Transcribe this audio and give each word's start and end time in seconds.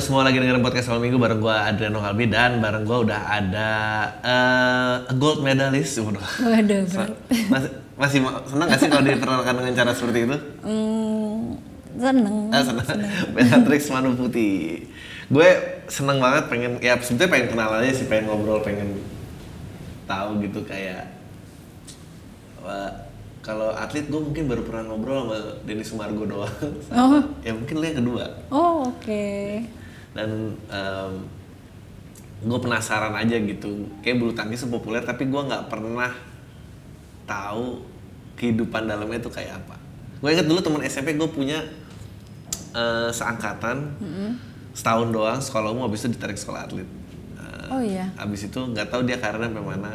Halo 0.00 0.16
semua 0.16 0.24
lagi 0.24 0.40
dengerin 0.40 0.64
podcast 0.64 0.88
malam 0.88 1.04
minggu 1.04 1.20
bareng 1.20 1.44
gue 1.44 1.52
Adriano 1.52 2.00
Kalbi 2.00 2.32
dan 2.32 2.56
bareng 2.56 2.88
gue 2.88 2.98
udah 3.04 3.20
ada 3.20 3.68
eh, 4.24 4.94
gold 5.20 5.44
medalist. 5.44 6.00
Waduh. 6.00 6.24
Waduh, 6.40 6.88
bro. 6.88 7.04
Masih, 7.52 7.70
masih 8.00 8.18
ma- 8.24 8.40
senang 8.48 8.72
gak 8.72 8.80
sih 8.80 8.88
kalau 8.88 9.04
diperkenalkan 9.04 9.60
dengan 9.60 9.72
cara 9.76 9.92
seperti 9.92 10.24
itu? 10.24 10.36
Hmm, 10.64 11.52
seneng. 12.00 12.48
Ah, 12.48 12.64
senang. 12.64 12.88
Beatrix 13.36 13.92
Manu 13.92 14.16
Putih. 14.16 14.88
Gue 15.28 15.48
seneng 15.92 16.16
banget 16.16 16.48
pengen, 16.48 16.80
ya 16.80 16.96
sebetulnya 16.96 17.36
pengen 17.36 17.48
kenal 17.52 17.68
aja 17.76 17.92
sih, 17.92 18.08
pengen 18.08 18.32
ngobrol, 18.32 18.64
pengen 18.64 19.04
tahu 20.08 20.40
gitu 20.40 20.64
kayak 20.64 21.12
wah, 22.64 22.88
kalau 23.44 23.68
atlet 23.76 24.08
gue 24.08 24.16
mungkin 24.16 24.48
baru 24.48 24.64
pernah 24.64 24.88
ngobrol 24.88 25.28
sama 25.28 25.60
Denny 25.68 25.84
Sumargo 25.84 26.24
doang. 26.24 26.48
Oh. 26.88 27.20
Ya 27.44 27.52
mungkin 27.52 27.76
lo 27.76 27.84
yang 27.84 28.00
kedua. 28.00 28.24
Oh, 28.48 28.88
oke. 28.96 29.36
Dan 30.12 30.56
gue 32.40 32.58
penasaran 32.58 33.12
aja 33.12 33.36
gitu 33.36 33.68
kayak 34.00 34.16
bulu 34.16 34.32
tangkis 34.32 34.64
populer 34.64 35.00
tapi 35.00 35.24
gue 35.24 35.40
nggak 35.40 35.68
pernah 35.68 36.08
tahu 37.24 37.84
kehidupan 38.34 38.88
dalamnya 38.88 39.18
itu 39.18 39.28
kayak 39.28 39.60
apa 39.60 39.76
gue 40.18 40.28
inget 40.30 40.44
dulu 40.44 40.58
teman 40.58 40.80
SMP 40.82 41.14
gue 41.14 41.28
punya 41.28 41.60
eh, 42.72 43.08
seangkatan 43.08 43.92
setahun 44.72 45.08
doang 45.10 45.36
sekolah 45.38 45.68
umum 45.68 45.84
habis 45.84 46.02
itu 46.02 46.14
ditarik 46.14 46.36
sekolah 46.36 46.64
atlet 46.64 46.88
Eh, 47.36 47.68
Oh 47.68 47.80
iya. 47.80 48.08
habis 48.14 48.42
itu 48.42 48.58
nggak 48.58 48.88
tahu 48.88 49.02
dia 49.02 49.16
karirnya 49.16 49.48
sampai 49.48 49.64
mana 49.66 49.92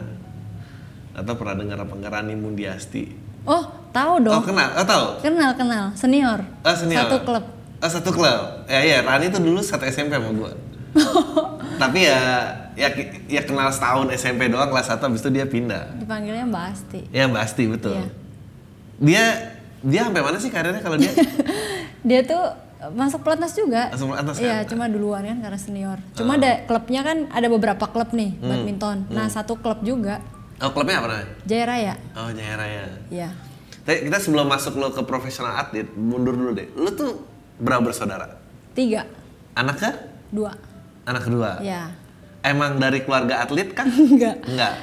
atau 1.13 1.33
pernah 1.33 1.55
dengar 1.55 1.77
apa 1.79 1.93
nggak 1.93 2.11
Rani 2.11 2.35
Mundiasti 2.35 3.03
Oh, 3.43 3.61
tahu 3.91 4.17
oh 4.17 4.19
dong. 4.19 4.41
kenal 4.43 4.69
oh 4.73 4.81
tahu 4.83 5.05
Kenal, 5.21 5.53
kenal. 5.53 5.93
Senior. 5.93 6.41
Oh, 6.59 6.73
senior. 6.73 7.05
Satu 7.05 7.21
klub. 7.21 7.45
Oh, 7.85 7.91
satu 7.91 8.09
klub. 8.09 8.65
Ya 8.65 8.81
iya, 8.81 8.97
Rani 8.99 9.29
tuh 9.29 9.37
dulu 9.37 9.61
satu 9.61 9.85
SMP 9.85 10.09
sama 10.11 10.33
gua. 10.33 10.49
Tapi 11.77 11.99
ya 12.01 12.19
ya 12.73 12.89
ya 13.27 13.41
kenal 13.41 13.69
setahun 13.69 14.09
SMP 14.11 14.47
doang 14.47 14.65
kelas 14.65 14.89
1 14.89 14.97
habis 14.97 15.21
itu 15.21 15.29
dia 15.29 15.45
pindah. 15.45 15.93
Dipanggilnya 15.95 16.43
Mbak 16.43 16.65
Asti. 16.65 17.01
Ya 17.09 17.29
Mbak 17.29 17.41
Asti 17.41 17.63
betul. 17.67 17.93
Iya. 17.93 18.09
Dia 18.97 19.23
dia 19.81 20.01
sampai 20.03 20.21
mana 20.23 20.37
sih 20.37 20.49
karirnya 20.49 20.81
kalau 20.81 20.97
dia? 20.97 21.13
Dia 22.01 22.21
tuh 22.21 22.41
masuk 22.91 23.21
pelatnas 23.21 23.53
juga. 23.53 23.89
Masuk 23.89 24.09
pelatnas 24.09 24.37
Iya, 24.37 24.61
kan? 24.61 24.65
cuma 24.67 24.85
duluan 24.85 25.21
kan 25.21 25.37
karena 25.39 25.57
senior. 25.57 25.97
Cuma 26.13 26.37
ada 26.37 26.61
klubnya 26.63 27.01
kan 27.01 27.29
ada 27.29 27.47
beberapa 27.47 27.85
klub 27.85 28.09
nih 28.11 28.33
Hmm. 28.35 28.45
badminton. 28.47 28.97
Nah, 29.09 29.25
satu 29.27 29.57
klub 29.57 29.81
juga 29.81 30.21
Oh, 30.55 30.69
klubnya 30.69 30.97
apa 30.97 31.11
namanya? 31.11 31.27
Jaya 31.43 31.65
Raya. 31.65 31.93
Oh, 32.13 32.29
Jaya 32.29 32.55
Raya. 32.55 32.81
Iya. 33.09 33.29
Tapi 33.83 34.07
kita 34.07 34.17
sebelum 34.17 34.47
masuk 34.47 34.73
lo 34.75 34.89
ke 34.89 35.01
profesional 35.01 35.53
atlet, 35.55 35.85
mundur 35.91 36.31
dulu 36.31 36.55
deh. 36.55 36.71
Lu 36.73 36.87
tuh 36.89 37.25
berapa 37.57 37.81
bersaudara? 37.81 38.35
Tiga, 38.71 39.07
Anak 39.53 39.75
ke? 39.77 39.89
dua. 40.29 40.51
Anak 41.03 41.23
kedua. 41.23 41.59
Iya. 41.59 41.93
Emang 42.41 42.75
dari 42.75 43.01
keluarga 43.01 43.39
atlet 43.39 43.71
kan? 43.71 43.87
Enggak. 44.11 44.43
Enggak. 44.43 44.73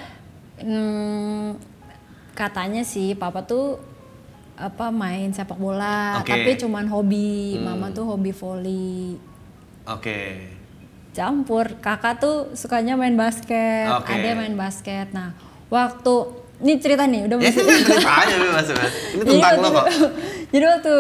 Hmm, 0.59 1.59
katanya 2.33 2.83
sih 2.83 3.13
papa 3.13 3.43
tuh 3.43 3.77
apa 4.55 4.89
main 4.89 5.29
sepak 5.29 5.57
bola, 5.57 6.19
Oke. 6.19 6.31
tapi 6.31 6.51
cuman 6.57 6.87
hobi. 6.87 7.59
Mama 7.59 7.91
tuh 7.91 8.07
hobi 8.07 8.31
volley. 8.31 9.19
Oke. 9.85 10.49
Campur. 11.13 11.77
Kakak 11.79 12.19
tuh 12.19 12.37
sukanya 12.53 12.95
main 12.95 13.13
basket, 13.13 13.91
Oke. 13.93 14.11
ada 14.11 14.33
main 14.35 14.55
basket. 14.55 15.11
Nah, 15.11 15.35
waktu 15.69 16.15
ini 16.59 16.79
cerita 16.79 17.05
nih, 17.05 17.27
udah 17.27 17.37
Ya 17.37 17.51
masuk. 17.51 17.65
cerita 17.67 18.13
aja. 18.15 18.35
Ini 18.39 18.49
Jadi 19.13 19.29
tentang 19.29 19.53
lo 19.53 19.61
waktu- 19.61 19.75
kok. 19.75 19.87
Jadi 20.53 20.65
waktu 20.65 20.95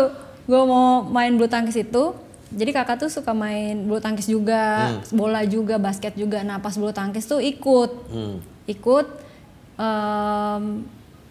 gue 0.46 0.62
mau 0.66 1.06
main 1.06 1.30
bulu 1.34 1.46
tangkis 1.46 1.78
itu, 1.78 2.12
jadi 2.52 2.70
kakak 2.74 3.06
tuh 3.06 3.10
suka 3.10 3.32
main 3.32 3.86
bulu 3.86 3.98
tangkis 3.98 4.28
juga, 4.28 4.90
Hmm. 5.00 5.16
bola 5.16 5.40
juga, 5.46 5.80
basket 5.80 6.12
juga. 6.14 6.44
Nah 6.44 6.58
pas 6.58 6.74
bulu 6.74 6.92
tangkis 6.92 7.24
tuh 7.24 7.40
ikut, 7.40 7.90
Hmm. 8.12 8.42
ikut, 8.68 9.06
em, 9.78 10.62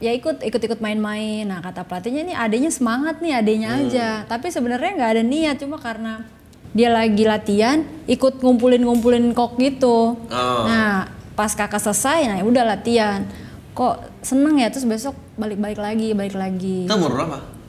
ya 0.02 0.12
ikut, 0.16 0.42
ikut-ikut 0.42 0.80
main-main. 0.82 1.46
Nah 1.46 1.62
kata 1.62 1.86
pelatihnya 1.86 2.26
nih 2.26 2.36
adanya 2.36 2.72
semangat 2.74 3.22
nih, 3.22 3.38
adanya 3.38 3.70
Hmm. 3.76 3.80
aja. 3.86 4.08
Tapi 4.26 4.50
sebenarnya 4.50 4.92
nggak 4.98 5.12
ada 5.20 5.24
niat, 5.24 5.56
cuma 5.62 5.78
karena 5.78 6.26
dia 6.72 6.90
lagi 6.90 7.28
latihan, 7.28 7.84
ikut 8.08 8.40
ngumpulin-ngumpulin 8.42 9.36
kok 9.36 9.60
gitu. 9.60 10.16
Oh. 10.18 10.64
Nah 10.66 11.06
pas 11.36 11.52
kakak 11.54 11.84
selesai, 11.84 12.28
nah 12.32 12.38
udah 12.42 12.64
latihan. 12.66 13.28
Kok 13.72 14.26
seneng 14.26 14.60
ya 14.60 14.68
terus 14.68 14.84
besok 14.84 15.16
balik-balik 15.38 15.80
lagi, 15.80 16.12
balik 16.12 16.36
lagi. 16.36 16.90
Umur 16.90 17.14
berapa? 17.14 17.61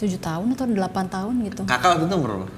7 0.00 0.16
tahun 0.16 0.46
atau 0.56 0.64
8 0.64 0.80
tahun 1.06 1.34
gitu. 1.44 1.62
Kakak 1.64 1.88
waktu 1.94 2.04
itu 2.08 2.16
umur 2.16 2.30
berapa? 2.32 2.48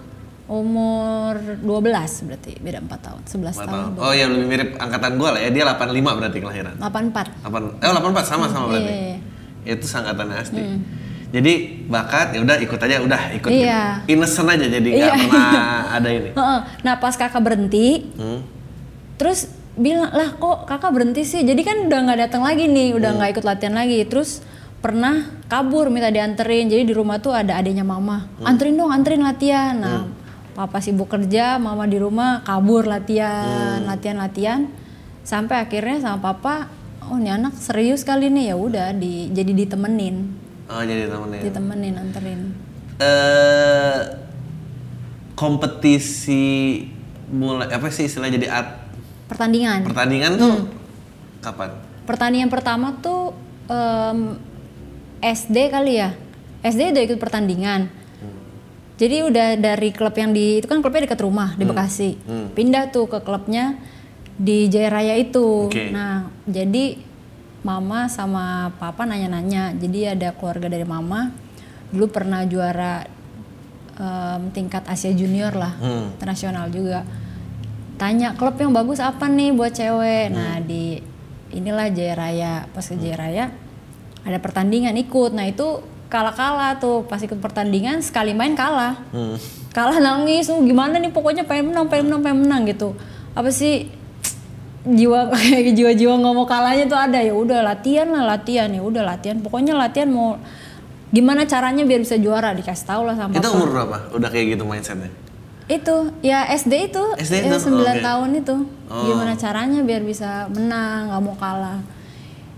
Umur 0.46 1.34
12 1.58 2.28
berarti, 2.28 2.52
beda 2.60 2.78
4 2.78 2.92
tahun, 3.00 3.20
11 3.24 3.56
Empat 3.56 3.66
tahun. 3.66 3.90
Oh 3.96 4.12
iya 4.12 4.26
lebih 4.26 4.46
mirip 4.46 4.68
angkatan 4.76 5.16
gua 5.16 5.34
lah 5.34 5.40
ya. 5.40 5.50
Dia 5.50 5.64
85 5.66 6.18
berarti 6.18 6.38
kelahiran. 6.38 6.74
84. 6.76 7.42
8 7.42 7.82
eh 7.82 7.88
84 7.88 8.22
sama 8.22 8.44
sama 8.46 8.64
berarti. 8.68 8.92
Iya, 8.92 9.18
iya. 9.64 9.74
Itu 9.74 9.86
sangkatannya 9.86 10.36
Asti. 10.36 10.62
Jadi 11.32 11.52
bakat 11.88 12.36
ya 12.36 12.44
udah 12.44 12.56
ikut 12.60 12.76
aja 12.78 13.00
udah 13.00 13.22
ikut. 13.32 13.48
Iya. 13.48 14.04
Gitu. 14.04 14.12
Innocent 14.12 14.48
aja 14.48 14.66
jadi 14.68 14.88
nggak 14.92 15.00
Iya. 15.08 15.24
pernah 15.24 15.64
ada 15.90 16.08
ini. 16.10 16.30
Heeh. 16.38 16.60
Nah 16.84 16.94
pas 16.96 17.14
kakak 17.16 17.40
berhenti, 17.40 17.86
Hmm. 18.14 18.40
terus 19.16 19.48
bilang 19.72 20.12
lah 20.12 20.36
kok 20.36 20.68
kakak 20.68 20.92
berhenti 20.92 21.24
sih 21.24 21.40
jadi 21.40 21.56
kan 21.58 21.88
udah 21.88 21.98
nggak 22.04 22.18
datang 22.20 22.44
lagi 22.44 22.68
nih 22.68 22.92
udah 22.92 23.16
nggak 23.16 23.30
ikut 23.32 23.44
latihan 23.46 23.72
lagi 23.72 24.04
terus 24.04 24.44
pernah 24.82 25.30
kabur 25.46 25.88
minta 25.88 26.10
dianterin. 26.10 26.66
Jadi 26.66 26.82
di 26.90 26.94
rumah 26.94 27.22
tuh 27.22 27.30
ada 27.30 27.54
adiknya 27.54 27.86
mama. 27.86 28.26
Anterin 28.42 28.74
dong 28.74 28.90
anterin 28.90 29.22
latihan. 29.22 29.78
Nah 29.78 30.04
papa 30.52 30.84
sibuk 30.84 31.08
kerja 31.08 31.56
mama 31.56 31.88
di 31.88 31.96
rumah 31.96 32.44
kabur 32.44 32.84
latihan 32.84 33.80
latihan 33.88 34.20
latihan 34.20 34.60
sampai 35.24 35.64
akhirnya 35.64 36.04
sama 36.04 36.20
papa 36.20 36.68
oh 37.08 37.16
ini 37.16 37.30
anak 37.30 37.54
serius 37.56 38.02
kali 38.02 38.28
nih. 38.28 38.52
Ya 38.52 38.56
udah 38.58 38.92
di 38.92 39.30
jadi 39.30 39.54
ditemenin. 39.54 40.16
Oh 40.66 40.82
jadi 40.82 41.08
temennya. 41.08 41.40
ditemenin 41.46 41.94
anterin. 41.96 42.40
Eh 42.98 44.00
kompetisi 45.38 46.84
mulai 47.32 47.72
apa 47.72 47.88
sih 47.88 48.04
istilah 48.04 48.28
jadi 48.28 48.46
at, 48.52 48.68
pertandingan. 49.30 49.88
Pertandingan 49.88 50.32
tuh 50.36 50.68
kapan? 51.40 51.70
pertandingan 52.02 52.50
pertama 52.50 52.98
tuh 52.98 53.34
em, 53.70 54.36
SD 55.22 55.70
kali 55.70 56.02
ya? 56.02 56.10
SD 56.66 56.90
udah 56.92 57.02
ikut 57.06 57.18
pertandingan. 57.22 57.86
Jadi 58.98 59.16
udah 59.26 59.58
dari 59.58 59.90
klub 59.90 60.14
yang 60.14 60.30
di 60.30 60.62
itu 60.62 60.66
kan 60.70 60.78
klubnya 60.78 61.10
dekat 61.10 61.22
rumah 61.22 61.54
di 61.58 61.64
Bekasi. 61.66 62.10
Pindah 62.54 62.90
tuh 62.90 63.10
ke 63.10 63.18
klubnya 63.22 63.74
di 64.38 64.70
Jaya 64.70 64.90
Raya 64.94 65.14
itu. 65.18 65.66
Oke. 65.70 65.90
nah 65.90 66.30
jadi 66.46 66.98
mama 67.62 68.06
sama 68.06 68.70
papa 68.78 69.02
nanya-nanya. 69.02 69.74
Jadi 69.74 70.06
ada 70.06 70.30
keluarga 70.34 70.70
dari 70.70 70.86
mama. 70.86 71.34
Dulu 71.90 72.06
pernah 72.14 72.46
juara 72.46 73.02
em, 73.98 74.50
tingkat 74.54 74.86
Asia 74.86 75.10
Junior 75.10 75.50
lah 75.50 75.74
Hmm. 75.82 76.14
internasional 76.18 76.70
juga. 76.70 77.02
Tanya 77.98 78.34
klub 78.38 78.54
yang 78.58 78.70
bagus 78.70 79.02
apa 79.02 79.26
nih 79.26 79.50
buat 79.50 79.74
cewek? 79.74 80.30
Nah 80.30 80.62
di 80.62 80.98
inilah 81.50 81.90
Jaya 81.90 82.14
Raya. 82.14 82.54
Pas 82.70 82.86
ke 82.86 82.94
Jaya 82.98 83.18
Raya 83.18 83.46
ada 84.22 84.38
pertandingan 84.38 84.94
ikut. 84.96 85.30
Nah 85.32 85.46
itu 85.46 85.82
kalah 86.06 86.34
kalah 86.34 86.78
tuh. 86.78 87.02
Pas 87.06 87.18
ikut 87.18 87.38
pertandingan 87.38 87.98
sekali 88.00 88.32
main 88.32 88.54
kalah. 88.54 88.98
Hmm. 89.10 89.36
kalah 89.72 89.96
nangis. 89.98 90.52
"Uh, 90.52 90.60
gimana 90.60 91.00
nih? 91.00 91.08
Pokoknya 91.08 91.48
pengen 91.48 91.72
menang 91.72 91.88
pengen 91.88 92.12
menang 92.12 92.20
pengen 92.20 92.38
menang 92.44 92.62
gitu. 92.68 92.92
Apa 93.32 93.48
sih? 93.48 93.88
Jiwa 94.82 95.30
kayak 95.30 95.72
jiwa-jiwa 95.78 96.12
nggak 96.18 96.34
mau 96.34 96.44
kalahnya 96.44 96.84
tuh 96.84 96.98
ada. 96.98 97.16
Ya 97.18 97.32
udah 97.32 97.64
latihan 97.64 98.08
lah 98.12 98.36
latihan. 98.36 98.68
Ya 98.68 98.82
udah 98.84 99.00
latihan. 99.00 99.40
Pokoknya 99.40 99.72
latihan 99.72 100.12
mau 100.12 100.36
gimana 101.08 101.48
caranya 101.48 101.88
biar 101.88 102.04
bisa 102.04 102.20
juara? 102.20 102.52
Dikasih 102.52 102.84
tahu 102.84 103.02
lah 103.08 103.16
sama 103.16 103.32
Itu 103.32 103.48
umur 103.48 103.68
berapa? 103.72 103.96
Udah 104.12 104.28
kayak 104.28 104.58
gitu 104.58 104.64
mindsetnya? 104.68 105.08
itu. 105.70 105.96
Ya 106.20 106.44
SD 106.52 106.92
itu. 106.92 107.04
SD 107.16 107.48
ya, 107.48 107.56
itu? 107.56 107.72
9 107.72 107.80
Oke. 107.80 108.02
tahun 108.04 108.30
itu. 108.44 108.56
Oh. 108.92 109.08
gimana 109.08 109.32
caranya 109.32 109.80
biar 109.80 110.04
bisa 110.04 110.44
menang 110.52 111.08
nggak 111.08 111.22
mau 111.24 111.36
kalah 111.40 111.80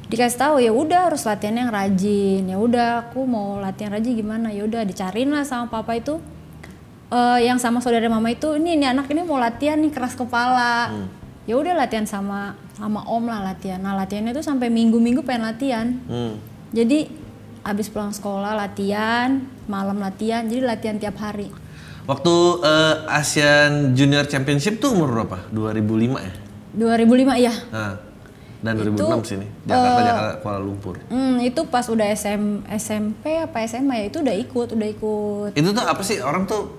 dikasih 0.08 0.38
tahu 0.38 0.54
ya 0.60 0.72
udah 0.72 1.10
harus 1.12 1.24
latihan 1.24 1.56
yang 1.66 1.70
rajin. 1.72 2.44
Ya 2.44 2.56
udah 2.60 3.08
aku 3.08 3.24
mau 3.24 3.58
latihan 3.60 3.92
rajin 3.94 4.12
gimana? 4.14 4.52
Ya 4.52 4.64
udah 4.68 4.84
dicariin 4.84 5.32
lah 5.32 5.44
sama 5.44 5.72
papa 5.72 5.96
itu. 5.96 6.20
Eh, 7.12 7.38
yang 7.46 7.60
sama 7.60 7.78
saudara 7.78 8.08
mama 8.10 8.32
itu 8.32 8.56
ini 8.58 8.74
ini 8.74 8.86
anak 8.88 9.06
ini 9.12 9.22
mau 9.22 9.38
latihan 9.38 9.78
nih 9.78 9.92
keras 9.92 10.16
kepala. 10.16 10.92
Ya 11.44 11.54
udah 11.60 11.76
latihan 11.76 12.08
sama 12.08 12.56
sama 12.74 13.04
om 13.06 13.24
lah 13.28 13.44
latihan. 13.44 13.78
Nah 13.78 13.94
latihannya 13.94 14.32
tuh 14.34 14.44
sampai 14.44 14.72
minggu-minggu 14.72 15.22
pengen 15.22 15.44
latihan. 15.48 15.86
Hmm. 16.08 16.36
jadi 16.74 17.06
abis 17.64 17.86
pulang 17.86 18.10
sekolah 18.10 18.58
latihan 18.58 19.46
malam 19.70 20.02
latihan 20.02 20.44
jadi 20.44 20.66
latihan 20.66 20.98
tiap 20.98 21.16
hari. 21.22 21.48
Waktu 22.04 22.34
eh, 22.60 22.96
ASEAN 23.08 23.96
Junior 23.96 24.28
Championship 24.28 24.76
tuh 24.76 24.92
umur 24.92 25.08
berapa? 25.08 25.38
2005 25.54 26.20
ya? 26.20 26.34
2005 26.74 27.38
ya 27.38 27.54
Nah, 27.70 27.92
dan 28.60 28.78
Itu, 28.78 28.94
2006 29.02 29.24
sini. 29.26 29.46
Jakarta, 29.64 30.00
eh, 30.00 30.04
Jakarta, 30.06 30.32
Kuala 30.40 30.60
Lumpur. 30.60 30.94
Hmm, 31.08 31.36
itu 31.40 31.60
pas 31.66 31.84
udah 31.88 32.06
SM, 32.06 32.42
SMP 32.70 33.36
apa 33.36 33.64
SMA 33.64 33.94
ya 34.00 34.04
itu 34.08 34.18
udah 34.20 34.34
ikut, 34.34 34.68
udah 34.72 34.88
ikut. 34.88 35.50
Itu 35.56 35.68
tuh 35.72 35.84
apa 35.84 36.02
sih 36.04 36.20
orang 36.20 36.44
tuh 36.44 36.70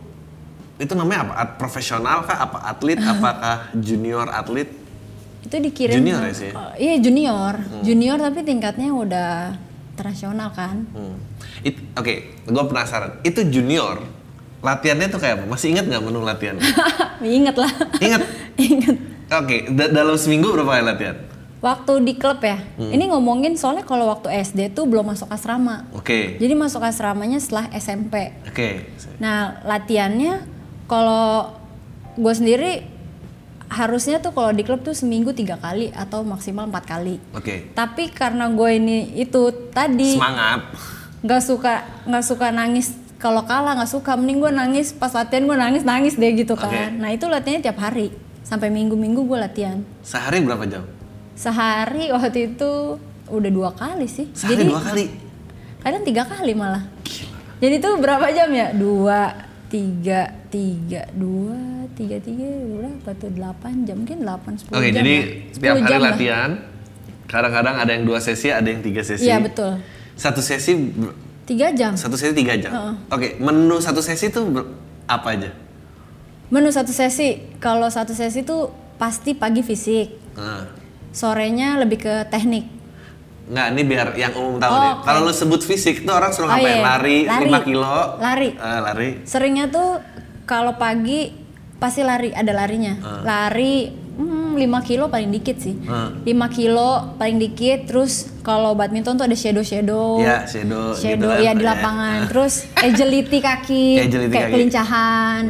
itu 0.75 0.91
namanya 0.91 1.29
apa? 1.29 1.33
At 1.39 1.49
profesional 1.55 2.23
kah? 2.23 2.37
Apa 2.37 2.57
atlet? 2.67 2.99
Apakah 3.13 3.69
junior 3.75 4.27
atlet? 4.27 4.67
Itu 5.45 5.55
dikirim. 5.61 6.01
Junior 6.01 6.21
ya 6.25 6.33
sih? 6.33 6.51
Oh, 6.51 6.73
iya 6.75 6.97
junior, 6.97 7.53
junior 7.85 8.17
tapi 8.17 8.41
tingkatnya 8.41 8.89
udah 8.89 9.53
internasional 9.93 10.49
kan. 10.51 10.89
Hmm. 10.89 11.15
Oke, 11.95 12.33
gue 12.43 12.63
penasaran. 12.65 13.21
Itu 13.21 13.45
junior, 13.45 14.01
latihannya 14.65 15.07
tuh 15.07 15.21
kayak 15.21 15.39
apa? 15.39 15.45
Masih 15.45 15.77
ingat 15.77 15.85
nggak 15.85 16.01
menu 16.01 16.25
latihan? 16.25 16.57
Ingat 17.21 17.55
lah. 17.55 17.71
Ingat? 18.01 18.21
Ingat. 18.73 18.95
Oke, 19.37 19.57
da- 19.69 19.93
dalam 19.93 20.17
seminggu 20.17 20.49
berapa 20.49 20.75
kali 20.75 20.83
latihan? 20.83 21.17
Waktu 21.59 22.03
di 22.03 22.13
klub 22.15 22.39
ya. 22.39 22.59
Hmm. 22.77 22.91
Ini 22.91 23.09
ngomongin 23.09 23.55
soalnya 23.55 23.81
kalau 23.81 24.05
waktu 24.05 24.29
SD 24.29 24.75
tuh 24.75 24.85
belum 24.85 25.07
masuk 25.07 25.31
asrama. 25.31 25.87
Oke, 25.91 26.37
Jadi 26.37 26.53
masuk 26.53 26.83
asramanya 26.83 27.41
setelah 27.41 27.71
SMP. 27.73 28.35
oke. 28.45 28.69
Nah 29.17 29.63
latihannya 29.63 30.45
kalau 30.85 31.55
gue 32.15 32.33
sendiri 32.33 32.85
harusnya 33.65 34.21
tuh 34.21 34.29
kalau 34.29 34.53
di 34.53 34.61
klub 34.61 34.85
tuh 34.85 34.93
seminggu 34.93 35.33
tiga 35.33 35.57
kali 35.57 35.89
atau 35.89 36.21
maksimal 36.21 36.69
empat 36.69 36.85
kali. 36.85 37.17
Oke. 37.33 37.73
Tapi 37.73 38.13
karena 38.13 38.45
gue 38.47 38.69
ini 38.71 38.97
itu 39.17 39.49
tadi 39.73 40.15
Semangat. 40.15 40.69
nggak 41.25 41.41
suka 41.41 41.73
nggak 42.05 42.23
suka 42.23 42.47
nangis 42.53 42.93
kalau 43.17 43.41
kalah 43.41 43.73
nggak 43.73 43.89
suka 43.89 44.13
mending 44.13 44.37
gue 44.37 44.51
nangis 44.53 44.93
pas 44.93 45.09
latihan 45.09 45.49
gue 45.49 45.57
nangis 45.57 45.81
nangis 45.81 46.13
deh 46.13 46.29
gitu 46.37 46.53
kan. 46.53 46.69
Oke. 46.69 46.83
Nah 47.01 47.09
itu 47.09 47.25
latihannya 47.25 47.63
tiap 47.65 47.81
hari 47.81 48.13
sampai 48.45 48.69
minggu-minggu 48.69 49.25
gue 49.25 49.37
latihan. 49.41 49.81
Sehari 50.05 50.45
berapa 50.45 50.61
jam? 50.69 50.85
Sehari 51.35 52.09
waktu 52.09 52.55
itu 52.55 52.95
udah 53.27 53.51
dua 53.51 53.69
kali 53.71 54.07
sih. 54.07 54.31
Sehari 54.31 54.55
Jadi 54.55 54.63
dua 54.65 54.79
kali. 54.79 55.05
kadang 55.83 56.01
tiga 56.01 56.23
kali 56.23 56.55
malah. 56.55 56.83
Jadi 57.59 57.75
tuh 57.77 57.99
berapa 57.99 58.25
jam 58.31 58.49
ya? 58.51 58.71
Dua, 58.71 59.31
tiga, 59.67 60.27
tiga, 60.49 61.07
dua, 61.11 61.55
tiga, 61.93 62.17
tiga, 62.17 62.47
berapa 62.73 63.09
tuh? 63.15 63.29
Delapan 63.31 63.73
jam, 63.83 63.95
mungkin 64.01 64.23
delapan, 64.23 64.51
sepuluh 64.55 64.79
Oke, 64.79 64.89
jam 64.91 64.99
jadi 64.99 65.13
ya. 65.13 65.25
setiap 65.51 65.75
10 65.75 65.83
hari 65.85 65.97
latihan. 66.01 66.49
Kadang-kadang 67.25 67.75
ada 67.77 67.91
yang 67.91 68.05
dua 68.05 68.19
sesi, 68.19 68.47
ada 68.49 68.65
yang 68.65 68.79
tiga 68.79 69.01
sesi. 69.01 69.25
Iya 69.25 69.39
betul. 69.39 69.79
Satu 70.15 70.39
sesi, 70.39 70.71
Tiga 71.45 71.69
jam. 71.71 71.93
satu 71.93 72.17
sesi 72.17 72.33
tiga 72.33 72.55
jam. 72.55 72.71
Oke, 73.07 73.37
menu 73.37 73.77
satu 73.77 74.01
sesi 74.01 74.29
tuh 74.29 74.49
apa 75.05 75.27
aja? 75.31 75.49
Menu 76.47 76.69
satu 76.69 76.89
sesi, 76.89 77.41
kalau 77.57 77.85
satu 77.87 78.13
sesi 78.13 78.41
tuh 78.41 78.69
pasti 78.95 79.33
pagi 79.33 79.61
fisik, 79.61 80.07
Nah, 80.35 80.67
sorenya 81.15 81.79
lebih 81.79 81.99
ke 82.01 82.13
teknik. 82.27 82.67
nggak, 83.45 83.67
ini 83.71 83.81
biar 83.83 84.07
yang 84.15 84.33
umum 84.33 84.57
tahu 84.57 84.67
Oh, 84.67 84.79
deh. 84.79 84.91
oke. 84.91 85.03
Kalau 85.05 85.19
lu 85.21 85.29
sebut 85.31 85.61
fisik 85.61 86.01
tuh 86.01 86.11
orang 86.11 86.29
suruh 86.29 86.45
Oh, 86.45 86.51
ngapain? 86.51 86.65
iya. 86.67 86.81
Lari, 86.83 87.17
Lari. 87.23 87.45
5 87.45 87.61
kilo. 87.63 87.93
Lari. 88.17 88.49
Eh, 88.51 88.79
lari. 88.81 89.09
Seringnya 89.23 89.65
tuh 89.67 90.01
kalau 90.43 90.75
pagi 90.75 91.29
pasti 91.75 92.01
lari, 92.01 92.33
ada 92.33 92.49
larinya. 92.51 92.97
Lari 93.21 93.85
hmm, 94.11 94.57
5 94.57 94.65
kilo 94.81 95.07
paling 95.07 95.29
dikit 95.29 95.61
sih. 95.61 95.77
Ah. 95.85 96.09
5 96.17 96.25
kilo 96.49 96.89
paling 97.15 97.37
dikit, 97.37 97.85
terus 97.85 98.33
kalau 98.41 98.73
badminton 98.73 99.13
tuh 99.13 99.23
ada 99.23 99.37
shadow-shadow. 99.37 100.17
Iya, 100.17 100.37
shadow 100.43 100.91
Shadow 100.91 101.13
gitu 101.21 101.27
kan. 101.29 101.37
ya 101.39 101.51
di 101.53 101.61
Iya. 101.61 101.69
lapangan. 101.69 102.17
Terus 102.25 102.53
agility 102.73 103.39
kaki, 103.39 103.87
Agility 104.05 104.31
kayak 104.31 104.41
kaki. 104.43 104.53
kelincahan. 104.57 105.43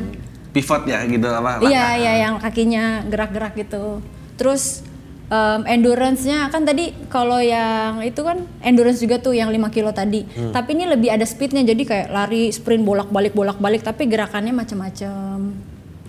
Pivot 0.52 0.84
ya 0.84 1.00
gitu 1.06 1.28
apa? 1.28 1.64
Iya, 1.64 1.96
iya 1.96 2.14
yang 2.22 2.40
kakinya 2.40 3.04
gerak-gerak 3.06 3.56
gitu. 3.56 4.04
Terus 4.36 4.84
em, 5.26 5.62
endurance-nya 5.66 6.50
kan 6.50 6.64
tadi 6.64 6.94
kalau 7.10 7.42
yang 7.42 8.02
itu 8.02 8.22
kan 8.22 8.46
endurance 8.62 9.02
juga 9.02 9.18
tuh 9.18 9.34
yang 9.34 9.50
5 9.50 9.70
kilo 9.70 9.90
tadi. 9.90 10.26
Hmm. 10.26 10.54
Tapi 10.54 10.70
ini 10.74 10.86
lebih 10.86 11.10
ada 11.10 11.26
speednya 11.26 11.62
jadi 11.62 11.82
kayak 11.82 12.08
lari 12.10 12.50
sprint 12.50 12.86
bolak-balik 12.86 13.34
bolak-balik 13.34 13.82
tapi 13.82 14.06
gerakannya 14.06 14.54
macam-macam. 14.54 15.38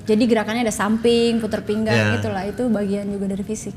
Jadi 0.06 0.22
gerakannya 0.22 0.62
ada 0.62 0.70
samping, 0.70 1.42
puter 1.42 1.66
pinggang 1.66 1.96
Ya. 1.96 2.14
itulah 2.14 2.46
itu 2.46 2.62
bagian 2.70 3.10
juga 3.10 3.26
dari 3.26 3.42
fisik. 3.42 3.74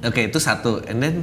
Oke, 0.00 0.30
itu 0.30 0.38
satu. 0.38 0.80
And 0.86 0.98
then 0.98 1.16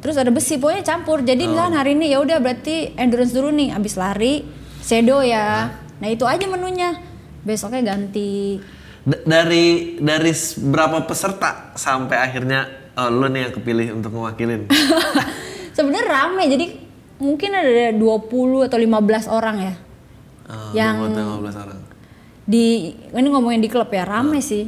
Terus 0.00 0.16
ada 0.16 0.32
besi 0.32 0.56
pokoknya 0.56 0.80
campur. 0.80 1.20
Jadi 1.20 1.44
Oh. 1.44 1.52
misalkan 1.52 1.76
hari 1.76 1.92
ini 1.92 2.08
ya 2.08 2.24
udah 2.24 2.40
berarti 2.40 2.96
endurance 2.96 3.36
dulu 3.36 3.52
nih 3.52 3.76
abis 3.76 4.00
lari, 4.00 4.48
shadow 4.80 5.20
ya. 5.20 5.68
Nah 6.00 6.08
itu 6.08 6.24
aja 6.24 6.40
menunya. 6.48 6.96
Besoknya 7.44 7.84
ganti. 7.84 8.56
D- 9.02 9.22
dari 9.22 9.64
dari 9.96 10.32
berapa 10.60 11.02
peserta 11.02 11.72
sampai 11.74 12.16
akhirnya 12.16 12.66
oh, 12.94 13.08
lu 13.08 13.26
nih 13.26 13.46
yang 13.46 13.54
kepilih 13.54 13.86
untuk 13.92 14.12
mewakilin? 14.12 14.68
Sebenarnya 15.76 16.06
rame 16.06 16.42
jadi 16.46 16.66
mungkin 17.18 17.50
ada 17.52 17.92
20 17.92 18.00
atau 18.66 18.78
15 18.78 18.88
orang 19.28 19.56
ya. 19.60 19.74
Oh, 20.46 20.70
Yang- 20.72 20.98
15 21.14 21.62
orang. 21.62 21.78
Di 22.42 22.66
ini 22.92 23.28
ngomongin 23.28 23.60
di 23.60 23.68
klub 23.68 23.88
ya 23.88 24.02
rame 24.02 24.40
sih. 24.40 24.66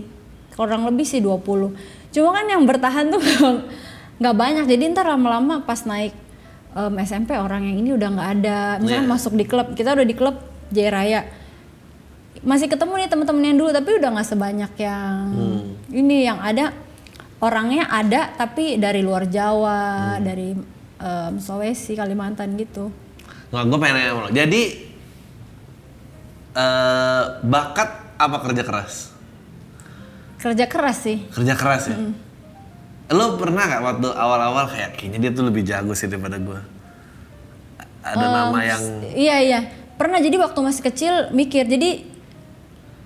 Kurang 0.52 0.84
lebih 0.84 1.02
sih 1.02 1.18
20. 1.18 1.42
Cuma 2.10 2.28
kan 2.30 2.44
yang 2.44 2.62
bertahan 2.62 3.08
tuh 3.08 3.18
nggak 4.20 4.34
banyak. 4.34 4.64
Jadi 4.66 4.82
ntar 4.90 5.08
lama-lama 5.08 5.60
pas 5.60 5.82
naik 5.82 6.12
em, 6.70 6.94
SMP 7.00 7.34
orang 7.34 7.64
yang 7.64 7.76
ini 7.78 7.90
udah 7.90 8.08
nggak 8.10 8.30
ada. 8.36 8.58
Misalnya 8.78 9.02
Iya. 9.02 9.10
masuk 9.10 9.32
di 9.34 9.44
klub, 9.44 9.72
kita 9.72 9.92
udah 9.92 10.04
di 10.04 10.14
klub 10.14 10.36
Jaya 10.68 10.90
Raya. 10.92 11.20
Masih 12.40 12.72
ketemu 12.72 12.96
nih 12.96 13.08
teman-teman 13.12 13.44
yang 13.44 13.58
dulu 13.60 13.70
tapi 13.76 14.00
udah 14.00 14.08
nggak 14.16 14.28
sebanyak 14.32 14.72
yang 14.80 15.24
ini 15.92 16.24
yang 16.24 16.40
ada 16.40 16.72
orangnya 17.44 17.90
ada 17.92 18.32
tapi 18.32 18.80
dari 18.80 19.04
luar 19.04 19.28
Jawa, 19.28 20.16
dari 20.16 20.56
em, 20.96 21.32
Sulawesi, 21.36 21.92
Kalimantan 21.92 22.56
gitu. 22.56 22.88
Nggak, 23.52 23.62
gue 23.68 23.78
pengen 23.78 23.94
nanya. 24.00 24.12
Jadi 24.32 24.62
eh 26.52 27.24
bakat 27.44 27.90
apa 28.16 28.36
kerja 28.42 28.62
keras? 28.64 29.12
Kerja 30.42 30.64
keras 30.66 30.98
sih. 31.04 31.18
Kerja 31.30 31.54
keras 31.54 31.82
ya. 31.90 31.96
Lo 33.12 33.36
pernah 33.36 33.68
gak 33.68 33.82
waktu 33.84 34.08
awal-awal 34.08 34.66
kayak 34.72 34.96
kayaknya 34.96 35.18
dia 35.28 35.30
tuh 35.36 35.44
lebih 35.46 35.62
jago 35.62 35.92
sih 35.92 36.08
daripada 36.08 36.40
gue? 36.40 36.60
Ada 38.02 38.24
nama 38.24 38.58
yang 38.64 38.82
Iya 39.14 39.36
iya. 39.38 39.60
Pernah 39.94 40.18
jadi 40.18 40.34
waktu 40.40 40.58
masih 40.58 40.82
kecil 40.82 41.14
mikir. 41.30 41.68
Jadi 41.68 42.11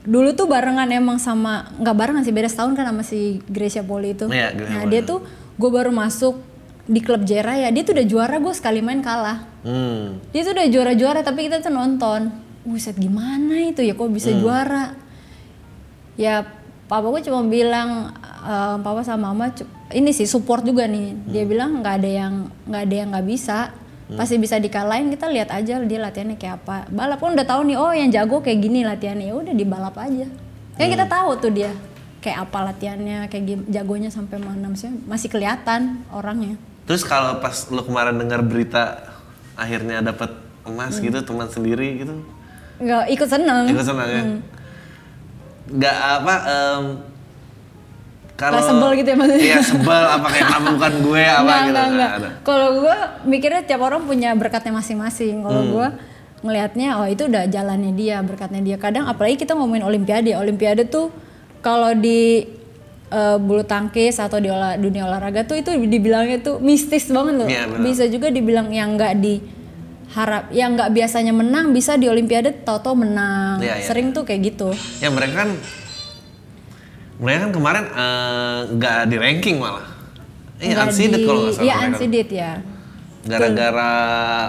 dulu 0.06 0.32
tuh 0.38 0.46
barengan 0.46 0.86
emang 0.88 1.18
sama 1.18 1.74
nggak 1.82 1.96
barengan 1.98 2.22
sih 2.22 2.30
beda 2.30 2.46
setahun 2.46 2.78
kan 2.78 2.86
sama 2.86 3.02
si 3.02 3.42
Gracia 3.50 3.82
Poli 3.82 4.14
itu. 4.14 4.30
Gracia 4.54 4.70
nah 4.70 4.82
dia 4.86 5.02
tuh 5.02 5.26
gue 5.58 5.70
baru 5.70 5.90
masuk 5.90 6.38
di 6.86 7.02
klub 7.02 7.26
Jera 7.26 7.58
ya. 7.58 7.68
Dia 7.74 7.82
tuh 7.82 7.98
udah 7.98 8.06
juara 8.06 8.36
gue 8.38 8.54
sekali 8.54 8.78
main 8.80 9.02
kalah. 9.02 9.42
hmm, 9.66 10.30
Dia 10.30 10.46
tuh 10.46 10.54
udah 10.54 10.66
juara-juara 10.70 11.20
tapi 11.26 11.50
kita 11.50 11.58
tuh 11.58 11.74
nonton. 11.74 12.30
Buset 12.62 12.94
gimana 12.98 13.62
itu 13.66 13.82
ya 13.82 13.94
kok 13.98 14.10
bisa 14.10 14.30
juara? 14.30 14.94
Ya 16.14 16.46
papa 16.86 17.10
gue 17.10 17.22
cuma 17.26 17.42
bilang 17.46 18.14
eh, 18.46 18.76
papa 18.78 19.02
sama 19.02 19.34
mama 19.34 19.50
ini 19.90 20.14
sih 20.14 20.30
support 20.30 20.62
juga 20.62 20.86
nih. 20.86 21.18
Dia 21.30 21.42
bilang 21.42 21.82
nggak 21.82 21.94
ada 22.02 22.10
yang 22.10 22.34
nggak 22.70 22.82
ada 22.86 22.94
yang 22.94 23.08
nggak 23.10 23.26
bisa. 23.26 23.58
Pasti 24.06 24.38
bisa 24.38 24.62
dikalahin 24.62 25.10
kita 25.10 25.26
lihat 25.26 25.50
aja 25.50 25.82
dia 25.82 25.98
latihannya 25.98 26.38
kayak 26.38 26.62
apa. 26.62 26.86
Balap 26.94 27.18
kan 27.18 27.34
udah 27.34 27.42
tahu 27.42 27.66
nih 27.66 27.74
oh 27.74 27.90
yang 27.90 28.10
jago 28.14 28.38
kayak 28.38 28.62
gini 28.62 28.86
latihannya. 28.86 29.26
Ya 29.26 29.34
udah 29.34 29.50
dibalap 29.50 29.98
aja. 29.98 30.30
Kan 30.78 30.86
kita 30.86 31.10
tahu 31.10 31.30
tuh 31.42 31.50
dia 31.50 31.74
kayak 32.22 32.46
apa 32.46 32.58
latihannya, 32.70 33.26
kayak 33.26 33.66
jagonya 33.66 34.10
sampai 34.10 34.38
mana 34.38 34.70
maksudnya 34.70 34.98
masih 35.10 35.26
kelihatan 35.26 36.06
orangnya. 36.14 36.54
Terus 36.86 37.02
kalau 37.02 37.42
pas 37.42 37.66
lo 37.66 37.82
kemarin 37.82 38.14
dengar 38.14 38.46
berita 38.46 39.10
akhirnya 39.58 39.98
dapat 40.02 40.30
emas 40.62 40.98
gitu 40.98 41.18
teman 41.22 41.46
sendiri 41.50 42.02
gitu, 42.02 42.14
Nggak 42.82 43.10
ikut 43.14 43.28
seneng. 43.30 43.64
ikut 43.70 43.86
senang 43.86 44.08
ya? 44.10 44.22
Nggak 45.66 45.96
apa? 45.98 46.34
em, 46.46 46.84
kalau 48.36 48.60
sebel 48.60 48.90
gitu 48.94 49.08
ya 49.08 49.16
maksudnya? 49.16 49.42
Iya 49.42 49.58
sebel 49.60 50.02
apa 50.06 50.26
kayak 50.26 50.44
kenapa 50.50 50.68
bukan 50.70 50.92
gue 51.02 51.22
apa 51.24 51.40
Enggak, 51.40 51.60
gitu? 51.62 51.80
enggak, 51.88 52.10
enggak. 52.12 52.32
Kalau 52.42 52.68
gue 52.76 52.96
mikirnya 53.24 53.62
tiap 53.62 53.80
orang 53.80 54.02
punya 54.02 54.30
berkatnya 54.32 54.72
masing-masing. 54.74 55.40
Kalau 55.40 55.62
Hmm. 55.62 55.72
gue 55.72 55.86
ngelihatnya, 56.38 56.88
oh 56.96 57.06
itu 57.06 57.22
udah 57.24 57.44
jalannya 57.46 57.92
dia, 57.92 58.20
berkatnya 58.20 58.60
dia. 58.60 58.76
Kadang 58.76 59.04
apalagi 59.04 59.36
kita 59.36 59.52
ngomongin 59.52 59.82
olimpiade, 59.82 60.32
olimpiade 60.32 60.84
tuh 60.86 61.08
kalau 61.58 61.90
di 61.92 62.44
eh, 63.06 63.38
bulu 63.38 63.62
tangkis 63.62 64.18
atau 64.18 64.36
di 64.36 64.46
olah- 64.46 64.74
dunia 64.74 65.04
olahraga 65.04 65.42
tuh 65.42 65.54
itu 65.54 65.70
dibilangnya 65.70 66.38
tuh 66.40 66.58
mistis 66.58 67.06
banget 67.06 67.34
loh. 67.36 67.46
Iya, 67.46 67.62
benar. 67.66 67.80
bisa 67.80 68.04
juga 68.04 68.28
dibilang 68.28 68.68
yang 68.68 68.94
nggak 68.94 69.14
di 69.16 69.38
harap 70.08 70.50
yang 70.50 70.74
nggak 70.74 70.90
biasanya 70.90 71.30
menang 71.30 71.70
bisa 71.70 71.94
di 71.94 72.06
olimpiade 72.06 72.52
tahu-tahu 72.60 72.98
menang. 72.98 73.58
Iya, 73.58 73.78
iya. 73.78 73.84
Sering 73.84 74.10
tuh 74.10 74.22
kayak 74.22 74.40
gitu. 74.48 74.74
Ya 74.98 75.08
mereka 75.08 75.46
kan 75.46 75.50
mereka 77.16 77.38
kan 77.42 77.52
kemarin 77.52 77.84
eh, 77.86 78.58
nggak 78.72 78.98
di 79.06 79.16
ranking 79.16 79.56
malah. 79.56 79.86
Iya, 80.56 80.72
Nggak 80.72 80.86
unseeded 80.86 81.18
di- 81.18 81.26
kalau 81.26 81.40
nggak 81.42 81.54
salah. 81.54 81.66
Iya, 81.66 81.74
unseeded 81.86 82.28
ya. 82.30 82.52
Gara-gara 83.22 83.92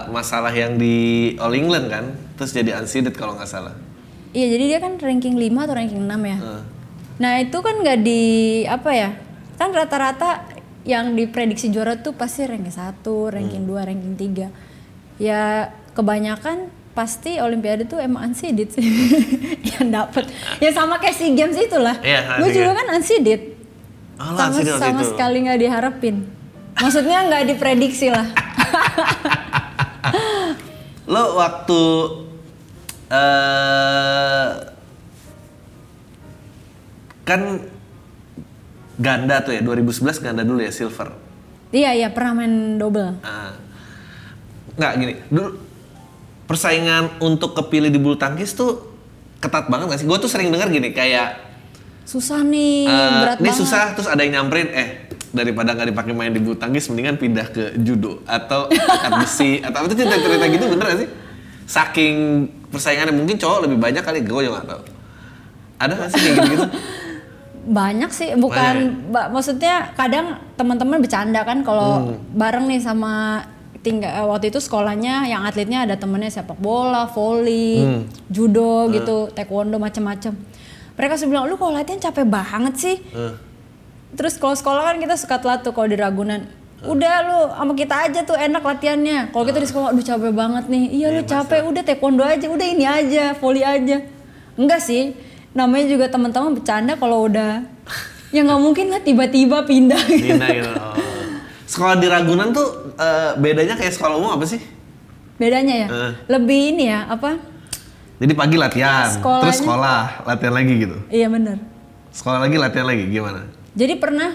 masalah 0.08 0.52
yang 0.52 0.76
di 0.76 0.96
All 1.36 1.52
England 1.52 1.86
kan, 1.88 2.04
terus 2.34 2.50
jadi 2.50 2.78
unseeded 2.78 3.12
kalau 3.12 3.34
nggak 3.34 3.46
salah. 3.46 3.74
Iya, 4.30 4.46
jadi 4.48 4.64
dia 4.66 4.78
kan 4.78 4.96
ranking 4.96 5.34
5 5.34 5.58
atau 5.60 5.74
ranking 5.74 6.00
6 6.00 6.20
ya. 6.24 6.38
Eh, 6.38 6.62
Nah, 7.18 7.42
itu 7.42 7.58
kan 7.58 7.74
nggak 7.76 7.98
di 7.98 8.22
apa 8.62 8.90
ya? 8.94 9.10
Kan 9.58 9.74
rata-rata 9.74 10.46
yang 10.84 11.12
diprediksi 11.12 11.66
juara 11.68 11.98
tuh 11.98 12.14
pasti 12.14 12.46
ranking 12.46 12.70
1, 12.70 13.02
ranking 13.28 13.66
Hmm. 13.66 13.74
2, 13.74 13.82
ranking 13.84 14.14
3. 14.14 14.46
Ya 15.18 15.74
kebanyakan 15.92 16.70
pasti 16.98 17.38
olimpiade 17.38 17.86
tuh 17.86 18.02
emang 18.02 18.26
unseeded 18.26 18.74
sih 18.74 18.82
yang 19.78 19.94
dapet. 19.94 20.26
Ya 20.58 20.74
sama 20.74 20.98
kayak 20.98 21.14
SEA 21.14 21.30
Games 21.30 21.54
itulah. 21.54 21.94
Iya, 22.02 22.42
Gue 22.42 22.50
juga 22.50 22.74
kan 22.74 22.98
unseeded. 22.98 23.54
Oh, 24.18 24.34
sama 24.34 24.50
unseeded 24.50 24.82
sama 24.82 25.00
itu. 25.06 25.14
sekali 25.14 25.46
nggak 25.46 25.58
diharapin. 25.62 26.26
Maksudnya 26.74 27.18
nggak 27.30 27.54
diprediksi 27.54 28.10
lah. 28.10 28.26
Lo 31.12 31.38
waktu 31.38 31.80
eh 33.08 34.48
kan 37.22 37.40
ganda 38.98 39.38
tuh 39.40 39.54
ya 39.54 39.62
2011 39.62 40.18
ganda 40.18 40.42
dulu 40.42 40.58
ya 40.58 40.74
silver. 40.74 41.14
iya 41.70 41.94
iya 41.94 42.08
pernah 42.10 42.42
main 42.42 42.76
double. 42.76 43.22
Ah. 43.22 43.54
nggak 44.74 44.92
gini 44.96 45.14
dulu 45.28 45.67
persaingan 46.48 47.20
untuk 47.20 47.52
kepilih 47.52 47.86
di 47.86 48.00
bulu 48.00 48.16
tangkis 48.16 48.56
tuh 48.56 48.88
ketat 49.38 49.68
banget 49.68 49.92
gak 49.92 49.98
sih? 50.00 50.06
Gue 50.08 50.16
tuh 50.16 50.26
sering 50.26 50.48
dengar 50.48 50.66
gini 50.66 50.90
kayak 50.90 51.44
Susah 52.02 52.40
nih, 52.40 52.88
eh, 52.88 53.10
berat 53.20 53.36
ini 53.36 53.46
banget. 53.46 53.60
susah 53.60 53.92
terus 53.92 54.08
ada 54.08 54.24
yang 54.24 54.40
nyamperin 54.40 54.72
eh 54.72 54.88
daripada 55.28 55.76
nggak 55.76 55.92
dipakai 55.92 56.16
main 56.16 56.32
di 56.32 56.40
bulu 56.40 56.56
tangkis 56.56 56.88
mendingan 56.88 57.20
pindah 57.20 57.52
ke 57.52 57.76
judo 57.78 58.24
atau 58.24 58.64
angkat 58.66 59.12
besi 59.20 59.60
atau 59.66 59.84
itu 59.84 59.92
cerita-cerita 59.94 60.44
gitu 60.48 60.64
bener 60.66 60.84
gak 60.88 60.98
sih? 60.98 61.08
Saking 61.68 62.14
persaingannya 62.68 63.12
mungkin 63.12 63.36
cowok 63.36 63.68
lebih 63.68 63.76
banyak 63.76 64.00
kali 64.00 64.24
gue 64.24 64.40
juga 64.42 64.56
nggak 64.56 64.66
tahu. 64.66 64.82
Ada 65.78 65.92
gak 65.94 66.08
sih 66.08 66.18
kayak 66.18 66.34
gitu-gitu? 66.34 66.66
Banyak 67.68 68.08
sih, 68.08 68.32
bukan 68.32 68.76
ba- 69.12 69.28
maksudnya 69.28 69.92
kadang 69.92 70.40
teman-teman 70.56 71.04
bercanda 71.04 71.44
kan 71.44 71.60
kalau 71.60 72.16
bareng 72.32 72.64
nih 72.64 72.80
sama 72.80 73.44
tinggal 73.82 74.10
eh, 74.10 74.26
waktu 74.26 74.50
itu 74.50 74.58
sekolahnya 74.58 75.30
yang 75.30 75.42
atletnya 75.46 75.86
ada 75.86 75.94
temennya 75.94 76.30
sepak 76.30 76.58
bola, 76.58 77.06
volley, 77.10 78.06
judo 78.28 78.90
gitu, 78.92 79.30
taekwondo 79.32 79.78
macam-macam. 79.78 80.34
Mereka 80.98 81.14
sih 81.14 81.26
bilang, 81.30 81.46
"Lu 81.46 81.54
kalau 81.54 81.78
latihan 81.78 81.98
capek 81.98 82.26
banget 82.26 82.74
sih." 82.74 82.96
Eh, 83.14 83.34
Terus 84.08 84.40
kalau 84.40 84.56
sekolah 84.56 84.82
kan 84.88 84.96
kita 84.96 85.14
suka 85.20 85.36
telat 85.36 85.60
tuh 85.60 85.76
kalau 85.76 85.84
di 85.84 85.98
Ragunan. 86.00 86.48
Udah 86.78 87.14
lu 87.26 87.38
sama 87.52 87.72
kita 87.74 88.06
aja 88.06 88.22
tuh 88.22 88.38
enak 88.38 88.62
latihannya. 88.62 89.34
Kalau 89.34 89.44
kita 89.44 89.58
di 89.58 89.68
sekolah, 89.68 89.90
aduh 89.92 90.04
capek 90.06 90.32
banget 90.32 90.64
nih. 90.70 90.84
Iya 90.94 91.06
lu 91.12 91.22
capek, 91.26 91.60
udah 91.66 91.82
taekwondo 91.82 92.22
aja, 92.22 92.46
udah 92.46 92.66
ini 92.66 92.86
aja, 92.86 93.34
volley 93.36 93.66
aja. 93.66 93.98
Enggak 94.54 94.80
sih, 94.80 95.12
namanya 95.52 95.90
juga 95.90 96.06
teman-teman 96.06 96.54
bercanda 96.54 96.94
kalau 96.94 97.26
udah 97.26 97.66
ya 98.34 98.40
nggak 98.46 98.60
mungkin 98.62 98.94
lah 98.94 99.02
tiba-tiba 99.02 99.66
pindah. 99.66 100.02
pindah 100.06 100.48
gitu. 100.54 100.70
Oh. 100.72 101.07
Sekolah 101.68 101.94
di 101.94 102.06
Ragunan 102.06 102.48
tuh 102.50 102.64
eh, 102.96 103.36
bedanya 103.36 103.76
kayak 103.76 103.92
sekolah 103.92 104.16
umum 104.16 104.32
apa 104.32 104.44
sih? 104.44 104.60
Bedanya 105.36 105.74
ya, 105.76 105.86
Eh. 105.86 106.12
lebih 106.26 106.74
ini 106.74 106.88
ya 106.88 107.04
apa? 107.06 107.36
Jadi 108.18 108.32
pagi 108.34 108.56
latihan, 108.56 109.06
Sekolahnya- 109.06 109.42
terus 109.44 109.58
sekolah, 109.60 110.00
latihan 110.24 110.54
lagi 110.54 110.72
gitu. 110.76 110.96
Iya 111.06 111.28
bener. 111.28 111.56
Sekolah 112.10 112.42
lagi, 112.42 112.56
latihan 112.56 112.82
lagi, 112.84 113.04
gimana? 113.06 113.46
Jadi 113.72 113.94
pernah 113.94 114.34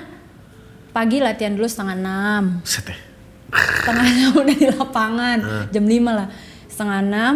pagi 0.90 1.20
latihan 1.20 1.52
dulu 1.52 1.66
setengah 1.66 1.96
enam. 1.98 2.44
Buset 2.62 2.86
ya. 2.86 2.98
setengah 3.54 4.06
enam 4.08 4.32
udah 4.42 4.56
di 4.56 4.68
lapangan 4.68 5.38
jam 5.70 5.86
5 5.86 5.94
lah 6.10 6.26
setengah 6.66 7.00
enam 7.04 7.34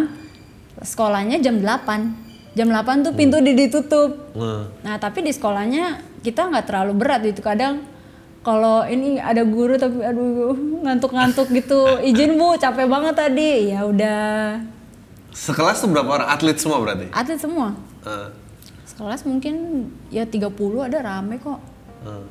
sekolahnya 0.76 1.38
jam 1.38 1.56
8 1.56 1.78
jam 2.54 2.66
8 2.66 3.06
tuh 3.06 3.14
pintu 3.14 3.38
di 3.38 3.54
ditutup 3.54 4.34
Eh, 4.34 4.62
nah 4.82 4.98
tapi 4.98 5.22
di 5.22 5.30
sekolahnya 5.30 5.94
kita 6.18 6.42
nggak 6.44 6.64
terlalu 6.64 6.92
berat 6.96 7.22
itu 7.22 7.38
kadang 7.38 7.86
kalau 8.48 8.80
ini 8.88 9.20
ada 9.20 9.44
guru 9.44 9.76
tapi 9.76 10.00
aduh 10.00 10.56
ngantuk-ngantuk 10.80 11.52
gitu 11.52 12.00
izin 12.00 12.40
bu 12.40 12.56
capek 12.56 12.88
banget 12.88 13.12
tadi 13.12 13.76
ya 13.76 13.84
udah 13.84 14.56
Sekelas 15.28 15.78
tuh 15.78 15.92
berapa 15.92 16.08
orang? 16.18 16.28
Atlet 16.32 16.56
semua 16.58 16.80
berarti? 16.82 17.06
atlet 17.12 17.38
semua 17.38 17.76
Eh, 18.08 18.28
sekelas 18.88 19.22
mungkin 19.28 19.86
ya 20.08 20.24
30 20.24 20.48
ada 20.80 20.98
rame 21.04 21.36
kok. 21.36 21.60
Nah, 22.08 22.24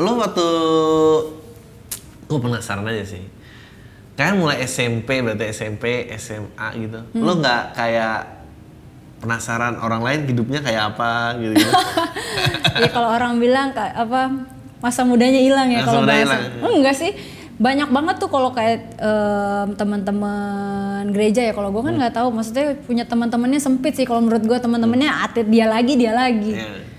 lo 0.00 0.16
waktu... 0.22 0.46
Gue 2.30 2.38
penasaran 2.40 2.88
aja 2.88 3.04
sih. 3.04 3.20
Kan 4.16 4.40
mulai 4.40 4.64
SMP, 4.64 5.20
berarti 5.20 5.52
SMP, 5.52 6.08
SMA 6.16 6.68
gitu. 6.80 7.00
Hmm. 7.12 7.20
Lo 7.20 7.36
nggak 7.36 7.76
kayak 7.76 8.42
penasaran 9.22 9.78
orang 9.78 10.02
lain 10.02 10.20
hidupnya 10.26 10.58
kayak 10.66 10.82
apa 10.94 11.38
gitu 11.38 11.54
gitu 11.54 11.70
ya 12.82 12.90
kalau 12.90 13.14
orang 13.14 13.38
bilang 13.38 13.70
kayak 13.70 13.94
apa 13.94 14.34
masa 14.82 15.06
mudanya 15.06 15.38
hilang 15.38 15.70
ya 15.70 15.86
kalau 15.86 16.02
bahasa. 16.02 16.36
hilang. 16.58 16.74
enggak 16.82 16.96
sih. 16.98 17.12
Banyak 17.52 17.94
banget 17.94 18.16
tuh 18.18 18.26
kalau 18.26 18.50
kayak 18.50 18.98
em, 18.98 19.78
teman-teman 19.78 21.06
gereja 21.08 21.46
ya. 21.46 21.54
Kalau 21.54 21.70
gue 21.70 21.78
kan 21.80 21.94
nggak 21.94 22.10
tahu. 22.12 22.34
Maksudnya 22.34 22.74
punya 22.82 23.06
teman-temannya 23.06 23.62
sempit 23.62 23.94
sih. 23.94 24.02
Kalau 24.02 24.18
menurut 24.18 24.42
gue 24.42 24.58
teman-temannya 24.58 25.06
atlet 25.06 25.46
dia 25.46 25.70
lagi 25.70 25.94
dia 25.94 26.12
lagi. 26.12 26.58
Iya. 26.58 26.90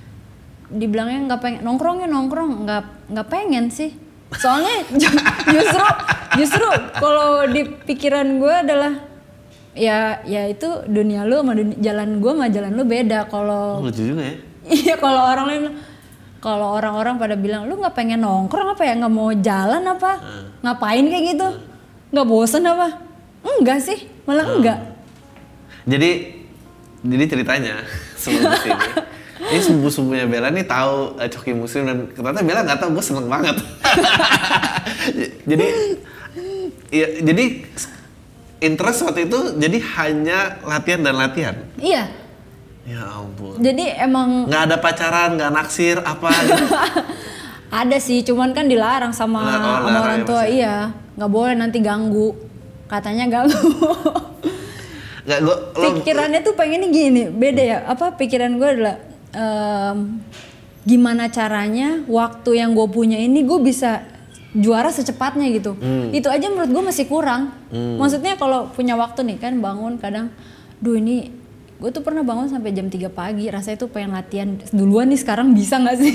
dibilangnya 0.74 1.30
nggak 1.30 1.42
pengen 1.44 1.62
nongkrongnya 1.62 2.08
nongkrong. 2.08 2.63
Nggak 2.63 2.82
nggak 3.12 3.28
pengen 3.28 3.68
sih. 3.70 3.92
Soalnya 4.34 4.88
ju- 4.96 5.25
justru 5.52 5.86
justru 6.40 6.68
kalau 6.96 7.46
di 7.46 7.62
pikiran 7.84 8.40
gue 8.40 8.54
adalah 8.63 8.94
ya 9.75 10.24
ya 10.24 10.48
itu 10.48 10.86
dunia 10.86 11.25
lu 11.25 11.42
sama 11.42 11.54
dunia, 11.54 11.78
jalan 11.78 12.18
gue 12.18 12.32
sama 12.32 12.48
jalan 12.48 12.72
lu 12.72 12.84
beda. 12.88 13.20
Kalau 13.28 13.84
lucu 13.84 14.02
juga 14.02 14.24
ya. 14.24 14.36
Iya 14.63 14.96
kalau 14.96 15.22
orang 15.28 15.46
lain 15.46 15.63
kalau 16.44 16.76
orang-orang 16.76 17.16
pada 17.16 17.40
bilang 17.40 17.72
lu 17.72 17.80
nggak 17.80 17.96
pengen 17.96 18.20
nongkrong 18.20 18.76
apa 18.76 18.84
ya? 18.84 19.00
Nggak 19.00 19.14
mau 19.16 19.32
jalan 19.32 19.80
apa? 19.88 20.12
Ngapain 20.60 21.06
kayak 21.08 21.24
gitu? 21.32 21.48
Nggak 22.12 22.28
bosen 22.28 22.68
apa? 22.68 23.00
Enggak 23.48 23.80
sih 23.80 24.12
malah 24.28 24.52
enggak. 24.52 24.80
Jadi 25.88 26.12
jadi 27.00 27.24
ceritanya 27.32 27.76
sebelum 28.22 28.52
ke 28.52 28.60
sini 28.60 28.76
ini 29.44 29.60
sepupu-sepupunya 29.60 30.26
Bella 30.28 30.50
nih 30.52 30.64
tahu 30.68 31.20
eh, 31.20 31.28
Coki 31.28 31.52
Muslim 31.56 31.84
dan 31.88 31.98
ternyata 32.12 32.40
Bella 32.44 32.62
nggak 32.64 32.80
tahu 32.80 32.90
gue 32.96 33.04
seneng 33.04 33.28
banget. 33.32 33.56
jadi 35.50 35.68
ya 36.92 37.08
jadi 37.24 37.46
interest 38.64 39.00
waktu 39.04 39.28
itu 39.28 39.40
jadi 39.60 39.78
hanya 40.00 40.40
latihan 40.64 41.02
dan 41.04 41.16
latihan. 41.20 41.56
iya 41.80 42.08
Ya 42.84 43.00
ampun. 43.16 43.63
jadi 43.63 44.04
emang 44.04 44.52
Nggak 44.52 44.63
ada 44.68 44.78
pacaran, 44.84 45.30
nggak 45.40 45.52
naksir 45.56 45.98
apa? 46.04 46.28
Gitu. 46.44 46.66
ada 47.84 47.98
sih 47.98 48.20
cuman 48.28 48.52
kan 48.52 48.68
dilarang 48.68 49.16
sama, 49.16 49.40
oh, 49.40 49.88
sama 49.88 50.00
orang 50.04 50.20
ya 50.20 50.28
tua 50.28 50.36
maksudnya. 50.44 50.52
iya. 50.52 50.75
Nggak 51.16 51.32
boleh 51.32 51.56
nanti 51.56 51.78
ganggu. 51.80 52.30
Katanya 52.92 53.25
ganggu. 53.32 53.56
Nggak 55.24 55.40
gue 55.40 55.56
lo 55.56 55.88
pikirannya 56.04 56.44
tuh 56.44 56.54
pengennya 56.60 56.92
gini 56.92 57.32
beda 57.32 57.63
ya. 57.63 57.78
Apa 57.88 58.20
pikiran 58.20 58.60
gue 58.60 58.68
adalah 58.68 58.96
em, 59.32 60.20
gimana 60.84 61.32
caranya 61.32 62.04
waktu 62.12 62.60
yang 62.60 62.75
gue 62.75 62.88
punya 62.92 63.16
ini 63.16 63.48
gue 63.48 63.60
bisa 63.63 64.04
juara 64.52 64.92
secepatnya 64.92 65.48
gitu. 65.56 65.80
Itu 66.12 66.28
aja 66.28 66.52
menurut 66.52 66.70
gue 66.75 66.84
masih 66.84 67.08
kurang. 67.08 67.56
Maksudnya 67.72 68.36
kalau 68.36 68.68
punya 68.75 69.00
waktu 69.00 69.24
nih 69.24 69.40
kan 69.40 69.63
bangun 69.63 69.96
kadang 69.96 70.28
duh 70.84 71.00
ini 71.00 71.32
gue 71.80 71.89
tuh 71.89 72.03
pernah 72.06 72.22
bangun 72.22 72.48
sampai 72.51 72.72
jam 72.75 72.88
3 72.88 73.10
pagi 73.12 73.50
rasanya 73.50 73.77
tuh 73.80 73.89
pengen 73.89 74.13
latihan 74.15 74.50
duluan 74.72 75.10
nih 75.10 75.20
sekarang 75.20 75.51
bisa 75.51 75.77
nggak 75.82 75.98
sih 76.00 76.13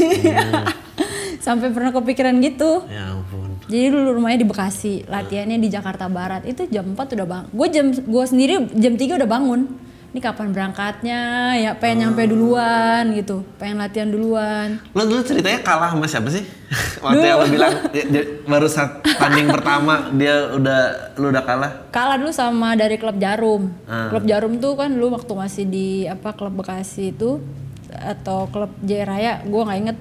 sampai 1.47 1.71
pernah 1.71 1.95
kepikiran 1.95 2.35
gitu 2.43 2.85
ya 2.91 3.15
ampun. 3.15 3.57
jadi 3.71 3.95
dulu 3.95 4.21
rumahnya 4.21 4.43
di 4.43 4.49
Bekasi, 4.49 4.95
latihannya 5.07 5.59
di 5.61 5.69
Jakarta 5.71 6.11
Barat. 6.11 6.45
Itu 6.45 6.67
jam 6.69 6.93
4 6.93 7.15
udah 7.15 7.27
bang. 7.29 7.45
Gue 7.53 7.67
jam 7.71 7.87
gue 7.95 8.25
sendiri 8.27 8.55
jam 8.75 8.95
3 8.99 9.19
udah 9.23 9.29
bangun. 9.29 9.61
Ini 10.09 10.25
kapan 10.25 10.57
berangkatnya? 10.57 11.53
Ya 11.61 11.77
pengen 11.77 12.09
nyampe 12.09 12.25
duluan 12.25 13.13
gitu. 13.13 13.45
Pengen 13.61 13.77
latihan 13.77 14.09
duluan. 14.09 14.81
Lo 14.97 15.05
dulu 15.05 15.21
ceritanya 15.21 15.61
kalah 15.61 15.93
sama 15.93 16.09
siapa 16.09 16.33
sih? 16.33 16.49
Waktu 17.05 17.25
yang 17.29 17.45
lo 17.45 17.47
bilang 17.53 17.73
ya, 17.93 18.23
baru 18.49 18.73
saat 18.73 19.05
tanding 19.05 19.53
pertama 19.53 20.09
dia 20.17 20.49
udah 20.57 21.13
lu 21.21 21.29
udah 21.29 21.45
kalah. 21.45 21.73
Kalah 21.93 22.17
dulu 22.17 22.33
sama 22.33 22.73
dari 22.73 22.97
klub 22.97 23.21
Jarum. 23.21 23.69
Ah. 23.85 24.09
Klub 24.09 24.25
Jarum 24.25 24.57
tuh 24.57 24.81
kan 24.81 24.89
dulu 24.89 25.13
waktu 25.13 25.33
masih 25.37 25.65
di 25.69 26.09
apa 26.09 26.33
klub 26.33 26.57
Bekasi 26.57 27.13
itu 27.13 27.45
atau 27.93 28.49
klub 28.49 28.73
Jaya 28.81 29.05
Raya, 29.05 29.33
gue 29.45 29.61
nggak 29.61 29.81
inget. 29.85 29.99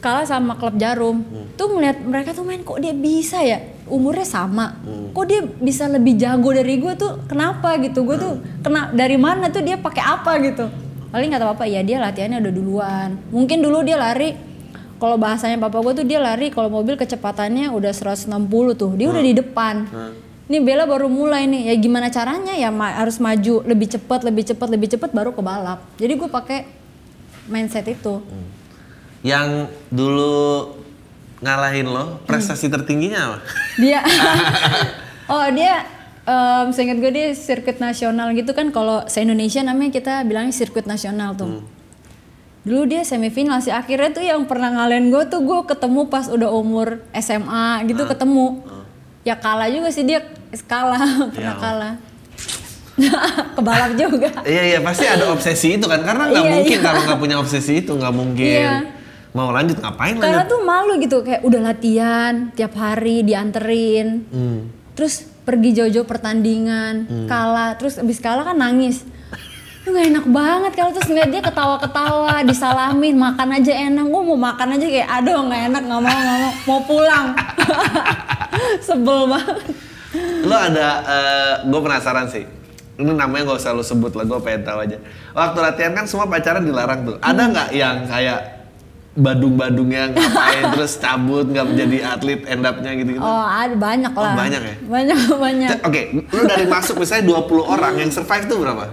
Kalah 0.00 0.24
sama 0.24 0.56
klub 0.56 0.74
Jarum. 0.74 1.22
Tuh 1.54 1.68
ngeliat 1.68 2.00
mereka 2.00 2.32
tuh 2.32 2.42
main 2.42 2.60
kok 2.60 2.76
dia 2.76 2.90
bisa 2.90 3.40
ya? 3.40 3.60
Umurnya 3.86 4.24
sama. 4.24 4.80
Kok 5.10 5.24
dia 5.24 5.40
bisa 5.42 5.86
lebih 5.86 6.16
jago 6.16 6.50
dari 6.50 6.76
gue 6.76 6.92
tuh? 6.94 7.20
Kenapa 7.24 7.76
gitu? 7.76 8.02
Gue 8.02 8.16
tuh 8.16 8.34
kena 8.60 8.90
dari 8.90 9.14
mana 9.14 9.48
tuh 9.48 9.60
dia 9.60 9.76
pakai 9.76 10.00
apa 10.00 10.40
gitu? 10.40 10.66
Paling 11.10 11.26
nggak 11.26 11.42
tahu 11.42 11.52
apa 11.52 11.64
ya 11.64 11.80
dia 11.80 11.98
latihannya 11.98 12.38
udah 12.38 12.52
duluan. 12.52 13.08
Mungkin 13.28 13.60
dulu 13.60 13.82
dia 13.82 13.94
lari 13.94 14.32
kalau 14.96 15.16
bahasanya 15.16 15.58
papa 15.58 15.80
gue 15.80 15.92
tuh 15.94 16.06
dia 16.06 16.16
lari 16.16 16.48
kalau 16.48 16.68
mobil 16.68 16.94
kecepatannya 16.94 17.68
udah 17.68 17.90
160 17.90 18.30
tuh. 18.74 18.94
Dia 18.94 19.10
udah 19.10 19.20
di 19.20 19.34
depan. 19.34 19.74
Ini 20.46 20.58
Bella 20.60 20.82
baru 20.82 21.06
mulai 21.06 21.44
nih. 21.44 21.70
Ya 21.70 21.74
gimana 21.74 22.08
caranya 22.08 22.54
ya 22.54 22.70
ma- 22.70 22.94
harus 22.94 23.18
maju 23.18 23.62
lebih 23.64 23.86
cepat, 23.88 24.22
lebih 24.22 24.42
cepat, 24.44 24.66
lebih 24.66 24.88
cepat 24.88 25.10
baru 25.10 25.30
ke 25.30 25.38
balap. 25.40 25.82
Jadi 25.94 26.12
gue 26.14 26.26
pakai 26.26 26.58
mindset 27.46 27.86
itu. 27.86 28.22
Yang 29.20 29.48
dulu 29.88 30.72
ngalahin 31.38 31.86
lo, 31.86 32.20
prestasi 32.24 32.66
tertingginya 32.66 33.20
apa? 33.26 33.38
dia. 33.76 34.00
Oh 35.26 35.46
dia 35.46 35.86
em 36.26 36.68
seingat 36.70 36.98
gue 36.98 37.06
dia 37.08 37.30
sirkuit 37.30 37.78
nasional 37.78 38.34
gitu 38.34 38.50
kan. 38.50 38.68
Kalau 38.68 39.06
se 39.06 39.20
Indonesia 39.20 39.62
namanya 39.62 39.92
kita 39.92 40.14
bilangnya 40.22 40.50
sirkuit 40.50 40.84
nasional 40.84 41.32
tuh. 41.32 41.62
Dulu 42.60 42.82
dia 42.84 43.00
semifinal 43.02 43.60
sih. 43.60 43.70
Akhirnya 43.70 44.10
tuh 44.10 44.20
yang 44.20 44.42
pernah 44.44 44.68
ngalahin 44.68 45.06
gue 45.08 45.22
tuh 45.26 45.38
gue 45.40 45.60
ketemu 45.64 46.00
pas 46.06 46.26
udah 46.26 46.50
umur 46.50 46.98
SMA 47.14 47.86
gitu 47.86 48.04
ketemu. 48.04 48.58
Ya 49.22 49.32
kalah 49.32 49.70
juga 49.70 49.88
sih 49.88 50.02
dia. 50.02 50.26
Kalah. 50.66 51.30
Pernah 51.30 51.54
Ya. 51.54 51.62
kalah. 51.62 51.94
Kebalap 53.54 53.90
juga. 53.94 54.28
Iya 54.42 54.62
iya. 54.66 54.78
Pasti 54.82 55.06
ada 55.06 55.30
obsesi 55.30 55.78
itu 55.78 55.86
kan. 55.86 56.02
Karena 56.02 56.26
nggak 56.26 56.42
Iya, 56.42 56.52
mungkin 56.52 56.74
iya. 56.74 56.84
kalau 56.84 57.00
nggak 57.06 57.18
punya 57.18 57.36
obsesi 57.38 57.80
itu 57.80 57.92
nggak 57.94 58.12
mungkin. 58.12 58.60
Iya. 58.66 58.74
Mau 59.30 59.48
lanjut 59.48 59.76
ngapain 59.76 60.14
karena 60.14 60.42
lanjut? 60.42 60.50
tuh 60.50 60.60
malu 60.60 60.92
gitu 60.96 61.16
kayak 61.20 61.40
udah 61.40 61.60
latihan 61.64 62.32
tiap 62.52 62.74
hari 62.74 63.22
dianterin 63.22 64.26
Hmm. 64.26 64.60
terus 64.92 65.22
pergi 65.40 65.70
jauh-jauh 65.72 66.04
pertandingan 66.04 66.94
kalah 67.26 67.74
terus 67.74 67.96
abis 67.96 68.18
kalah 68.18 68.42
kan 68.42 68.56
nangis 68.56 69.06
Lu 69.80 69.96
gak 69.96 70.12
enak 70.12 70.26
banget 70.28 70.72
kalau 70.76 70.92
terus 70.92 71.08
ngeliat 71.08 71.30
dia 71.30 71.40
ketawa-ketawa 71.40 72.44
disalamin 72.44 73.16
makan 73.16 73.56
aja 73.56 73.72
enak 73.80 74.04
gue 74.04 74.22
mau 74.22 74.36
makan 74.36 74.76
aja 74.76 74.86
kayak 74.86 75.08
aduh 75.10 75.40
nggak 75.40 75.62
enak 75.66 75.82
nggak 75.82 76.00
mau 76.00 76.12
nggak 76.12 76.36
mau 76.36 76.52
mau 76.68 76.80
pulang 76.84 77.26
sebel 78.86 79.24
banget 79.26 79.56
Lo 80.42 80.52
ada, 80.52 80.88
gue 81.62 81.80
penasaran 81.80 82.26
sih. 82.26 82.42
Ini 82.98 83.14
namanya 83.14 83.46
gak 83.46 83.62
usah 83.62 83.70
lo 83.70 83.80
sebut 83.80 84.10
lah, 84.10 84.26
gue 84.26 84.38
pengen 84.42 84.66
tahu 84.66 84.82
aja. 84.82 84.98
Waktu 85.30 85.58
latihan 85.62 85.92
kan 85.94 86.04
semua 86.04 86.26
pacaran 86.26 86.60
dilarang 86.60 87.06
tuh. 87.06 87.16
Ada 87.16 87.38
Hmm. 87.40 87.52
nggak 87.54 87.68
yang 87.70 87.96
kayak 88.04 88.59
badung-badungnya 89.10 90.14
ngapain 90.14 90.64
terus 90.78 90.94
cabut 91.02 91.50
nggak 91.50 91.66
menjadi 91.66 91.96
atlet 92.14 92.40
end 92.46 92.62
up-nya 92.62 92.90
gitu-gitu? 92.94 93.22
oh 93.26 93.46
ada 93.46 93.74
banyak 93.74 94.12
lah. 94.14 94.32
Oh, 94.32 94.36
banyak 94.38 94.62
ya? 94.62 94.74
banyak 94.86 95.18
banyak. 95.46 95.68
Oke, 95.82 96.02
lu 96.30 96.42
dari 96.46 96.66
masuk 96.70 97.02
misalnya 97.02 97.26
20 97.42 97.74
orang 97.74 97.94
yang 97.98 98.10
survive 98.14 98.46
tuh 98.46 98.58
berapa? 98.62 98.84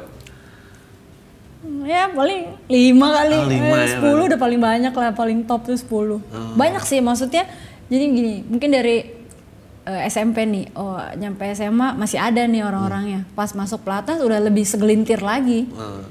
ya 1.88 2.12
paling 2.12 2.68
lima 2.68 3.08
kali. 3.16 3.38
Oh, 3.40 3.48
lima 3.48 3.76
Eh, 3.80 3.88
ya, 3.88 3.88
sepuluh 3.96 4.24
udah 4.28 4.40
paling 4.40 4.60
banyak 4.60 4.92
lah 4.92 5.12
paling 5.16 5.48
top 5.48 5.72
tuh 5.72 5.80
10 5.80 6.20
banyak 6.60 6.84
sih 6.84 7.00
maksudnya 7.00 7.48
jadi 7.88 8.04
gini 8.12 8.44
mungkin 8.44 8.76
dari 8.76 8.98
eh, 9.88 10.02
SMP 10.12 10.44
nih 10.44 10.68
oh 10.76 11.00
nyampe 11.16 11.48
SMA 11.56 11.96
masih 11.96 12.20
ada 12.20 12.44
nih 12.44 12.62
orang-orangnya. 12.68 13.24
Pas 13.32 13.56
masuk 13.56 13.88
pelatnas 13.88 14.20
udah 14.20 14.44
lebih 14.44 14.68
segelintir 14.68 15.24
lagi. 15.24 15.64
Eh, 15.72 16.04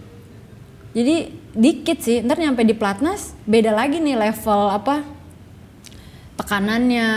jadi 0.97 1.17
dikit 1.57 1.99
sih. 2.05 2.21
Ntar 2.21 2.37
nyampe 2.37 2.63
di 2.63 2.77
pelatnas 2.77 3.33
beda 3.49 3.73
lagi 3.73 3.99
nih 3.99 4.15
level 4.15 4.71
apa 4.71 5.03
tekanannya 6.37 7.09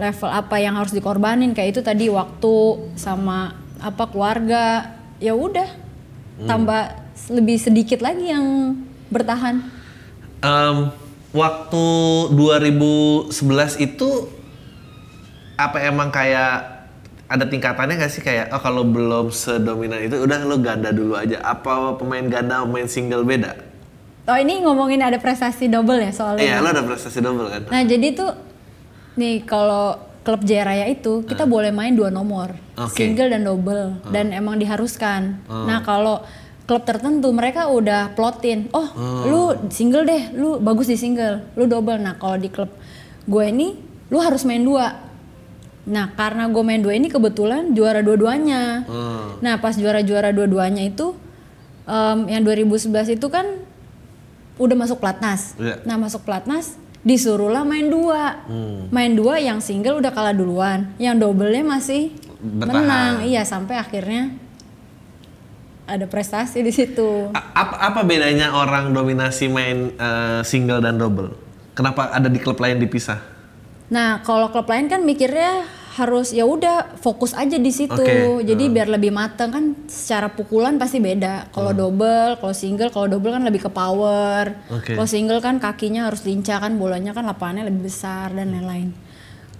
level 0.00 0.30
apa 0.32 0.56
yang 0.56 0.80
harus 0.80 0.96
dikorbanin. 0.96 1.52
Kayak 1.52 1.78
itu 1.78 1.80
tadi 1.84 2.08
waktu 2.08 2.54
sama 2.96 3.54
apa 3.78 4.08
keluarga. 4.08 4.96
Ya 5.22 5.36
udah 5.36 5.68
tambah 6.48 6.98
lebih 7.30 7.60
sedikit 7.60 8.02
lagi 8.02 8.32
yang 8.32 8.74
bertahan. 9.12 9.62
Em, 10.42 10.90
waktu 11.30 11.86
2011 12.34 13.78
itu 13.78 14.26
apa 15.54 15.78
emang 15.84 16.10
kayak 16.10 16.71
ada 17.32 17.48
tingkatannya 17.48 17.96
nggak 17.96 18.12
sih 18.12 18.20
kayak 18.20 18.52
oh 18.52 18.60
kalau 18.60 18.84
belum 18.84 19.32
sedominan 19.32 20.04
itu 20.04 20.20
udah 20.20 20.44
lo 20.44 20.60
ganda 20.60 20.92
dulu 20.92 21.16
aja 21.16 21.40
apa 21.40 21.96
pemain 21.96 22.28
ganda 22.28 22.60
pemain 22.62 22.84
single 22.84 23.24
beda 23.24 23.56
oh 24.28 24.36
ini 24.36 24.60
ngomongin 24.60 25.00
ada 25.00 25.16
prestasi 25.16 25.66
double 25.66 25.96
ya 25.96 26.12
soalnya 26.12 26.44
iya 26.44 26.56
lo 26.60 26.68
ada 26.68 26.84
prestasi 26.84 27.18
double 27.18 27.48
kan 27.48 27.62
Nah 27.72 27.82
jadi 27.82 28.06
tuh 28.12 28.30
nih 29.16 29.48
kalau 29.48 29.96
klub 30.22 30.46
Jaya 30.46 30.64
Raya 30.64 30.86
itu 30.86 31.26
kita 31.26 31.44
boleh 31.44 31.74
main 31.74 31.92
dua 31.92 32.08
nomor. 32.08 32.54
Ah. 32.72 32.88
single 32.88 33.28
dan 33.28 33.42
double, 33.42 34.00
dan 34.08 34.30
emang 34.30 34.56
diharuskan. 34.56 35.44
Nah 35.44 35.82
kalau 35.82 36.22
klub 36.64 36.86
tertentu 36.86 37.28
mereka 37.34 37.66
udah 37.68 38.14
plotin, 38.14 38.70
oh 38.70 38.86
Ah. 38.86 39.26
lu 39.26 39.42
single 39.68 40.06
deh, 40.06 40.30
lu 40.32 40.62
bagus 40.62 40.88
di 40.88 40.96
single, 40.96 41.42
lu 41.58 41.66
double. 41.66 41.98
Nah 41.98 42.14
kalau 42.16 42.38
di 42.38 42.48
klub 42.48 42.70
gue 43.26 43.44
ini 43.44 43.74
lu 44.08 44.22
harus 44.22 44.46
main 44.46 44.62
dua. 44.62 45.10
Nah 45.82 46.14
karena 46.14 46.46
gue 46.46 46.62
main 46.62 46.78
dua 46.78 46.94
ini 46.94 47.06
kebetulan 47.06 47.74
juara 47.74 48.00
dua-duanya. 48.00 48.86
Hmm. 48.86 49.42
Nah 49.42 49.58
pas 49.58 49.74
juara-juara 49.74 50.30
dua-duanya 50.30 50.84
itu 50.84 51.18
em, 51.84 52.18
yang 52.28 52.42
2011 52.42 52.88
itu 53.12 53.26
kan 53.26 53.44
udah 54.56 54.76
masuk 54.76 55.02
pelatnas. 55.02 55.58
Iya. 55.58 55.82
Nah 55.82 55.98
masuk 55.98 56.22
pelatnas 56.22 56.78
disuruhlah 57.02 57.66
main 57.66 57.90
dua, 57.90 58.46
Hmm. 58.46 58.86
main 58.88 59.10
dua 59.10 59.36
yang 59.36 59.58
single 59.58 59.98
udah 59.98 60.14
kalah 60.14 60.30
duluan, 60.30 60.94
yang 60.96 61.18
double-nya 61.18 61.66
masih 61.66 62.14
Bertahan. 62.38 62.70
menang. 62.70 63.14
Iya 63.26 63.42
sampai 63.42 63.74
akhirnya 63.74 64.38
ada 65.82 66.06
prestasi 66.06 66.62
di 66.62 66.70
situ. 66.70 67.34
Apa 67.34 67.90
apa 67.90 68.00
bedanya 68.06 68.54
orang 68.54 68.94
dominasi 68.94 69.50
main 69.50 69.90
eh, 69.92 70.40
single 70.42 70.78
dan 70.78 70.94
double 70.94 71.34
kenapa 71.74 72.12
ada 72.12 72.28
di 72.28 72.38
klub 72.38 72.56
lain 72.56 72.78
dipisah 72.78 73.18
Nah 73.90 74.22
kalau 74.22 74.52
klub 74.52 74.68
lain 74.70 74.86
kan 74.86 75.02
mikirnya 75.02 75.66
harus 75.92 76.32
ya 76.32 76.48
udah 76.48 76.96
fokus 76.96 77.36
aja 77.36 77.60
di 77.60 77.68
situ. 77.68 77.92
Oke. 77.92 78.48
Jadi 78.48 78.64
biar 78.72 78.88
lebih 78.88 79.12
mateng 79.12 79.52
kan 79.52 79.64
secara 79.84 80.32
pukulan 80.32 80.80
pasti 80.80 81.04
beda. 81.04 81.52
Kalau 81.52 81.76
double, 81.76 82.40
kalau 82.40 82.54
single, 82.56 82.88
kalau 82.88 83.12
double 83.12 83.36
kan 83.36 83.44
lebih 83.44 83.68
ke 83.68 83.70
power. 83.70 84.56
Oke. 84.72 84.96
Kalau 84.96 85.08
single 85.08 85.44
kan 85.44 85.60
kakinya 85.60 86.08
harus 86.08 86.24
lincah 86.24 86.64
kan 86.64 86.80
bolanya 86.80 87.12
kan 87.12 87.28
lapangannya 87.28 87.68
lebih 87.68 87.92
besar 87.92 88.32
dan 88.32 88.56
lain-lain. 88.56 88.96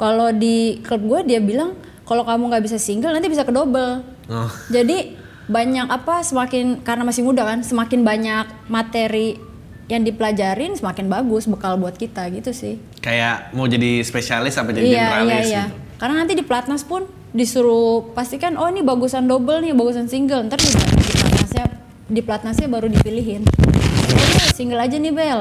Kalau 0.00 0.32
di 0.32 0.80
klub 0.80 1.04
gue 1.04 1.20
dia 1.28 1.40
bilang 1.44 1.76
kalau 2.08 2.24
kamu 2.24 2.48
nggak 2.48 2.64
bisa 2.64 2.80
single 2.80 3.12
nanti 3.12 3.28
bisa 3.28 3.44
ke 3.44 3.52
double. 3.52 4.00
oh 4.32 4.50
Jadi 4.72 5.20
banyak 5.52 5.90
apa 5.90 6.24
semakin 6.24 6.80
karena 6.80 7.04
masih 7.04 7.28
muda 7.28 7.44
kan 7.44 7.60
semakin 7.60 8.00
banyak 8.06 8.46
materi 8.72 9.51
yang 9.92 10.02
dipelajarin 10.02 10.72
semakin 10.72 11.06
bagus 11.06 11.44
bekal 11.44 11.76
buat 11.76 11.94
kita 11.94 12.24
gitu 12.30 12.50
sih. 12.50 12.78
kayak 12.98 13.50
mau 13.52 13.66
jadi 13.66 14.00
spesialis 14.00 14.54
apa 14.54 14.70
jadi 14.70 14.82
Iya 14.82 14.88
iya 14.88 14.96
generalis 14.96 15.46
iya. 15.46 15.62
gitu 15.66 15.74
Karena 15.94 16.14
nanti 16.16 16.32
di 16.32 16.42
pelatnas 16.42 16.82
pun 16.82 17.02
disuruh 17.30 18.10
pastikan 18.10 18.54
oh 18.54 18.66
ini 18.66 18.80
bagusan 18.80 19.24
double 19.24 19.60
nih, 19.60 19.70
bagusan 19.70 20.06
single. 20.06 20.42
Ntar 20.42 20.56
di, 20.56 20.66
di 20.66 20.72
pelatnasnya 21.12 21.64
di 22.08 22.20
pelatnasnya 22.20 22.66
baru 22.66 22.86
dipilihin. 22.88 23.40
Oh, 23.44 24.18
ini 24.18 24.50
single 24.50 24.78
aja 24.78 24.96
nih 24.96 25.10
Bel. 25.10 25.40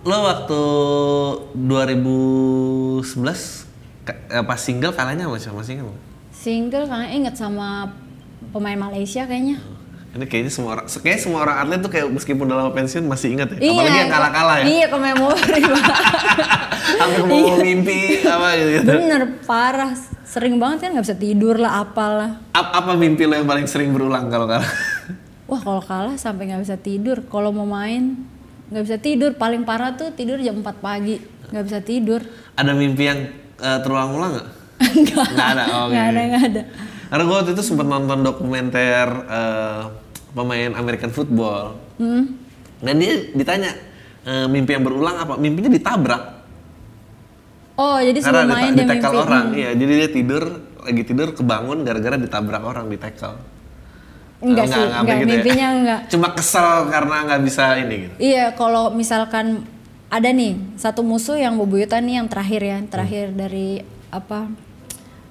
lo 0.00 0.16
waktu 0.22 0.60
2011 1.56 3.66
ka- 4.04 4.16
eh, 4.30 4.42
pas 4.42 4.56
single 4.56 4.92
kalahnya 4.92 5.24
sama 5.24 5.38
siapa 5.38 5.60
single 5.62 5.92
Single 6.30 6.86
karena 6.86 7.06
inget 7.10 7.34
sama 7.34 7.90
pemain 8.50 8.78
Malaysia 8.78 9.24
kayaknya. 9.24 9.58
Ini 10.18 10.26
kayaknya 10.26 10.50
semua 10.50 10.70
orang 10.72 10.84
kayaknya 10.84 11.20
semua 11.20 11.38
orang 11.40 11.56
atlet 11.58 11.78
tuh 11.78 11.88
kayak 11.88 12.06
meskipun 12.08 12.44
udah 12.44 12.58
lama 12.58 12.72
pensiun 12.72 13.04
masih 13.04 13.28
ingat 13.32 13.54
ya 13.54 13.58
apalagi 13.64 13.96
yang 13.96 14.10
kalah-kalah 14.10 14.56
ya 14.58 14.64
Iya 14.66 14.86
ke 14.86 14.96
memori 14.98 15.38
banget. 15.62 15.96
sampai 16.90 17.20
mau 17.22 17.56
mimpi 17.56 17.98
apa 18.20 18.46
gitu, 18.54 18.70
gitu. 18.76 18.92
Bener 18.98 19.22
parah. 19.42 19.92
Sering 20.24 20.56
banget 20.56 20.78
kan 20.82 20.90
nggak 20.90 21.06
bisa 21.06 21.16
tidur 21.16 21.56
lah 21.56 21.80
apalah. 21.80 22.42
Ap- 22.50 22.74
apa 22.74 22.92
mimpi 22.94 23.22
lo 23.22 23.34
yang 23.34 23.46
paling 23.46 23.64
sering 23.64 23.90
berulang 23.90 24.26
kalau 24.26 24.44
kalah 24.44 24.68
Wah 25.48 25.56
kalau 25.58 25.80
kalah 25.80 26.16
sampai 26.16 26.48
nggak 26.48 26.62
bisa 26.62 26.76
tidur. 26.76 27.24
Kalau 27.24 27.48
mau 27.48 27.64
main 27.64 28.12
nggak 28.68 28.84
bisa 28.84 28.96
tidur. 28.98 29.32
Paling 29.34 29.62
parah 29.62 29.94
tuh 29.94 30.10
tidur 30.10 30.36
jam 30.38 30.58
4 30.58 30.66
pagi. 30.78 31.16
Nggak 31.48 31.64
bisa 31.64 31.78
tidur. 31.80 32.20
ada 32.52 32.72
mimpi 32.72 33.02
yang 33.04 33.20
eh, 33.56 33.78
terulang-ulang 33.80 34.34
nggak 34.34 34.48
nggak 35.32 35.48
ada 35.48 35.64
oke 35.80 35.90
Nggak 35.90 36.06
ada, 36.06 36.20
nggak 36.26 36.44
ada. 36.46 36.62
Karena 37.08 37.22
gue 37.24 37.34
waktu 37.34 37.52
itu 37.52 37.62
sempat 37.64 37.86
nonton 37.86 38.20
dokumenter 38.20 39.08
eh, 39.24 39.82
pemain 40.38 40.70
American 40.78 41.10
football. 41.10 41.74
Hmm. 41.98 42.38
Dan 42.78 42.94
dia 43.02 43.34
ditanya 43.34 43.74
eh, 44.22 44.46
mimpi 44.46 44.78
yang 44.78 44.86
berulang 44.86 45.18
apa? 45.18 45.34
Mimpinya 45.34 45.70
ditabrak. 45.74 46.22
Oh, 47.78 47.98
jadi 47.98 48.18
sebelum 48.22 48.50
main 48.50 48.74
dia 48.74 48.86
mimpi. 48.86 49.06
orang. 49.06 49.44
Hmm. 49.50 49.58
Iya, 49.58 49.70
jadi 49.74 49.92
dia 50.06 50.08
tidur 50.14 50.42
lagi 50.78 51.02
tidur 51.02 51.28
kebangun 51.34 51.82
gara-gara 51.82 52.14
ditabrak 52.14 52.62
orang 52.62 52.86
di 52.86 52.98
tackle. 52.98 53.38
Enggak 54.38 54.70
sih, 54.70 54.78
enggak, 54.78 55.02
begitu 55.02 55.18
ya. 55.18 55.30
mimpinya 55.34 55.68
enggak. 55.74 56.00
Cuma 56.14 56.28
kesel 56.30 56.86
karena 56.94 57.16
nggak 57.26 57.42
bisa 57.42 57.64
ini 57.82 57.94
gitu. 58.06 58.14
Iya, 58.22 58.46
kalau 58.54 58.94
misalkan 58.94 59.66
ada 60.08 60.30
nih 60.30 60.54
satu 60.78 61.02
musuh 61.02 61.34
yang 61.34 61.58
bebuyutan 61.58 62.06
nih 62.06 62.22
yang 62.22 62.28
terakhir 62.30 62.60
ya, 62.62 62.74
yang 62.78 62.86
terakhir 62.86 63.26
dari 63.34 63.82
apa 64.08 64.48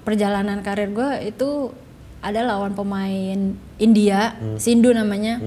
perjalanan 0.05 0.63
karir 0.63 0.93
gue 0.93 1.33
itu 1.33 1.73
ada 2.21 2.41
lawan 2.43 2.73
pemain 2.73 3.53
India, 3.77 4.35
Sindu 4.57 4.91
namanya. 4.91 5.39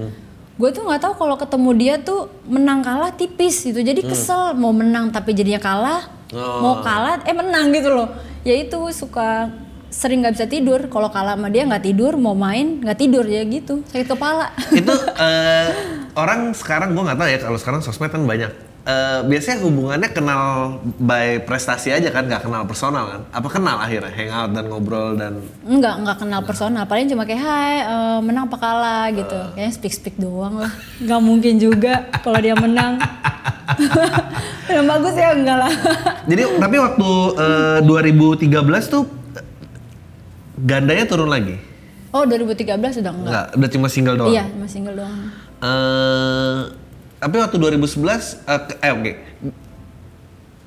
Gue 0.55 0.69
tuh 0.69 0.85
nggak 0.85 1.01
tahu 1.01 1.13
kalau 1.17 1.35
ketemu 1.35 1.69
dia 1.73 1.95
tuh 1.97 2.29
menang 2.45 2.85
kalah 2.85 3.11
tipis 3.11 3.65
gitu. 3.65 3.81
Jadi 3.81 4.05
kesel 4.05 4.53
mau 4.53 4.69
menang 4.69 5.09
tapi 5.09 5.33
jadinya 5.33 5.57
kalah, 5.57 6.01
mau 6.33 6.79
kalah 6.79 7.25
eh 7.25 7.33
menang 7.33 7.73
gitu 7.73 7.89
loh. 7.89 8.09
Ya 8.45 8.57
itu 8.57 8.77
suka 8.93 9.49
sering 9.91 10.23
nggak 10.23 10.37
bisa 10.37 10.47
tidur. 10.47 10.79
Kalau 10.87 11.09
kalah 11.09 11.35
sama 11.35 11.49
dia 11.49 11.65
nggak 11.65 11.83
tidur, 11.83 12.13
mau 12.15 12.37
main 12.37 12.79
nggak 12.79 12.97
tidur 12.97 13.25
ya 13.25 13.41
gitu. 13.43 13.81
Sakit 13.89 14.07
kepala. 14.07 14.53
itu 14.71 14.93
eh, 15.25 15.69
orang 16.15 16.53
sekarang 16.53 16.93
gue 16.93 17.03
nggak 17.03 17.19
tahu 17.19 17.27
ya 17.29 17.37
kalau 17.41 17.57
sekarang 17.59 17.81
sosmed 17.81 18.13
kan 18.13 18.23
banyak 18.23 18.70
Eh, 18.81 19.19
biasanya 19.29 19.61
hubungannya 19.61 20.09
kenal 20.09 20.41
by 20.97 21.45
prestasi 21.45 21.93
aja 21.93 22.09
kan 22.09 22.25
nggak 22.25 22.49
kenal 22.49 22.65
personal 22.65 23.05
kan 23.05 23.21
apa 23.29 23.45
kenal 23.45 23.77
akhirnya 23.77 24.09
hangout 24.09 24.57
dan 24.57 24.65
ngobrol 24.65 25.13
dan 25.13 25.37
Enggak, 25.61 26.01
enggak 26.01 26.17
kenal 26.17 26.41
personal. 26.41 26.89
Paling 26.89 27.05
cuma 27.05 27.29
kayak 27.29 27.45
hai 27.45 27.85
eh, 27.85 28.19
menang 28.25 28.49
apa 28.49 28.57
kalah 28.57 29.05
gitu. 29.13 29.37
Kayaknya 29.53 29.69
speak 29.69 29.93
speak 29.93 30.15
doang 30.17 30.57
lah. 30.57 30.73
Nggak 30.97 31.21
mungkin 31.21 31.61
juga 31.61 32.09
kalau 32.25 32.41
dia 32.41 32.57
menang. 32.57 32.97
yang 34.73 34.89
bagus 34.89 35.13
ya 35.13 35.29
enggak 35.31 35.57
lah. 35.61 35.73
jadi 36.25 36.41
tapi 36.57 36.75
waktu 36.75 37.09
eh, 37.37 37.79
2013 37.85 38.49
tuh 38.89 39.03
gandanya 40.57 41.05
turun 41.05 41.29
lagi 41.29 41.55
Oh 42.11 42.25
2013 42.25 42.65
sudah 42.97 43.13
enggak. 43.13 43.29
nggak 43.29 43.45
udah 43.55 43.69
cuma 43.71 43.87
single 43.87 44.17
doang 44.17 44.33
Iya, 44.33 44.43
masih 44.57 44.73
single 44.73 44.95
doang. 44.99 45.19
Tapi 47.21 47.37
waktu 47.37 47.55
2011 47.55 48.01
eh, 48.41 48.61
ke- 48.65 48.79
eh 48.81 48.91
oke 48.91 49.11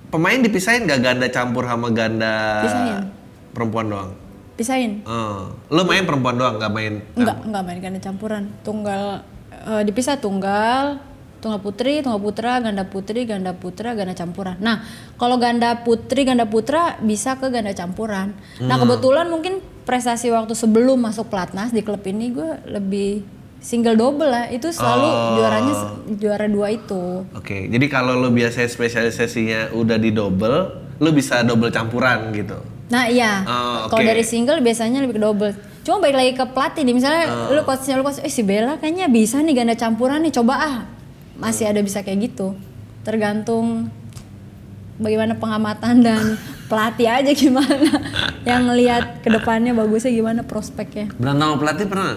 pemain 0.09 0.39
dipisahin 0.39 0.87
nggak 0.87 1.01
ganda 1.03 1.27
campur 1.29 1.67
sama 1.67 1.91
ganda 1.91 2.63
Pisahin. 2.63 3.11
perempuan 3.51 3.87
doang 3.87 4.11
Pisahin. 4.55 5.03
Eh, 5.03 5.43
lu 5.67 5.83
main 5.83 6.07
perempuan 6.07 6.39
doang 6.39 6.55
nggak 6.57 6.71
main 6.71 7.03
Enggak, 7.13 7.43
enggak 7.43 7.63
main 7.65 7.79
ganda 7.81 7.99
campuran. 7.99 8.43
Tunggal 8.63 9.27
eh, 9.51 9.83
dipisah 9.83 10.15
tunggal, 10.15 11.03
tunggal 11.43 11.59
putri, 11.59 11.99
tunggal 12.01 12.23
putra, 12.23 12.63
ganda 12.63 12.87
putri, 12.87 13.27
ganda 13.27 13.51
putra, 13.51 13.93
ganda 13.93 14.15
campuran. 14.15 14.55
Nah, 14.63 14.87
kalau 15.19 15.43
ganda 15.43 15.83
putri, 15.83 16.23
ganda 16.23 16.47
putra 16.47 17.03
bisa 17.03 17.35
ke 17.35 17.51
ganda 17.51 17.75
campuran. 17.75 18.31
Nah, 18.63 18.79
kebetulan 18.79 19.27
mungkin 19.27 19.59
prestasi 19.83 20.31
waktu 20.31 20.55
sebelum 20.55 21.03
masuk 21.03 21.27
pelatnas 21.27 21.75
di 21.75 21.83
klub 21.83 22.07
ini 22.07 22.31
gue 22.31 22.51
lebih 22.65 23.27
single 23.65 23.97
double 23.97 24.29
lah. 24.29 24.47
Itu 24.47 24.69
selalu 24.69 25.09
juaranya 25.35 25.73
se- 25.73 25.91
juara 26.15 26.45
dua 26.47 26.69
itu. 26.69 27.25
Oke, 27.33 27.67
jadi 27.67 27.87
kalau 27.87 28.15
lo 28.15 28.29
biasanya 28.29 28.69
spesialisasinya 28.69 29.73
udah 29.73 29.97
di 29.97 30.13
double, 30.13 30.59
lo 30.95 31.11
bisa 31.11 31.41
double 31.41 31.71
campuran 31.71 32.29
gitu. 32.31 32.61
Nah 32.85 33.09
iya, 33.09 33.41
Oh, 33.43 33.89
kalau 33.89 33.99
oke. 33.99 34.07
dari 34.07 34.21
single 34.23 34.61
biasanya 34.61 35.01
lebih 35.01 35.17
ke 35.17 35.23
double. 35.23 35.53
Cuma 35.81 35.99
balik 35.99 36.15
lagi 36.15 36.33
ke 36.35 36.45
pelatih 36.47 36.83
nih, 36.83 36.95
misalnya 36.95 37.25
Oh. 37.27 37.49
lu 37.51 37.61
coachnya 37.63 37.97
lu 37.97 38.05
coach, 38.05 38.21
eh 38.21 38.29
si 38.29 38.41
Bella 38.41 38.77
kayaknya 38.77 39.09
bisa 39.09 39.37
nih 39.39 39.55
ganda 39.55 39.73
campuran 39.75 40.21
nih, 40.21 40.33
coba 40.33 40.55
ah. 40.55 40.77
Masih 41.35 41.65
ada 41.67 41.81
bisa 41.81 42.01
kayak 42.01 42.31
gitu. 42.31 42.53
Tergantung 43.03 43.89
bagaimana 44.97 45.35
pengamatan 45.35 46.01
dan 46.01 46.21
pelatih 46.71 47.09
aja 47.11 47.33
gimana. 47.33 47.91
Yang 48.45 48.63
ngelihat 48.63 49.05
ke 49.21 49.29
depannya 49.29 49.73
bagusnya 49.73 50.09
gimana 50.11 50.41
prospeknya. 50.41 51.09
Berantem 51.15 51.43
sama 51.43 51.57
pelatih 51.59 51.87
pernah? 51.87 52.13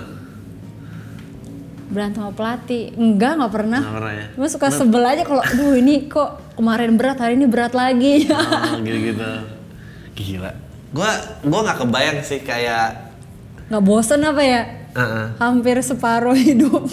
Berantem 1.87 2.19
sama 2.19 2.33
pelatih, 2.35 2.91
enggak 2.99 3.39
nggak 3.39 3.53
pernah. 3.53 3.79
Nggak 3.79 3.95
pernah 3.95 4.13
ya? 4.13 4.25
Cuma 4.35 4.47
suka 4.51 4.67
sebel 4.67 5.03
aja 5.07 5.23
kalau, 5.23 5.39
aduh 5.39 5.71
ini 5.79 6.11
kok 6.11 6.29
kemarin 6.59 6.99
berat, 6.99 7.17
hari 7.23 7.39
ini 7.39 7.47
berat 7.47 7.71
lagi. 7.71 8.27
Oh, 8.75 8.79
gitu-gitu. 8.83 9.31
Gila. 10.17 10.51
Gua 10.91 11.09
gua 11.47 11.59
nggak 11.63 11.79
kebayang 11.83 12.19
sih 12.23 12.43
kayak 12.43 13.07
nggak 13.71 13.83
bosen 13.83 14.19
apa 14.23 14.43
ya? 14.43 14.61
Heeh. 14.95 15.25
Hampir 15.39 15.79
separuh 15.79 16.35
hidup. 16.47 16.83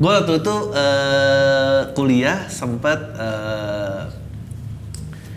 Gue 0.00 0.08
waktu 0.16 0.40
itu 0.40 0.56
eh, 0.72 1.80
kuliah 1.92 2.48
sempet 2.48 2.96
eh, 3.20 4.02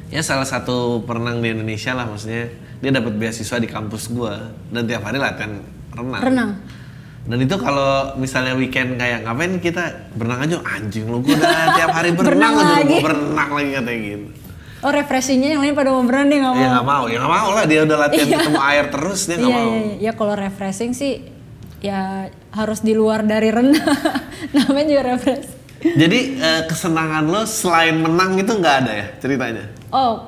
ya 0.07 0.21
salah 0.23 0.47
satu 0.47 1.03
perenang 1.03 1.43
di 1.43 1.51
Indonesia 1.51 1.91
lah 1.91 2.07
maksudnya 2.07 2.47
dia 2.79 2.91
dapat 2.95 3.19
beasiswa 3.19 3.59
di 3.59 3.67
kampus 3.67 4.07
gua 4.09 4.49
dan 4.71 4.87
tiap 4.87 5.03
hari 5.03 5.19
latihan 5.19 5.59
renang. 5.91 6.21
Renang. 6.23 6.51
Dan 7.23 7.39
itu 7.39 7.55
kalau 7.55 7.91
misalnya 8.15 8.51
weekend 8.53 8.95
kayak 8.95 9.23
ngapain 9.23 9.55
kita 9.57 10.11
berenang 10.11 10.43
aja 10.43 10.55
anjing 10.61 11.07
lu 11.07 11.19
gua 11.19 11.33
udah 11.33 11.71
tiap 11.73 11.91
hari 11.91 12.11
berenang 12.19 12.51
Berenang 12.51 12.53
aja 12.57 12.75
lagi. 12.77 12.91
mau 12.91 12.99
berenang 13.01 13.49
lagi 13.53 13.69
katanya 13.73 13.99
gitu. 14.01 14.27
Oh 14.83 14.91
refreshingnya 14.91 15.49
yang 15.49 15.61
lain 15.63 15.71
pada 15.71 15.89
mau 15.89 16.03
berenang 16.03 16.27
dia 16.27 16.39
nggak 16.41 16.51
mau. 16.51 16.59
Ya 16.59 16.67
nggak 16.69 16.83
mau, 16.85 17.03
ya 17.05 17.17
nggak 17.17 17.33
mau 17.33 17.47
lah 17.49 17.63
dia 17.63 17.79
udah 17.81 17.97
latihan 17.97 18.27
Iya. 18.29 18.37
ketemu 18.37 18.59
air 18.61 18.85
terus 18.89 19.19
dia 19.23 19.35
nggak 19.35 19.47
Iya, 19.47 19.55
mau. 19.55 19.63
iya, 19.63 19.79
iya. 19.79 19.95
Ya 19.97 20.11
kalau 20.11 20.33
refreshing 20.35 20.91
sih 20.91 21.13
ya 21.79 21.99
harus 22.49 22.79
di 22.79 22.91
luar 22.91 23.23
dari 23.23 23.49
renang. 23.49 23.79
Namanya 24.55 24.87
juga 24.89 25.03
refresh. 25.09 25.47
Jadi 25.83 26.19
eh, 26.35 26.61
kesenangan 26.65 27.23
lo 27.23 27.43
selain 27.43 27.95
menang 27.97 28.35
itu 28.35 28.51
nggak 28.51 28.75
ada 28.81 28.91
ya 28.93 29.07
ceritanya? 29.17 29.63
Oh, 29.89 30.27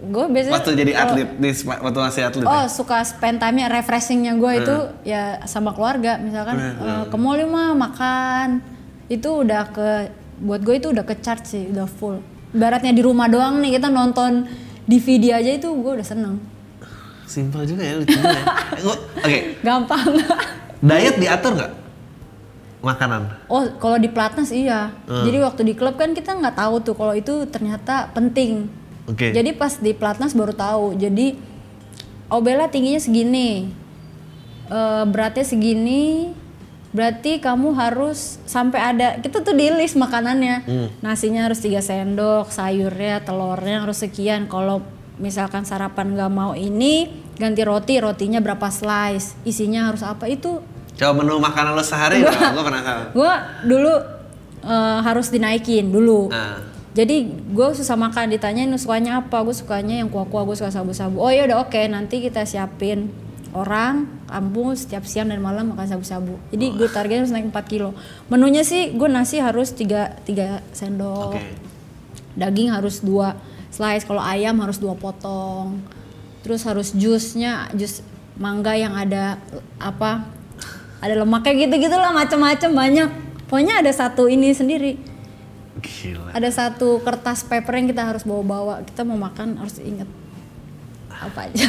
gue 0.00 0.24
biasanya 0.26 0.54
Waktu 0.56 0.72
jadi 0.74 0.92
kalau- 0.92 1.12
atlet, 1.12 1.28
di 1.36 1.50
waktu 1.62 1.98
masih 2.00 2.22
atlet 2.24 2.42
ya? 2.42 2.48
Oh 2.48 2.64
suka 2.66 3.04
spend 3.04 3.36
time-nya 3.36 3.68
refreshingnya 3.68 4.32
gue 4.34 4.52
itu 4.58 4.76
ya 5.04 5.22
sama 5.44 5.70
keluarga 5.70 6.16
misalkan 6.16 6.56
eh, 6.56 7.04
ke 7.04 7.16
mall 7.16 7.36
mah 7.44 7.76
makan 7.76 8.64
itu 9.06 9.28
udah 9.28 9.68
ke 9.68 9.88
buat 10.40 10.60
gue 10.60 10.74
itu 10.74 10.88
udah 10.88 11.04
ke 11.04 11.20
charge 11.20 11.44
sih 11.46 11.64
udah 11.68 11.84
full. 11.84 12.16
Ibaratnya 12.50 12.90
di 12.90 13.02
rumah 13.04 13.28
doang 13.28 13.60
nih 13.60 13.76
kita 13.76 13.86
nonton 13.86 14.48
DVD 14.82 15.36
aja 15.36 15.52
itu 15.52 15.68
gue 15.68 15.92
udah 15.94 16.06
seneng. 16.06 16.40
Simpel 17.28 17.62
juga 17.62 17.84
ya 17.84 17.94
lucu 17.94 18.10
juga 18.10 18.32
ya. 18.32 18.44
Oke, 19.20 19.38
Gampang. 19.60 20.02
diet 20.80 21.14
diatur 21.14 21.54
nggak? 21.54 21.72
Makanan. 22.80 23.22
Oh, 23.46 23.68
kalau 23.76 24.00
di 24.00 24.08
pelatnas 24.08 24.48
iya. 24.48 24.88
Jadi 25.04 25.36
waktu 25.38 25.62
di 25.62 25.74
klub 25.76 25.94
kan 25.94 26.16
kita 26.16 26.32
nggak 26.32 26.56
tahu 26.56 26.80
tuh 26.80 26.96
kalau 26.96 27.12
itu 27.12 27.44
ternyata 27.46 28.08
penting. 28.10 28.79
Oke. 29.10 29.34
Jadi 29.34 29.50
pas 29.52 29.74
di 29.76 29.90
pelatnas 29.92 30.32
baru 30.32 30.54
tahu. 30.54 30.94
Jadi 30.94 31.34
Bella 32.30 32.70
tingginya 32.70 33.02
segini, 33.02 33.66
Eh, 34.70 35.04
beratnya 35.10 35.42
segini, 35.42 36.30
berarti 36.94 37.42
kamu 37.42 37.74
harus 37.74 38.38
sampai 38.46 38.78
ada 38.78 39.18
kita 39.18 39.42
tuh 39.42 39.50
di 39.50 39.66
list 39.66 39.98
makanannya. 39.98 40.62
Nasinya 41.02 41.50
harus 41.50 41.58
tiga 41.58 41.82
sendok, 41.82 42.54
sayurnya, 42.54 43.18
telurnya 43.26 43.82
harus 43.82 43.98
sekian. 43.98 44.46
Kalau 44.46 44.86
misalkan 45.18 45.66
sarapan 45.66 46.14
nggak 46.14 46.30
mau 46.30 46.54
ini, 46.54 47.10
ganti 47.34 47.66
roti, 47.66 47.98
rotinya 47.98 48.38
berapa 48.38 48.70
slice, 48.70 49.34
isinya 49.42 49.90
harus 49.90 50.06
apa 50.06 50.30
itu 50.30 50.62
Coba 50.94 51.18
menu 51.18 51.42
makanan 51.42 51.74
lo 51.74 51.82
sehari? 51.82 52.22
Gue 52.22 52.62
penasaran. 52.62 53.10
gue 53.10 53.32
dulu 53.66 53.94
eh, 54.62 54.98
harus 55.02 55.34
dinaikin 55.34 55.90
dulu 55.90 56.30
Nah, 56.30 56.62
jadi 56.90 57.22
gue 57.30 57.68
susah 57.78 57.94
makan 57.94 58.34
ditanyain 58.34 58.66
"Lu 58.66 58.74
sukanya 58.74 59.22
apa 59.22 59.46
gue 59.46 59.54
sukanya 59.54 60.02
yang 60.02 60.10
kuah-kuah 60.10 60.42
gue 60.42 60.56
suka 60.58 60.74
sabu-sabu. 60.74 61.22
Oh 61.22 61.30
ya 61.30 61.46
udah 61.46 61.62
oke 61.62 61.78
nanti 61.86 62.18
kita 62.18 62.42
siapin 62.42 63.14
orang 63.54 64.10
kampung 64.26 64.74
setiap 64.74 65.06
siang 65.06 65.30
dan 65.30 65.38
malam 65.38 65.70
makan 65.70 65.86
sabu-sabu. 65.86 66.34
Jadi 66.50 66.74
gue 66.74 66.88
targetnya 66.90 67.26
harus 67.26 67.34
naik 67.34 67.50
4 67.54 67.70
kilo. 67.70 67.94
Menunya 68.26 68.66
sih 68.66 68.94
gue 68.94 69.06
nasi 69.06 69.38
harus 69.38 69.70
3 69.74 70.26
tiga 70.26 70.62
sendok. 70.74 71.38
Oke. 71.38 71.42
daging 72.30 72.70
harus 72.70 73.02
dua 73.02 73.34
slice 73.74 74.06
kalau 74.06 74.22
ayam 74.22 74.58
harus 74.62 74.78
dua 74.78 74.94
potong. 74.94 75.82
Terus 76.46 76.62
harus 76.62 76.94
jusnya 76.94 77.70
jus 77.74 78.06
mangga 78.38 78.72
yang 78.78 78.94
ada 78.94 79.36
apa 79.82 80.30
ada 81.02 81.14
lemaknya 81.18 81.66
gitu 81.66 81.74
gitulah 81.90 82.14
macam-macam 82.14 82.70
banyak. 82.70 83.10
Pokoknya 83.50 83.82
ada 83.82 83.90
satu 83.90 84.30
ini 84.30 84.54
sendiri 84.54 85.09
Gila. 85.80 86.30
ada 86.36 86.50
satu 86.52 87.00
kertas 87.00 87.42
paper 87.42 87.72
yang 87.80 87.88
kita 87.88 88.04
harus 88.04 88.22
bawa-bawa 88.22 88.84
kita 88.84 89.02
mau 89.02 89.16
makan 89.16 89.56
harus 89.58 89.80
inget 89.80 90.08
apa 91.10 91.48
aja 91.48 91.66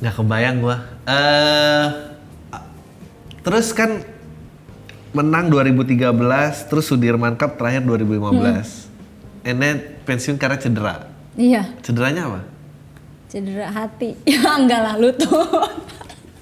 Nggak 0.00 0.16
kebayang 0.16 0.64
gua. 0.64 0.80
Eh, 1.04 1.86
terus 3.44 3.68
kan 3.76 4.00
menang 5.12 5.52
2013, 5.52 6.08
terus 6.72 6.88
Sudirman 6.88 7.36
Cup 7.36 7.60
terakhir 7.60 7.84
2015. 7.84 8.88
And 9.44 9.60
then 9.60 9.76
pensiun 10.08 10.40
karena 10.40 10.56
cedera. 10.56 11.04
iya 11.36 11.68
Cederanya 11.84 12.32
apa? 12.32 12.40
cedera 13.30 13.70
hati 13.70 14.18
ya 14.26 14.42
enggak 14.58 14.80
lah 14.82 14.94
lutut 14.98 15.70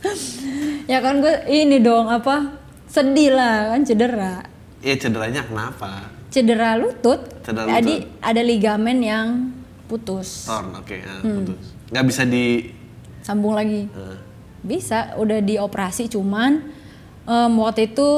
ya 0.91 1.05
kan 1.05 1.21
gue 1.21 1.45
ini 1.53 1.85
dong 1.85 2.09
apa 2.09 2.57
sedih 2.89 3.37
lah 3.37 3.77
kan 3.77 3.85
cedera 3.85 4.41
Iya 4.79 4.95
cederanya 4.97 5.43
kenapa? 5.43 6.07
cedera 6.29 6.77
lutut 6.77 7.25
Cedera 7.41 7.81
jadi 7.81 8.05
ada 8.21 8.43
ligamen 8.45 8.99
yang 9.01 9.27
putus 9.89 10.45
Torn, 10.45 10.77
oke, 10.77 10.97
ah, 11.01 11.25
Hmm. 11.25 11.37
putus. 11.41 11.73
Nggak 11.89 12.05
bisa 12.05 12.23
di 12.23 12.45
sambung 13.25 13.57
lagi 13.57 13.89
eh, 13.89 14.17
bisa 14.61 15.17
udah 15.17 15.41
dioperasi 15.41 16.09
cuman 16.09 16.69
em, 17.25 17.53
waktu 17.57 17.89
itu 17.89 18.09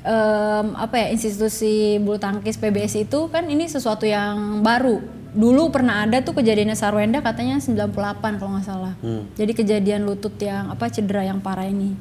em, 0.00 0.66
apa 0.76 0.94
ya 0.96 1.06
institusi 1.10 1.96
bulu 1.96 2.16
tangkis 2.16 2.56
PBSI 2.56 3.04
itu 3.04 3.20
kan 3.28 3.48
ini 3.48 3.64
sesuatu 3.66 4.04
yang 4.04 4.60
baru. 4.60 5.00
Dulu 5.30 5.70
pernah 5.70 6.02
ada 6.02 6.20
tuh 6.20 6.34
kejadiannya 6.34 6.74
Sarwenda 6.74 7.22
katanya 7.22 7.56
98 7.56 7.94
kalau 8.36 8.50
nggak 8.52 8.66
salah. 8.66 8.94
Jadi 9.38 9.52
kejadian 9.54 10.02
lutut 10.02 10.34
yang 10.36 10.68
apa 10.68 10.90
cedera 10.90 11.22
yang 11.22 11.38
parah 11.38 11.64
ini. 11.64 11.94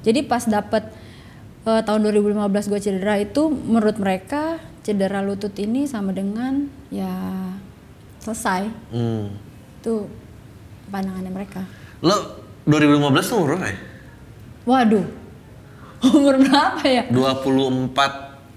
Jadi 0.00 0.24
pas 0.24 0.42
dapet 0.42 0.88
eh, 1.66 1.82
tahun 1.84 2.00
2015 2.08 2.70
gue 2.70 2.80
cedera 2.80 3.14
itu 3.20 3.50
menurut 3.50 3.96
mereka 4.00 4.60
cedera 4.80 5.20
lutut 5.20 5.52
ini 5.60 5.84
sama 5.84 6.14
dengan 6.14 6.68
ya 6.88 7.12
selesai. 8.20 8.68
Hmm. 8.92 9.34
Itu 9.80 10.08
pandangannya 10.88 11.32
mereka. 11.32 11.64
Lo 12.00 12.44
2015 12.68 13.30
tuh 13.30 13.36
umur 13.40 13.48
berapa 13.56 13.66
ya? 13.68 13.78
Waduh. 14.68 15.06
Umur 16.16 16.34
berapa 16.40 16.82
ya? 16.84 17.04
24 17.12 18.29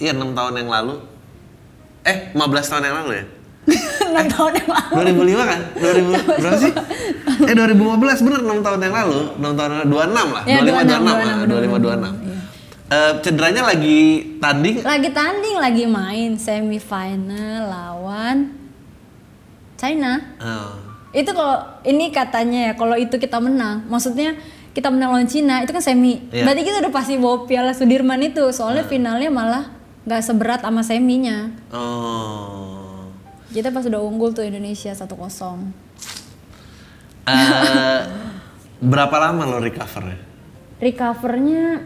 Iya 0.00 0.16
6 0.16 0.32
tahun 0.32 0.52
yang 0.64 0.70
lalu 0.72 0.94
Eh 2.00 2.32
15 2.32 2.40
tahun 2.72 2.82
yang 2.88 2.96
lalu 3.04 3.12
ya? 3.20 3.24
6 4.24 4.34
tahun 4.34 4.52
yang 4.56 4.68
lalu. 4.72 4.92
2005 5.36 5.50
kan? 5.52 5.60
2000 5.76 6.40
berapa 6.40 6.56
sih? 6.58 6.72
Eh 7.44 7.54
2015 7.54 8.24
bener 8.24 8.40
6 8.40 8.66
tahun 8.66 8.78
yang 8.80 8.94
lalu. 8.96 9.20
6 9.36 9.58
tahun 9.60 9.68
yang 9.70 9.80
lalu 9.84 9.90
26 9.92 10.34
lah. 10.34 10.42
Ya, 10.48 10.58
25 10.64 10.64
26, 10.64 11.44
25 11.44 11.78
26. 11.78 12.26
26, 12.26 12.40
Eh, 12.90 13.12
cederanya 13.22 13.62
lagi 13.70 13.98
tanding 14.42 14.82
Lagi 14.82 15.08
tanding, 15.14 15.56
lagi 15.62 15.84
main 15.86 16.34
semifinal 16.34 17.70
lawan 17.70 18.50
China. 19.78 20.18
Oh. 20.42 20.74
Itu 21.14 21.30
kalau 21.30 21.62
ini 21.86 22.10
katanya 22.10 22.70
ya, 22.70 22.72
kalau 22.74 22.98
itu 22.98 23.14
kita 23.14 23.38
menang, 23.38 23.86
maksudnya 23.86 24.34
kita 24.74 24.90
menang 24.90 25.14
lawan 25.14 25.30
Cina 25.30 25.62
itu 25.62 25.70
kan 25.70 25.78
semi. 25.78 26.18
Iya. 26.34 26.42
Berarti 26.42 26.62
kita 26.66 26.76
udah 26.82 26.92
pasti 26.92 27.14
bawa 27.14 27.46
Piala 27.46 27.70
Sudirman 27.70 28.18
itu. 28.26 28.42
Soalnya 28.50 28.82
finalnya 28.82 29.30
malah 29.30 29.70
nggak 30.04 30.22
seberat 30.24 30.60
sama 30.64 30.80
seminya. 30.80 31.50
Oh. 31.72 33.08
Kita 33.50 33.74
pas 33.74 33.84
udah 33.84 34.00
unggul 34.00 34.30
tuh 34.32 34.46
Indonesia 34.46 34.94
1-0. 34.94 35.10
Eh, 37.30 38.00
berapa 38.80 39.16
lama 39.20 39.44
lo 39.44 39.58
recover 39.60 40.16
recovernya 40.80 41.84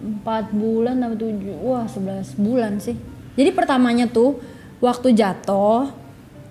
4 0.00 0.24
bulan 0.56 0.96
atau 1.04 1.16
7 1.28 1.60
wah 1.60 1.84
11 1.84 2.40
bulan 2.40 2.80
sih 2.80 2.96
jadi 3.36 3.52
pertamanya 3.52 4.08
tuh 4.08 4.40
waktu 4.80 5.12
jatuh 5.12 5.92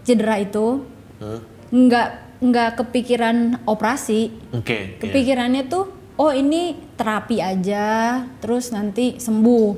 cedera 0.05 0.37
itu 0.37 0.85
Huh? 1.19 1.43
nggak 1.67 2.39
nggak 2.39 2.69
kepikiran 2.79 3.59
operasi 3.67 4.31
Oke. 4.55 4.95
iya. 4.95 5.03
kepikirannya 5.03 5.67
tuh 5.67 5.91
oh 6.19 6.31
ini 6.35 6.75
terapi 6.99 7.39
aja 7.39 8.21
terus 8.43 8.75
nanti 8.75 9.15
sembuh. 9.17 9.69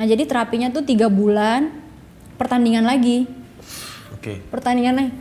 Nah 0.00 0.04
jadi 0.08 0.24
terapinya 0.24 0.72
tuh 0.72 0.82
tiga 0.82 1.12
bulan 1.12 1.68
pertandingan 2.40 2.88
lagi. 2.88 3.28
Oke. 4.24 4.40
pertandingannya 4.48 5.12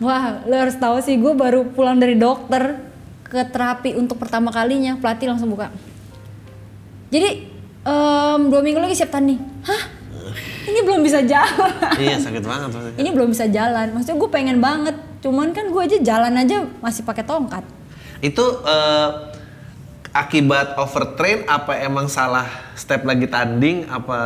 wah 0.00 0.40
lo 0.48 0.56
harus 0.56 0.80
tahu 0.80 0.96
sih 1.04 1.20
gue 1.20 1.36
baru 1.36 1.76
pulang 1.76 2.00
dari 2.00 2.16
dokter 2.16 2.80
ke 3.20 3.44
terapi 3.52 3.92
untuk 4.00 4.16
pertama 4.16 4.48
kalinya. 4.48 4.96
Pelatih 4.96 5.28
langsung 5.28 5.52
buka. 5.52 5.68
Jadi 7.12 7.52
em, 7.84 8.40
dua 8.48 8.64
minggu 8.64 8.80
lagi 8.80 8.96
siap 8.96 9.12
tanding. 9.12 9.38
Hah? 9.68 10.00
Ini 10.60 10.80
belum 10.86 11.04
bisa 11.04 11.20
jalan. 11.24 11.72
Iya 12.00 12.16
sakit 12.16 12.44
banget 12.44 12.68
pasti. 12.72 12.90
ini 12.96 13.08
belum 13.12 13.28
bisa 13.34 13.46
jalan. 13.52 13.92
Maksudnya 13.92 14.16
gue 14.16 14.30
pengen 14.32 14.58
banget. 14.64 14.96
Cuman 15.20 15.52
kan 15.52 15.68
gue 15.68 15.82
aja 15.84 15.98
jalan 16.00 16.32
aja 16.40 16.64
masih 16.80 17.04
pakai 17.04 17.24
tongkat. 17.26 17.64
Itu 18.24 18.64
eh, 18.64 19.29
akibat 20.10 20.74
overtrain 20.78 21.46
apa 21.46 21.78
emang 21.78 22.10
salah 22.10 22.46
step 22.74 23.06
lagi 23.06 23.30
tanding? 23.30 23.86
Apa 23.86 24.20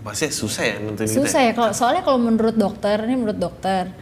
apa 0.00 0.10
sih? 0.16 0.32
Susah 0.32 0.64
ya 0.64 0.76
nentuin 0.80 1.08
gitu 1.08 1.20
ya? 1.20 1.24
susah 1.24 1.40
ya. 1.44 1.52
Kalau 1.52 1.70
soalnya 1.76 2.02
kalau 2.04 2.18
menurut 2.20 2.56
dokter 2.56 2.96
ini 3.04 3.14
menurut 3.16 3.38
dokter 3.38 3.92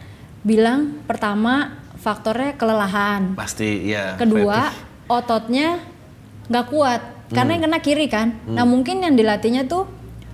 bilang 0.43 1.03
pertama 1.03 1.83
faktornya 1.99 2.55
kelelahan. 2.55 3.35
Pasti 3.35 3.91
ya. 3.91 4.15
kedua 4.15 4.71
ototnya 5.11 5.83
nggak 6.47 6.65
kuat 6.71 7.01
karena 7.29 7.51
yang 7.59 7.63
kena 7.69 7.79
kiri 7.83 8.07
kan. 8.07 8.39
Nah 8.47 8.63
mungkin 8.63 9.03
yang 9.03 9.13
dilatihnya 9.13 9.67
tuh 9.67 9.85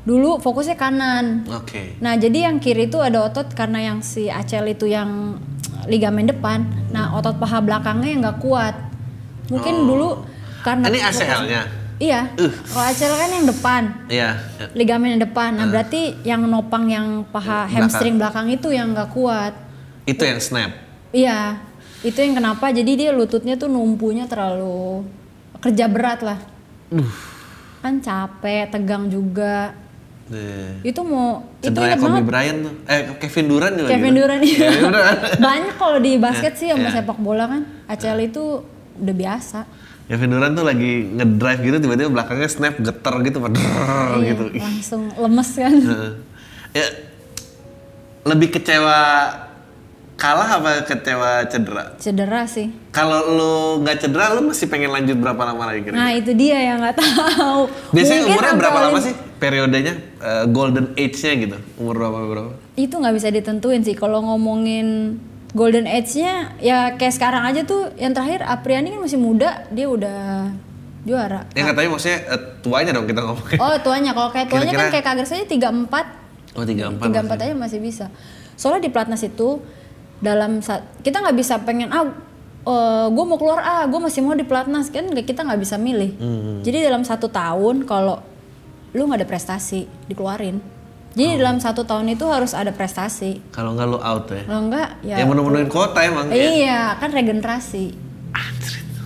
dulu 0.06 0.38
fokusnya 0.38 0.78
kanan. 0.78 1.50
Oke. 1.50 1.98
nah 1.98 2.14
jadi 2.14 2.46
yang 2.46 2.62
kiri 2.62 2.86
itu 2.86 3.02
ada 3.02 3.26
otot 3.26 3.50
karena 3.58 3.82
yang 3.82 4.06
si 4.06 4.30
acel 4.30 4.70
itu 4.70 4.86
yang 4.86 5.42
ligamen 5.90 6.30
depan. 6.30 6.62
Nah 6.94 7.18
otot 7.18 7.42
paha 7.42 7.60
belakangnya 7.66 8.10
yang 8.14 8.22
nggak 8.22 8.40
kuat. 8.40 8.76
Mungkin 9.50 9.90
dulu 9.90 10.35
karena 10.66 10.90
Ini 10.90 11.00
ACL-nya. 11.06 11.62
iya 11.96 12.22
kalau 12.68 12.84
acel 12.84 13.14
kan 13.14 13.30
yang 13.30 13.46
depan 13.46 13.84
Iya. 14.10 14.30
ya. 14.58 14.66
ligamen 14.74 15.14
yang 15.14 15.24
depan 15.24 15.54
nah 15.54 15.66
berarti 15.66 16.18
yang 16.24 16.42
nopang 16.44 16.90
yang 16.90 17.24
paha 17.26 17.64
Belakang. 17.64 17.72
hamstring 17.72 18.16
belakang 18.18 18.48
itu 18.50 18.68
yang 18.70 18.92
nggak 18.92 19.14
kuat 19.14 19.54
Itu 20.04 20.22
yang 20.22 20.38
snap. 20.38 20.70
Iya, 21.10 21.58
itu 22.02 22.14
yang 22.16 22.36
kenapa 22.36 22.70
jadi 22.70 22.92
dia 22.92 23.10
lututnya 23.10 23.56
tuh 23.56 23.66
numpunya 23.68 24.26
terlalu 24.26 25.02
kerja 25.58 25.86
berat 25.86 26.22
lah. 26.22 26.38
Kan 27.80 27.94
capek, 28.00 28.70
tegang 28.70 29.08
juga. 29.08 29.74
Deh. 30.26 30.82
Itu 30.84 31.02
mau 31.02 31.42
itu 31.56 31.70
Cederanya 31.70 31.86
ingat 31.88 32.00
Kobe 32.00 32.10
banget. 32.12 32.26
Bryant 32.26 32.60
tuh. 32.60 32.74
Eh 32.84 33.00
Kevin 33.20 33.46
Durant 33.46 33.76
juga 33.76 33.90
Kevin 33.90 34.06
gitu. 34.08 34.20
Durant 34.20 34.42
iya. 34.44 34.70
Banyak 35.48 35.74
kalau 35.76 35.98
di 35.98 36.12
basket 36.18 36.54
sih 36.54 36.68
sama 36.68 36.82
Iya. 36.84 36.94
sepak 37.00 37.18
bola 37.18 37.46
kan. 37.48 37.62
ACL 37.88 38.20
itu 38.24 38.44
udah 38.96 39.16
biasa. 39.16 39.60
Kevin 40.06 40.30
Durant 40.30 40.54
tuh 40.54 40.62
lagi 40.62 40.92
ngedrive 41.10 41.62
gitu 41.64 41.78
tiba-tiba 41.82 42.10
belakangnya 42.14 42.46
snap 42.46 42.78
geter 42.78 43.16
gitu 43.26 43.38
pada 43.40 43.58
Iya, 43.58 44.38
gitu. 44.38 44.44
Langsung 44.54 45.10
lemes 45.12 45.50
kan. 45.52 45.76
Heeh. 45.76 46.12
ya 46.76 46.86
lebih 48.26 48.52
kecewa 48.52 49.00
kalah 50.16 50.50
apa 50.58 50.70
kecewa 50.86 51.44
cedera? 51.46 51.84
Cedera 51.98 52.46
sih. 52.46 52.70
Kalau 52.90 53.20
lu 53.28 53.54
nggak 53.82 53.98
cedera 54.00 54.32
lu 54.32 54.46
masih 54.46 54.70
pengen 54.70 54.94
lanjut 54.94 55.18
berapa 55.18 55.42
lama 55.42 55.74
lagi 55.74 55.84
kira-kira? 55.84 56.00
Nah, 56.00 56.12
itu 56.14 56.32
dia 56.32 56.58
yang 56.64 56.80
nggak 56.80 56.96
tahu. 56.96 57.62
Biasanya 57.92 58.22
Mungkin 58.22 58.34
umurnya 58.34 58.54
berapa 58.56 58.80
lama 58.86 58.98
sih 59.02 59.14
periodenya 59.36 59.94
eh, 60.22 60.46
golden 60.48 60.94
age-nya 60.94 61.34
gitu? 61.36 61.58
Umur 61.82 61.96
berapa 61.98 62.20
berapa? 62.24 62.52
itu 62.76 62.92
nggak 62.92 63.16
bisa 63.16 63.32
ditentuin 63.32 63.82
sih 63.82 63.96
kalau 63.96 64.20
ngomongin 64.20 65.16
golden 65.56 65.88
age-nya 65.88 66.52
ya 66.60 66.94
kayak 66.94 67.16
sekarang 67.16 67.48
aja 67.48 67.64
tuh 67.64 67.88
yang 67.96 68.12
terakhir 68.12 68.44
Apriani 68.44 68.92
kan 68.92 69.00
masih 69.00 69.16
muda 69.16 69.64
dia 69.72 69.88
udah 69.88 70.52
juara. 71.08 71.48
Ya 71.56 71.64
nggak 71.64 71.78
tahu 71.78 71.96
maksudnya 71.96 72.20
eh, 72.28 72.42
tuanya 72.60 72.92
dong 72.92 73.08
kita 73.08 73.24
ngomongin. 73.24 73.58
oh 73.58 73.76
tuanya. 73.80 74.12
Kalau 74.12 74.30
kayak 74.30 74.48
tuanya 74.52 74.66
kan 74.66 74.74
Kira-kira- 74.76 74.94
kayak 74.94 75.06
kaget 75.08 75.28
saja 75.32 75.44
tiga 75.48 75.68
empat. 75.72 76.06
Oh 76.54 76.68
tiga 76.68 76.92
empat. 76.92 77.08
tiga 77.08 77.20
empat 77.24 77.38
aja 77.40 77.54
masih 77.56 77.80
bisa. 77.80 78.12
Soalnya 78.56 78.84
di 78.84 78.92
pelatnas 78.92 79.22
itu 79.22 79.64
dalam 80.20 80.60
saat 80.60 80.84
kita 81.00 81.20
nggak 81.20 81.36
bisa 81.36 81.64
pengen 81.64 81.88
ah 81.88 82.04
gue 83.06 83.26
mau 83.28 83.38
keluar 83.38 83.62
ah 83.62 83.84
gue 83.86 84.00
masih 84.02 84.20
mau 84.22 84.36
di 84.36 84.44
pelatnas. 84.44 84.92
Kan 84.92 85.08
kita 85.14 85.48
nggak 85.48 85.62
bisa 85.62 85.80
milih. 85.80 86.12
Hmm. 86.20 86.60
jadi 86.68 86.92
dalam 86.92 87.08
satu 87.08 87.32
tahun 87.32 87.88
kalau 87.88 88.20
lu 88.92 89.04
nggak 89.04 89.24
ada 89.24 89.28
prestasi 89.28 89.88
dikeluarin 90.08 90.60
Oh. 91.16 91.18
jadi 91.18 91.40
dalam 91.40 91.58
satu 91.58 91.82
tahun 91.82 92.12
itu 92.12 92.26
harus 92.26 92.52
ada 92.52 92.70
prestasi 92.70 93.40
Kalau 93.50 93.72
nggak 93.72 93.88
lu 93.88 93.98
out 93.98 94.28
ya. 94.28 94.44
kalau 94.44 94.62
enggak 94.66 94.90
ya 95.02 95.16
Yang 95.18 95.28
menu-menuin 95.32 95.70
kota 95.70 96.00
emang. 96.02 96.28
ya. 96.28 96.36
iya 96.36 96.80
kan 96.94 97.10
regenerasi 97.10 97.96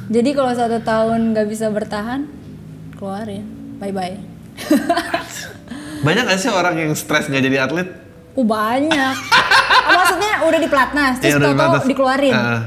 jadi 0.08 0.30
kalau 0.32 0.50
satu 0.52 0.78
tahun 0.80 1.32
nggak 1.32 1.48
bisa 1.48 1.70
bertahan 1.70 2.26
keluarin 2.96 3.46
bye 3.78 3.90
bye 3.90 4.18
Banyak 6.00 6.24
gak 6.26 6.40
sih 6.40 6.48
orang 6.48 6.76
yang 6.76 6.92
stres 6.94 7.28
nggak 7.28 7.44
jadi 7.44 7.58
atlet? 7.62 7.88
uh 8.32 8.42
banyak 8.42 9.16
Oh, 9.82 9.94
maksudnya 9.96 10.34
udah 10.42 10.58
di 10.58 10.66
pelatnas 10.66 11.16
terus 11.20 11.36
tau-tau 11.36 11.54
pelatnas. 11.76 11.86
dikeluarin 11.86 12.34
Ah. 12.34 12.62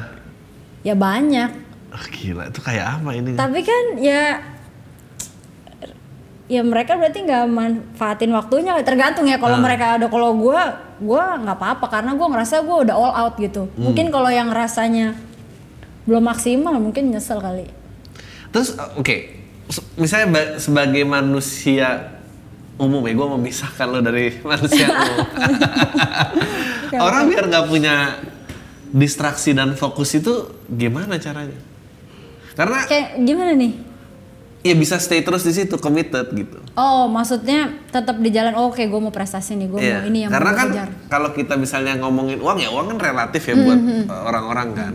ya 0.82 0.92
banyak 0.92 1.50
Ah, 1.88 2.04
gila 2.08 2.46
itu 2.46 2.60
kayak 2.60 2.86
apa 2.94 3.10
ini? 3.12 3.32
tapi 3.34 3.60
kan 3.60 3.84
ya 3.96 4.38
ya 6.52 6.60
mereka 6.60 7.00
berarti 7.00 7.24
nggak 7.24 7.44
manfaatin 7.48 8.28
waktunya 8.28 8.76
tergantung 8.84 9.24
ya. 9.24 9.40
Kalau 9.40 9.56
mereka 9.56 9.96
ada 9.96 10.06
kalau 10.06 10.36
gue 10.36 10.60
gue 11.00 11.22
nggak 11.40 11.56
apa-apa 11.56 11.86
karena 11.88 12.12
gue 12.12 12.26
ngerasa 12.28 12.60
gue 12.60 12.76
udah 12.84 12.94
all 12.94 13.14
out 13.16 13.34
gitu. 13.36 13.72
Hmm. 13.72 13.88
mungkin 13.88 14.12
kalau 14.12 14.28
yang 14.28 14.52
rasanya 14.52 15.16
belum 16.04 16.20
maksimal 16.22 16.76
mungkin 16.76 17.08
nyesel 17.08 17.40
kali. 17.40 17.64
Terus 18.52 18.76
uh, 18.76 18.92
oke, 18.94 19.16
se- 19.66 19.86
misalnya 19.96 20.28
ba- 20.28 20.52
sebagai 20.58 21.02
manusia 21.02 22.20
umum 22.76 23.00
ya 23.00 23.14
gue 23.14 23.28
memisahkan 23.32 23.86
lo 23.86 23.98
dari 23.98 24.36
manusia 24.44 24.86
umum. 24.86 25.16
Orang 27.06 27.32
biar 27.32 27.48
nggak 27.48 27.66
punya 27.66 28.20
distraksi 28.92 29.56
dan 29.56 29.72
fokus 29.72 30.12
itu 30.12 30.32
gimana 30.68 31.16
caranya? 31.16 31.56
Karena 32.52 32.84
Kayak 32.84 33.24
gimana 33.24 33.56
nih? 33.56 33.72
Ya 34.62 34.72
bisa 34.72 34.96
stay 34.96 35.20
terus 35.20 35.42
di 35.42 35.52
situ 35.52 35.74
committed 35.76 36.30
gitu 36.30 36.58
Oh, 36.72 37.04
maksudnya 37.04 37.68
tetap 37.92 38.16
di 38.16 38.30
jalan. 38.30 38.54
Oh, 38.54 38.72
Oke, 38.72 38.88
gue 38.88 38.96
mau 38.96 39.10
prestasi 39.10 39.52
nih. 39.54 39.68
Gue 39.68 39.78
Iya, 39.78 39.98
mau 39.98 40.08
ini 40.08 40.18
yang 40.24 40.30
karena 40.32 40.50
kan 40.50 40.68
kalau 41.06 41.28
kita 41.30 41.52
misalnya 41.54 42.00
ngomongin 42.00 42.40
uang 42.40 42.56
ya 42.56 42.72
uang 42.72 42.86
kan 42.88 42.98
relatif 43.02 43.44
ya 43.44 43.54
buat 43.54 43.76
Mm-hmm. 43.76 44.02
uh, 44.06 44.22
orang-orang 44.24 44.68
kan. 44.72 44.92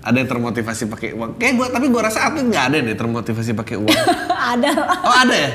Ada 0.00 0.16
yang 0.16 0.28
termotivasi 0.28 0.86
pakai 0.86 1.10
uang. 1.10 1.34
Kayak 1.36 1.54
gua 1.56 1.66
tapi 1.68 1.86
gua 1.88 2.06
rasa 2.06 2.22
atlet 2.24 2.42
nggak 2.44 2.64
ada 2.64 2.76
deh 2.80 2.94
termotivasi 2.94 3.50
pakai 3.52 3.76
uang. 3.76 3.90
Ada. 4.52 4.70
oh 5.00 5.14
ada 5.16 5.34
ya? 5.34 5.50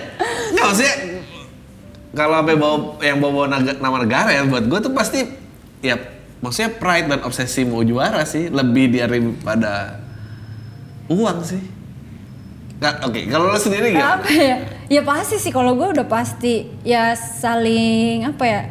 Nggak 0.51 0.65
maksudnya 0.65 0.95
kalau 2.11 2.35
sampai 2.37 2.55
bawa 2.55 2.75
yang 2.99 3.17
bawa 3.19 3.43
naga- 3.45 3.77
nama 3.77 3.97
negara 3.99 4.29
ya 4.31 4.43
buat 4.43 4.63
gua 4.65 4.79
tuh 4.79 4.91
pasti 4.91 5.23
ya 5.79 5.95
maksudnya 6.37 6.71
pride 6.73 7.07
dan 7.07 7.19
obsesi 7.21 7.63
mau 7.63 7.79
juara 7.81 8.23
sih 8.23 8.47
lebih 8.49 8.97
daripada 8.97 10.03
uang 11.07 11.39
sih. 11.41 11.63
Oke, 12.77 13.25
kalau 13.25 13.49
lo 13.49 13.57
sendiri 13.57 13.97
gimana? 13.97 14.21
apa 14.21 14.29
ya? 14.29 14.55
Ya 14.87 15.01
pasti 15.01 15.41
sih 15.41 15.49
kalau 15.49 15.73
gue 15.73 15.97
udah 15.97 16.05
pasti 16.05 16.69
ya 16.85 17.17
saling 17.17 18.29
apa 18.29 18.43
ya? 18.45 18.61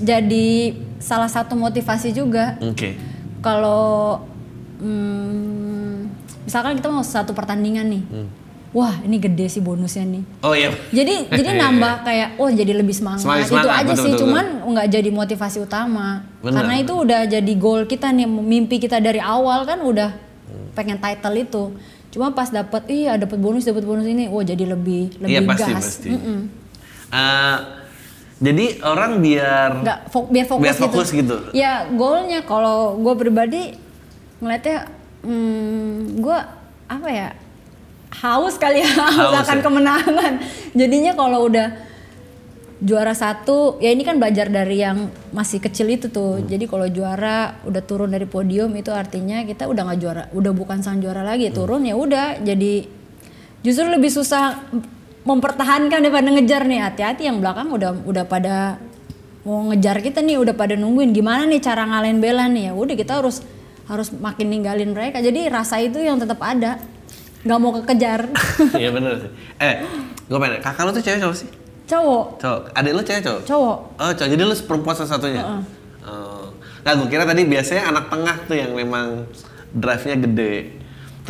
Jadi 0.00 0.72
salah 0.96 1.28
satu 1.28 1.56
motivasi 1.60 2.16
juga. 2.16 2.56
Oke. 2.64 2.96
Kalau 3.44 4.24
hmm, 4.80 6.08
misalkan 6.48 6.80
kita 6.80 6.88
mau 6.88 7.04
satu 7.04 7.36
pertandingan 7.36 7.86
nih. 7.92 8.04
Wah, 8.70 9.02
ini 9.02 9.18
gede 9.18 9.50
sih 9.50 9.58
bonusnya 9.58 10.06
nih. 10.06 10.22
Oh 10.46 10.54
iya. 10.54 10.70
Jadi 10.94 11.28
jadi 11.28 11.50
nambah 11.62 12.06
kayak 12.06 12.38
oh 12.38 12.48
jadi 12.48 12.72
lebih 12.72 12.94
semangat. 12.94 13.26
Semangat, 13.26 13.50
itu 13.50 13.54
semangat, 13.58 13.76
aja 13.76 13.92
betul, 13.92 14.04
sih, 14.06 14.12
betul, 14.14 14.22
cuman 14.24 14.46
nggak 14.72 14.88
jadi 14.88 15.10
motivasi 15.10 15.58
utama. 15.60 16.08
Benar, 16.40 16.54
Karena 16.54 16.74
itu 16.78 16.92
udah 16.94 17.20
jadi 17.26 17.52
goal 17.58 17.84
kita 17.84 18.08
nih, 18.14 18.30
mimpi 18.30 18.80
kita 18.80 19.02
dari 19.02 19.18
awal 19.18 19.66
kan 19.66 19.82
udah 19.82 20.14
pengen 20.78 20.96
title 21.02 21.36
itu. 21.36 21.64
Cuma 22.10 22.30
pas 22.30 22.46
dapat 22.46 22.82
iya 22.86 23.14
dapat 23.14 23.36
bonus 23.36 23.62
dapat 23.62 23.82
bonus 23.82 24.04
ini, 24.04 24.26
oh 24.26 24.40
jadi 24.40 24.66
lebih 24.66 25.14
lebih 25.16 25.30
Iya 25.30 25.40
pasti 25.44 25.70
gas. 25.70 25.78
pasti. 25.80 26.08
Mm-mm. 26.10 26.38
Eh, 27.08 27.58
jadi 28.40 28.66
orang 28.82 29.18
biar 29.18 29.70
Nggak 29.80 29.98
fo- 30.08 30.26
biar 30.26 30.44
fokus, 30.44 30.62
Biar 30.62 30.76
fokus 30.76 31.08
gitu. 31.10 31.36
Ya 31.52 31.86
goalnya 31.88 32.42
kalau 32.42 32.96
gue 32.96 33.14
pribadi 33.14 33.76
ngeliatnya, 34.38 34.88
hmm, 35.20 36.18
gue 36.18 36.38
apa 36.86 37.08
ya 37.08 37.28
haus 38.12 38.56
kali 38.56 38.80
ya 38.80 38.90
haus 38.90 39.14
Haus 39.30 39.44
akan 39.44 39.58
ya? 39.58 39.62
kemenangan. 39.62 40.32
Jadinya 40.72 41.12
kalau 41.12 41.46
udah 41.46 41.68
juara 42.80 43.12
satu, 43.12 43.76
ya 43.76 43.92
ini 43.92 44.00
kan 44.00 44.16
belajar 44.16 44.48
dari 44.48 44.80
yang 44.80 45.06
masih 45.30 45.60
kecil 45.60 45.84
itu 45.86 46.08
tuh. 46.08 46.40
Hmm. 46.40 46.48
Jadi 46.48 46.64
kalau 46.64 46.88
juara 46.88 47.60
udah 47.62 47.82
turun 47.84 48.08
dari 48.08 48.24
podium 48.24 48.72
itu 48.72 48.88
artinya 48.88 49.44
kita 49.44 49.68
udah 49.68 49.82
nggak 49.84 50.00
juara, 50.00 50.22
udah 50.32 50.52
bukan 50.52 50.80
sang 50.80 50.96
juara 50.98 51.20
Hmm. 51.20 51.28
lagi. 51.28 51.52
Turun 51.52 51.84
ya 51.84 51.92
udah 51.92 52.40
jadi 52.40 52.88
justru 53.60 53.84
lebih 53.84 54.08
susah 54.08 54.64
mempertahankan 55.20 56.00
daripada 56.00 56.32
ngejar 56.32 56.64
nih. 56.64 56.80
Hati-hati 56.80 57.28
yang 57.28 57.38
belakang 57.38 57.68
udah 57.68 57.92
udah 58.02 58.24
pada 58.24 58.80
mau 59.44 59.68
ngejar 59.68 60.00
kita 60.00 60.24
nih, 60.24 60.40
udah 60.40 60.56
pada 60.56 60.72
nungguin 60.72 61.12
gimana 61.12 61.44
nih 61.44 61.60
cara 61.60 61.84
ngalahin 61.84 62.18
Bella 62.18 62.48
nih. 62.48 62.68
Ya 62.68 62.72
udah 62.72 62.96
kita 62.96 63.20
harus 63.20 63.44
harus 63.84 64.08
makin 64.14 64.48
ninggalin 64.48 64.96
mereka. 64.96 65.20
Jadi 65.20 65.52
rasa 65.52 65.76
itu 65.78 66.00
yang 66.00 66.16
tetap 66.16 66.40
ada. 66.40 66.80
nggak 67.40 67.56
mau 67.56 67.72
kekejar. 67.72 68.28
Iya 68.80 68.92
bener 68.92 69.16
sih. 69.16 69.30
Eh, 69.56 69.80
gue 70.28 70.36
pengen. 70.36 70.60
Kakak 70.60 70.84
lo 70.84 70.92
tuh 70.92 71.00
cewek 71.00 71.24
cowok 71.24 71.36
sih? 71.40 71.48
Cowok, 71.90 72.38
Cowok. 72.38 72.60
Adik 72.78 72.92
lo 72.94 73.02
cewek 73.02 73.22
cowok? 73.26 73.42
cowok. 73.42 73.78
Oh 73.98 74.12
cowok. 74.14 74.30
Jadi 74.30 74.42
lo 74.46 74.54
perempuan 74.62 74.94
satu-satunya? 74.94 75.42
Oh. 75.42 75.60
Nah 76.80 76.92
gue 76.96 77.08
kira 77.12 77.28
tadi 77.28 77.44
biasanya 77.44 77.92
anak 77.92 78.04
tengah 78.08 78.36
tuh 78.48 78.56
yang 78.56 78.72
memang 78.72 79.28
drive-nya 79.76 80.16
gede. 80.16 80.80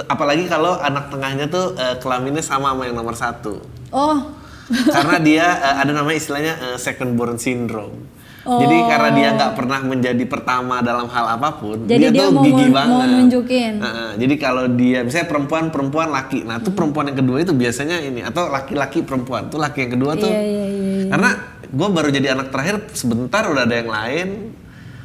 Apalagi 0.06 0.46
kalau 0.46 0.78
anak 0.78 1.10
tengahnya 1.10 1.50
tuh 1.50 1.74
eh, 1.74 1.98
kelaminnya 1.98 2.40
sama 2.40 2.72
sama 2.72 2.86
yang 2.86 2.96
nomor 2.96 3.18
satu. 3.18 3.58
Oh, 3.90 4.30
karena 4.70 5.18
dia 5.28 5.46
eh, 5.58 5.76
ada 5.82 5.90
namanya 5.90 6.16
istilahnya 6.16 6.54
eh, 6.70 6.78
second 6.78 7.18
born 7.18 7.36
syndrome. 7.36 8.06
Jadi 8.40 8.76
karena 8.88 9.08
dia 9.12 9.28
nggak 9.36 9.52
pernah 9.52 9.80
menjadi 9.84 10.24
pertama 10.24 10.80
dalam 10.80 11.12
hal 11.12 11.36
apa 11.36 11.60
pun, 11.60 11.84
Jadi 11.84 12.08
dia 12.08 12.24
tuh 12.24 12.32
mau 12.32 12.44
gigi 12.48 12.66
banget. 12.72 12.88
mau 12.88 13.04
nunjukin. 13.04 13.72
Heeh, 13.84 14.10
jadi 14.16 14.34
kalau 14.40 14.64
dia, 14.72 15.04
misalnya 15.04 15.28
perempuan 15.28 15.68
perempuan 15.68 16.08
laki, 16.08 16.48
nah 16.48 16.56
tuh 16.56 16.72
perempuan 16.72 17.12
yang 17.12 17.20
kedua 17.20 17.44
itu 17.44 17.52
biasanya 17.52 18.00
ini 18.00 18.24
atau 18.24 18.48
laki-laki 18.48 19.04
perempuan, 19.04 19.52
tuh 19.52 19.60
laki 19.60 19.84
yang 19.84 19.92
kedua 19.92 20.16
tuh. 20.16 20.32
Iya, 20.32 20.40
iya, 20.40 20.64
iya, 20.72 21.04
Karena 21.12 21.30
gue 21.68 21.88
baru 21.92 22.08
jadi 22.08 22.26
anak 22.32 22.48
terakhir 22.48 22.76
sebentar 22.96 23.44
udah 23.44 23.68
ada 23.68 23.76
yang 23.76 23.90
lain. 23.92 24.28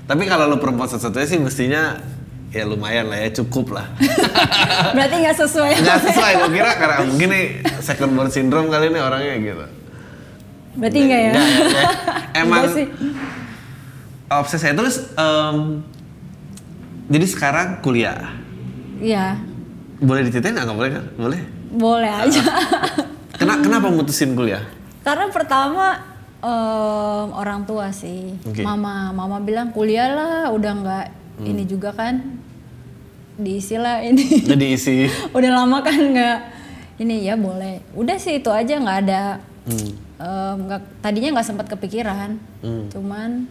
Tapi 0.08 0.24
kalau 0.32 0.48
lo 0.48 0.58
perempuan 0.62 0.88
satu-satunya 0.88 1.28
sih 1.28 1.40
mestinya 1.42 1.84
ya 2.56 2.64
lumayan 2.64 3.12
lah 3.12 3.20
ya 3.20 3.36
cukup 3.36 3.76
lah. 3.76 3.92
berarti 4.96 5.16
nggak 5.28 5.38
sesuai. 5.44 5.72
Nggak 5.84 6.00
sesuai 6.08 6.32
gue 6.40 6.50
kira 6.56 6.72
karena 6.80 6.98
mungkin 7.04 7.30
nih 7.36 7.46
second 7.84 8.16
born 8.16 8.32
syndrome 8.32 8.72
kali 8.72 8.96
ini 8.96 9.00
orangnya 9.04 9.36
gitu. 9.44 9.66
Berarti 10.76 11.00
enggak 11.00 11.22
ya? 11.22 11.32
Nggak, 11.32 11.48
nggak. 11.48 11.92
Emang 12.42 12.62
Enggak 12.62 12.76
sih. 12.76 12.88
obses 14.28 14.58
saya 14.58 14.74
terus 14.74 14.96
em, 15.14 15.58
jadi 17.08 17.26
sekarang 17.26 17.68
kuliah. 17.80 18.34
Iya, 18.98 19.38
Boleh 19.98 20.24
diceritain 20.24 20.52
nggak? 20.54 20.72
Boleh 20.72 20.92
kan? 20.92 21.06
Boleh. 21.16 21.42
boleh 21.68 22.08
aja. 22.10 22.40
Kena, 23.34 23.60
kenapa 23.60 23.88
mutusin 23.88 24.32
kuliah? 24.32 24.64
Karena 25.02 25.28
pertama 25.28 26.00
em, 26.38 27.28
orang 27.32 27.64
tua 27.64 27.92
sih, 27.92 28.36
Oke. 28.42 28.60
mama, 28.60 29.12
mama 29.12 29.40
bilang 29.40 29.70
kuliah 29.70 30.08
lah, 30.08 30.36
udah 30.50 30.74
nggak 30.76 31.06
Hmm. 31.36 31.44
ini 31.46 31.64
juga 31.64 31.92
kan 31.92 32.40
diisi 33.36 33.76
lah 33.76 34.00
ini. 34.00 34.24
Jadi 34.48 34.66
isi. 34.72 35.04
udah 35.32 35.52
lama 35.54 35.80
kan 35.80 36.00
nggak 36.00 36.38
ini 36.98 37.24
ya 37.24 37.36
boleh. 37.36 37.84
Udah 37.92 38.16
sih 38.16 38.40
itu 38.40 38.48
aja 38.48 38.72
nggak 38.74 39.00
ada. 39.04 39.44
Hmm. 39.68 39.92
Em, 40.16 40.56
nggak- 40.62 40.88
tadinya 41.00 41.30
nggak 41.34 41.48
sempat 41.48 41.68
kepikiran, 41.68 42.40
Hmm. 42.60 42.88
cuman 42.88 43.46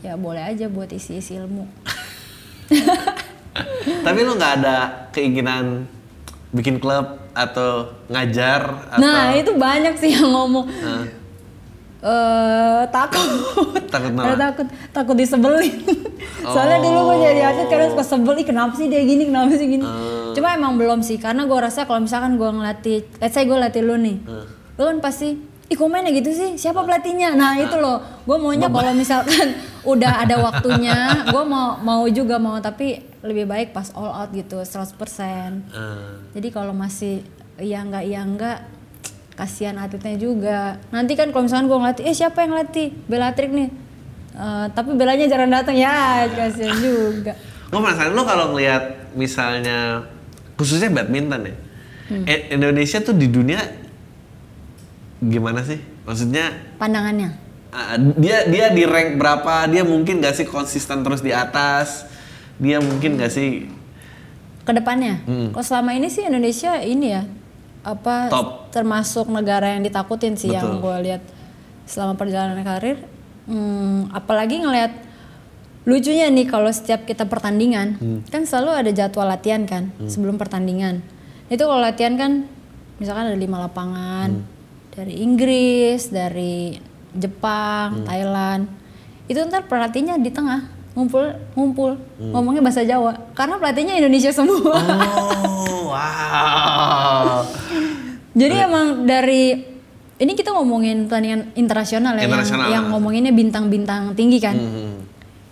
ya 0.00 0.14
boleh 0.14 0.44
aja 0.44 0.66
buat 0.66 0.88
isi-isi 0.88 1.34
ilmu. 1.34 1.64
Tapi 4.04 4.18
lo 4.20 4.34
nggak 4.34 4.54
ada 4.58 4.76
keinginan 5.10 5.86
bikin 6.50 6.76
klub 6.76 7.06
atau 7.32 7.90
ngajar 8.06 8.60
atau 8.88 9.00
Nah 9.00 9.32
itu 9.32 9.50
banyak 9.52 9.94
sih 9.96 10.12
yang 10.12 10.28
ngomong. 10.28 10.66
Nah, 10.66 11.04
eh 12.00 12.82
takut. 12.88 13.26
Takut 13.86 14.12
apa? 14.20 14.36
takut, 14.36 14.66
takut 14.92 15.16
disebelin. 15.16 15.74
Soalnya 16.44 16.78
dulu 16.78 16.98
gue 17.08 17.16
jadi 17.24 17.40
atlet 17.44 17.66
kadang 17.66 17.90
suka 17.90 18.04
sebel, 18.04 18.36
"Ih, 18.36 18.44
kenapa 18.44 18.76
sih 18.76 18.86
dia 18.86 19.00
gini, 19.00 19.24
kenapa 19.24 19.50
sih 19.50 19.66
gini. 19.66 19.80
Hmm. 19.80 20.36
Cuma 20.36 20.52
emang 20.52 20.76
belum 20.76 21.00
sih, 21.00 21.16
karena 21.16 21.42
gue 21.42 21.56
rasa 21.56 21.84
kalau 21.84 22.02
misalkan 22.02 22.36
gue 22.36 22.44
ngelatih, 22.46 23.08
let's 23.16 23.32
say 23.32 23.42
gue 23.42 23.54
latih 23.54 23.80
lu 23.80 23.96
nih, 23.96 24.20
Hmm. 24.20 24.44
lu 24.74 24.82
kan 24.84 24.98
pasti, 25.00 25.40
ih 25.64 25.74
kok 25.74 25.88
mainnya 25.88 26.12
gitu 26.12 26.28
sih, 26.28 26.50
siapa 26.54 26.84
pelatihnya? 26.84 27.32
Nah 27.34 27.56
itu 27.56 27.72
loh, 27.74 27.98
gue 28.22 28.36
maunya 28.36 28.68
kalau 28.68 28.92
misalkan 28.92 29.56
udah 29.92 30.20
ada 30.20 30.36
waktunya, 30.38 31.24
gue 31.24 31.42
mau 31.44 31.80
mau 31.80 32.04
juga 32.06 32.36
mau, 32.36 32.60
tapi 32.60 33.00
lebih 33.20 33.48
baik 33.48 33.72
pas 33.72 33.88
all 33.92 34.12
out 34.12 34.30
gitu, 34.30 34.60
100%. 34.60 34.92
eh, 35.72 36.08
Jadi 36.32 36.48
kalau 36.48 36.76
masih 36.76 37.24
iya 37.56 37.80
enggak 37.80 38.04
iya 38.04 38.20
enggak 38.20 38.58
kasihan 39.34 39.74
atletnya 39.76 40.14
juga. 40.14 40.76
Nanti 40.88 41.16
kan 41.16 41.32
kalau 41.32 41.48
misalkan 41.48 41.66
gue 41.66 41.78
ngelatih, 41.80 42.04
eh 42.04 42.14
siapa 42.14 42.44
yang 42.44 42.54
ngelatih? 42.54 42.88
Bellatrix 43.08 43.50
nih. 43.50 43.70
Eh, 44.34 44.66
tapi 44.70 44.90
belanya 44.92 45.24
jarang 45.24 45.48
datang 45.48 45.74
ya 45.74 46.28
kasihan 46.28 46.76
juga. 46.76 47.32
gue 47.64 47.80
penasaran 47.82 48.14
lo 48.14 48.22
kalau 48.22 48.54
ngelihat 48.54 49.10
misalnya 49.16 50.04
khususnya 50.54 50.92
badminton 50.92 51.48
ya, 51.48 51.56
Hmm. 52.04 52.20
Eh, 52.28 52.52
Indonesia 52.52 53.00
tuh 53.00 53.16
di 53.16 53.26
dunia 53.26 53.64
gimana 55.24 55.60
sih? 55.60 55.78
Maksudnya 56.02 56.52
Pandangannya. 56.76 57.30
Ah, 57.68 57.96
dia 57.96 58.46
dia 58.46 58.70
di 58.70 58.86
rank 58.86 59.16
berapa 59.16 59.66
dia 59.66 59.82
mungkin 59.82 60.18
gak 60.18 60.32
sih 60.32 60.46
konsisten 60.46 61.02
terus 61.02 61.18
di 61.18 61.30
atas 61.30 62.06
dia 62.54 62.78
mungkin 62.78 63.16
gak 63.16 63.30
sih 63.30 63.66
Ke 64.62 64.72
depannya, 64.72 65.20
Hmm. 65.22 65.50
kalau 65.50 65.60
selama 65.60 65.92
ini 65.92 66.08
sih 66.08 66.22
Indonesia 66.22 66.78
ini 66.78 67.06
ya 67.10 67.28
apa 67.82 68.32
Top. 68.32 68.70
termasuk 68.70 69.28
negara 69.28 69.68
yang 69.70 69.82
ditakutin 69.82 70.34
sih 70.34 70.48
yang 70.48 70.64
Betul. 70.70 70.80
gue 70.80 70.96
lihat 71.04 71.22
selama 71.84 72.14
perjalanan 72.14 72.62
karir. 72.62 72.96
Hmm, 73.44 74.08
apalagi 74.08 74.56
ngelihat 74.56 75.04
lucunya 75.84 76.32
nih 76.32 76.46
kalau 76.46 76.70
setiap 76.70 77.04
kita 77.04 77.26
pertandingan 77.26 77.98
Hmm. 77.98 78.20
kan 78.24 78.48
selalu 78.48 78.70
ada 78.72 78.90
jadwal 78.90 79.28
latihan 79.28 79.66
kan 79.66 79.92
sebelum 80.06 80.38
pertandingan. 80.38 81.04
Itu 81.46 81.68
kalau 81.68 81.82
latihan 81.82 82.16
kan 82.16 82.48
misalkan 82.96 83.28
ada 83.28 83.36
lima 83.36 83.60
lapangan 83.60 84.30
Hmm. 84.32 84.48
Dari 84.94 85.14
Inggris, 85.16 86.08
dari 86.08 86.74
Hmm. 86.74 86.82
Jepang, 87.16 88.02
Thailand. 88.02 88.66
Itu 89.24 89.38
ntar 89.44 89.64
pelatihnya 89.64 90.16
di 90.16 90.28
tengah 90.28 90.66
ngumpul 90.94 91.26
ngumpul 91.52 91.98
Hmm. 92.16 92.30
ngomongnya 92.30 92.62
bahasa 92.62 92.82
Jawa 92.82 93.14
karena 93.32 93.54
pelatihnya 93.56 93.94
Indonesia 93.96 94.30
semua. 94.30 94.78
oh 95.12 95.90
wow 95.90 97.42
Jadi 98.32 98.54
emang 98.56 98.86
dari 99.04 99.62
ini 100.16 100.32
kita 100.32 100.50
ngomongin 100.50 101.06
pertandingan 101.06 101.54
internasional 101.54 102.14
ya, 102.14 102.26
Internasional. 102.26 102.66
yang, 102.66 102.72
yang 102.72 102.84
ngomonginnya 102.88 103.30
bintang-bintang 103.30 104.14
tinggi 104.14 104.38
kan. 104.38 104.54
Hmm. 104.54 105.02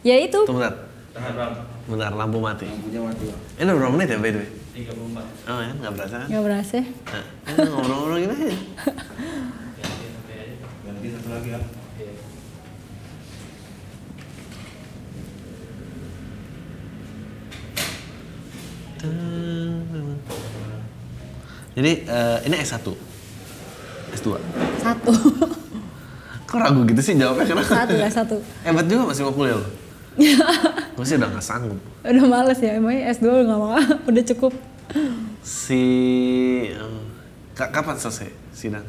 Ya 0.03 0.19
itu. 0.19 0.43
Tunggu 0.43 0.63
bentar. 0.63 0.75
Bentar, 1.85 2.11
lampu 2.13 2.39
mati. 2.39 2.67
Lampunya 2.67 3.03
mati, 3.03 3.27
Ini 3.55 3.67
berapa 3.69 3.91
menit 3.93 4.09
ya, 4.09 4.19
by 4.19 4.31
the 4.31 4.39
way? 4.39 4.49
34. 4.73 5.53
Oh 5.53 5.61
ya, 5.61 5.73
nggak 5.77 5.93
berasa 5.93 6.15
kan? 6.17 6.29
Gak 6.33 6.45
berasa. 6.49 6.75
ya? 6.81 6.85
Nah, 6.89 7.25
ini 7.45 7.69
ngobrol-ngobrol 7.69 8.19
gini 8.25 8.33
aja. 8.33 8.57
Jadi 21.73 21.93
eh, 22.05 22.39
ini 22.49 22.57
S1 22.57 22.85
S2 24.13 24.29
Satu. 24.81 25.13
Kok 26.49 26.59
ragu 26.61 26.85
gitu 26.85 27.01
sih 27.01 27.17
jawabnya 27.17 27.49
kenapa? 27.49 27.65
satu 27.65 27.95
ya 27.97 28.09
satu. 28.13 28.37
Hebat 28.61 28.85
juga 28.89 29.09
masih 29.09 29.25
mau 29.25 29.33
kuliah 29.33 29.57
lo 29.57 29.82
Gue 30.97 31.05
sih 31.05 31.17
udah 31.17 31.29
gak 31.31 31.43
sanggup 31.43 31.79
Udah 32.03 32.25
males 32.27 32.59
ya, 32.59 32.77
emangnya 32.77 33.11
S2 33.11 33.27
gak 33.43 33.59
mau, 33.59 33.73
udah 34.11 34.23
cukup. 34.27 34.53
Si... 35.41 35.83
eh, 36.69 37.01
ka- 37.53 37.71
kapan 37.71 37.97
selesai 37.97 38.29
sidang? 38.53 38.85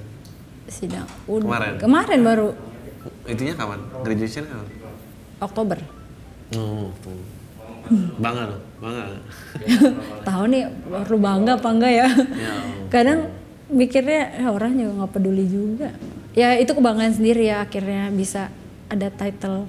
Sidang. 0.68 1.08
Udah. 1.26 1.48
Kemarin? 1.48 1.74
Kemarin 1.78 2.20
baru 2.22 2.50
Itunya 3.24 3.54
kapan? 3.54 3.80
Graduation 4.02 4.44
kapan? 4.44 4.68
Oktober. 5.40 5.80
Oh, 6.54 6.88
tuh. 7.00 7.20
Bangga 8.16 8.48
lo, 8.48 8.58
bangga. 8.80 9.04
Tahu 10.28 10.44
nih 10.48 10.64
perlu 11.04 11.20
bangga 11.20 11.60
apa 11.60 11.68
enggak 11.68 11.92
ya? 11.94 12.08
Ya, 12.32 12.54
Kadang 12.88 13.28
mikirnya 13.68 14.40
"Eh, 14.40 14.48
orang 14.48 14.72
juga 14.74 15.04
nggak 15.04 15.12
peduli 15.12 15.46
juga. 15.46 15.92
Ya 16.32 16.56
itu 16.56 16.72
kebanggaan 16.72 17.12
sendiri 17.12 17.44
ya 17.44 17.68
akhirnya 17.68 18.08
bisa 18.10 18.48
ada 18.88 19.12
title. 19.12 19.68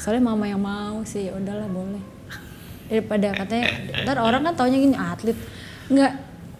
Soalnya 0.00 0.24
mama 0.32 0.44
yang 0.48 0.62
mau 0.62 1.04
sih, 1.04 1.28
ya 1.28 1.32
udahlah 1.36 1.68
boleh. 1.68 2.04
Daripada 2.86 3.34
katanya, 3.34 3.66
ntar 4.06 4.16
orang 4.22 4.42
kan 4.46 4.54
taunya 4.56 4.78
gini 4.78 4.96
atlet. 4.96 5.38
Nggak, 5.90 6.12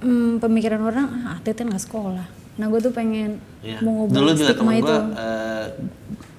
hmm, 0.02 0.32
pemikiran 0.42 0.80
orang 0.84 1.06
ah, 1.24 1.38
atlet 1.38 1.56
kan 1.56 1.66
nggak 1.70 1.84
sekolah. 1.84 2.26
Nah 2.56 2.66
gue 2.72 2.80
tuh 2.80 2.92
pengen 2.92 3.36
ya. 3.60 3.78
mau 3.84 4.08
Dulu 4.08 4.32
juga 4.32 4.52
stigma 4.52 4.72
temen 4.72 4.80
itu. 4.80 4.88
gue, 4.88 5.00
uh, 5.12 5.66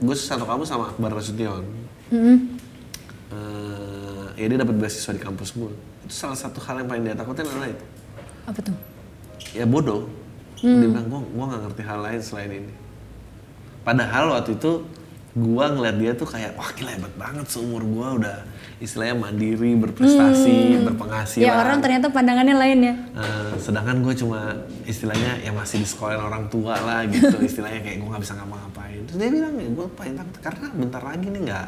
gue 0.01 0.15
satu 0.17 0.45
kampus 0.49 0.67
sama 0.69 0.89
Akbar 0.89 1.13
Nasution. 1.13 1.63
Mm-mm. 2.09 2.37
Eh, 3.27 4.25
ya 4.39 4.45
dia 4.47 4.57
dapat 4.57 4.75
beasiswa 4.79 5.11
di 5.13 5.21
kampus 5.21 5.53
gue. 5.53 5.71
Itu 6.07 6.13
salah 6.13 6.39
satu 6.39 6.57
hal 6.63 6.81
yang 6.81 6.87
paling 6.89 7.03
dia 7.05 7.15
takutin 7.17 7.45
adalah 7.45 7.69
itu. 7.69 7.85
Apa 8.47 8.59
tuh? 8.63 8.75
Ya 9.53 9.65
bodoh. 9.67 10.09
Hmm. 10.57 10.81
Dia 10.81 10.89
bilang, 10.89 11.05
gue 11.05 11.21
gua 11.37 11.45
nggak 11.53 11.61
ngerti 11.69 11.81
hal 11.85 11.99
lain 12.01 12.21
selain 12.23 12.51
ini. 12.65 12.73
Padahal 13.85 14.33
waktu 14.33 14.57
itu 14.57 14.71
gua 15.37 15.69
ngeliat 15.69 15.97
dia 16.01 16.11
tuh 16.17 16.25
kayak, 16.25 16.57
wah 16.57 16.73
gila 16.73 16.89
hebat 16.97 17.13
banget 17.13 17.45
seumur 17.45 17.85
gua 17.85 18.17
udah 18.17 18.37
istilahnya 18.77 19.17
mandiri, 19.17 19.73
berprestasi, 19.77 20.85
berpenghasilan. 20.85 21.45
Ya 21.45 21.57
orang 21.57 21.81
ternyata 21.81 22.09
pandangannya 22.13 22.55
lain 22.57 22.79
ya. 22.81 22.93
Eh, 23.17 23.51
sedangkan 23.57 24.05
gue 24.05 24.13
cuma 24.13 24.53
istilahnya 24.85 25.41
ya 25.41 25.49
masih 25.49 25.81
di 25.81 25.87
sekolah 25.89 26.17
orang 26.21 26.45
tua 26.49 26.77
lah 26.77 27.01
gitu 27.09 27.41
istilahnya 27.49 27.81
kayak 27.81 27.97
gue 28.01 28.09
nggak 28.09 28.21
bisa 28.21 28.37
ngapa-ngapain 28.37 29.01
terus 29.09 29.17
dia 29.17 29.29
bilang 29.33 29.53
ya 29.57 29.69
gue 29.73 29.87
paling 29.97 30.13
takut 30.13 30.37
karena 30.45 30.67
bentar 30.77 31.01
lagi 31.01 31.27
nih 31.29 31.41
nggak 31.49 31.67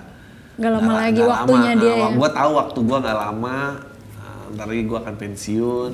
Nggak 0.59 0.71
lama 0.75 0.91
lagi 1.01 1.21
waktunya 1.23 1.71
dia 1.81 1.93
ya. 1.97 2.07
gue 2.13 2.29
tahu 2.29 2.51
waktu 2.61 2.79
gue 2.83 2.97
nggak 3.01 3.17
lama 3.17 3.57
eh, 4.21 4.43
bentar 4.53 4.67
lagi 4.69 4.83
gue 4.85 4.97
akan 5.01 5.15
pensiun 5.17 5.93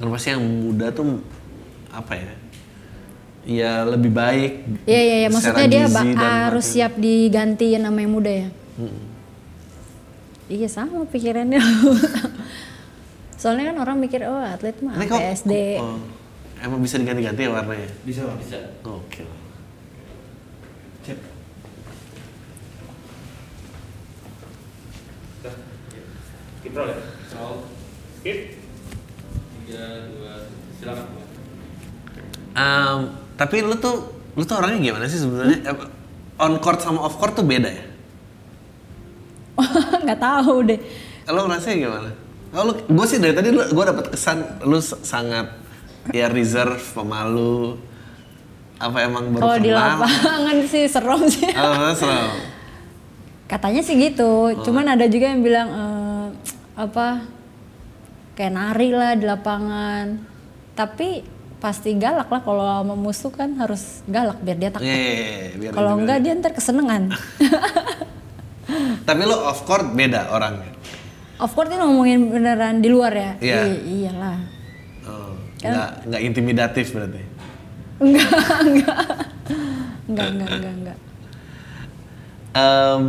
dan 0.00 0.08
pasti 0.08 0.32
yang 0.32 0.40
muda 0.40 0.88
tuh 0.88 1.20
apa 1.92 2.16
ya 2.16 2.32
ya 3.42 3.88
lebih 3.88 4.12
baik 4.12 4.52
Iya 4.84 5.00
iya 5.00 5.16
secara 5.32 5.32
maksudnya 5.32 5.66
dia 5.66 5.82
harus 5.86 6.64
materi. 6.64 6.72
siap 6.76 6.92
diganti 6.96 7.66
yang 7.72 7.84
namanya 7.88 8.08
muda 8.08 8.32
ya. 8.32 8.48
Mm. 8.76 9.00
Iya 10.50 10.68
sama 10.68 11.06
pikirannya. 11.06 11.62
Soalnya 13.40 13.72
kan 13.72 13.76
orang 13.80 13.96
mikir 13.96 14.20
oh 14.26 14.36
atlet 14.36 14.76
mah 14.84 14.92
Ini 14.98 15.06
kok, 15.08 15.16
PSD. 15.16 15.52
oh, 15.80 15.96
emang 16.60 16.82
bisa 16.84 17.00
diganti-ganti 17.00 17.40
ya 17.46 17.50
warnanya 17.50 17.88
Bisa 18.04 18.28
Pak. 18.28 18.36
Bisa. 18.42 18.58
Oke. 18.84 19.24
Cep. 21.00 21.18
Keep 26.60 26.76
roll 26.76 26.92
ya? 26.92 26.98
Tiga, 29.64 29.84
dua, 30.12 30.34
silakan. 30.76 31.06
Um, 32.52 33.00
tapi 33.40 33.64
lu 33.64 33.72
tuh 33.80 33.96
lu 34.36 34.44
tuh 34.44 34.60
orangnya 34.60 34.92
gimana 34.92 35.08
sih 35.08 35.24
sebenarnya? 35.24 35.58
Eh, 35.64 35.76
On 36.40 36.60
court 36.60 36.80
sama 36.80 37.00
off 37.00 37.16
court 37.16 37.32
tuh 37.32 37.44
beda 37.44 37.68
ya? 37.68 37.84
Nggak 40.04 40.20
tahu 40.20 40.54
deh. 40.68 40.80
Lo 41.28 41.48
ngerasanya 41.48 41.76
gimana? 41.80 42.10
Kalau 42.50 42.72
gue 42.74 43.06
sih 43.06 43.16
dari 43.16 43.32
tadi 43.32 43.48
gue 43.54 43.84
dapet 43.86 44.10
kesan 44.10 44.60
lu 44.66 44.80
sangat 44.82 45.56
ya 46.10 46.26
reserve, 46.28 46.80
pemalu. 46.92 47.76
Apa 48.80 49.04
emang 49.04 49.36
baru 49.36 49.42
Kalau 49.44 49.58
di 49.60 49.70
kenal? 49.70 50.00
lapangan 50.00 50.56
sih 50.72 50.84
serem 50.88 51.22
sih. 51.28 51.50
Oh, 51.52 51.92
serem. 51.92 52.32
Katanya 53.44 53.80
sih 53.84 53.94
gitu. 54.00 54.56
Cuman 54.64 54.96
ada 54.96 55.04
juga 55.04 55.28
yang 55.28 55.44
bilang 55.44 55.68
eh, 55.68 56.26
apa 56.80 57.28
kayak 58.34 58.52
nari 58.56 58.88
lah 58.96 59.12
di 59.12 59.24
lapangan. 59.28 60.06
Tapi 60.72 61.20
pasti 61.60 61.92
galak 61.92 62.26
lah 62.26 62.40
kalau 62.40 62.64
sama 62.64 62.94
musuh 62.96 63.28
kan 63.28 63.52
harus 63.54 64.00
galak 64.08 64.40
biar 64.40 64.56
dia 64.56 64.70
takut. 64.72 64.88
Iya, 64.88 64.96
iya, 64.96 65.48
biar 65.54 65.72
Kalau 65.76 65.92
enggak 65.94 66.18
dia 66.20 66.32
ntar 66.34 66.52
kesenengan. 66.52 67.12
Tapi 69.06 69.22
lo 69.22 69.36
off 69.44 69.62
court 69.62 69.92
beda 69.92 70.30
orangnya. 70.30 70.72
of 71.36 71.48
course 71.52 71.72
ini 71.72 71.80
ngomongin 71.80 72.20
beneran 72.28 72.80
di 72.80 72.88
luar 72.88 73.12
ya. 73.12 73.32
Iya. 73.40 73.60
I- 73.66 73.84
iyalah. 74.02 74.38
Oh, 75.04 75.32
Kan- 75.56 75.72
nggak 75.72 75.90
nggak 76.06 76.22
intimidatif 76.22 76.86
berarti. 76.92 77.22
Enggak, 77.98 78.28
enggak. 78.68 78.98
Enggak, 80.04 80.26
enggak, 80.28 80.48
enggak, 80.50 80.74
enggak. 80.74 80.98
Em, 82.50 83.02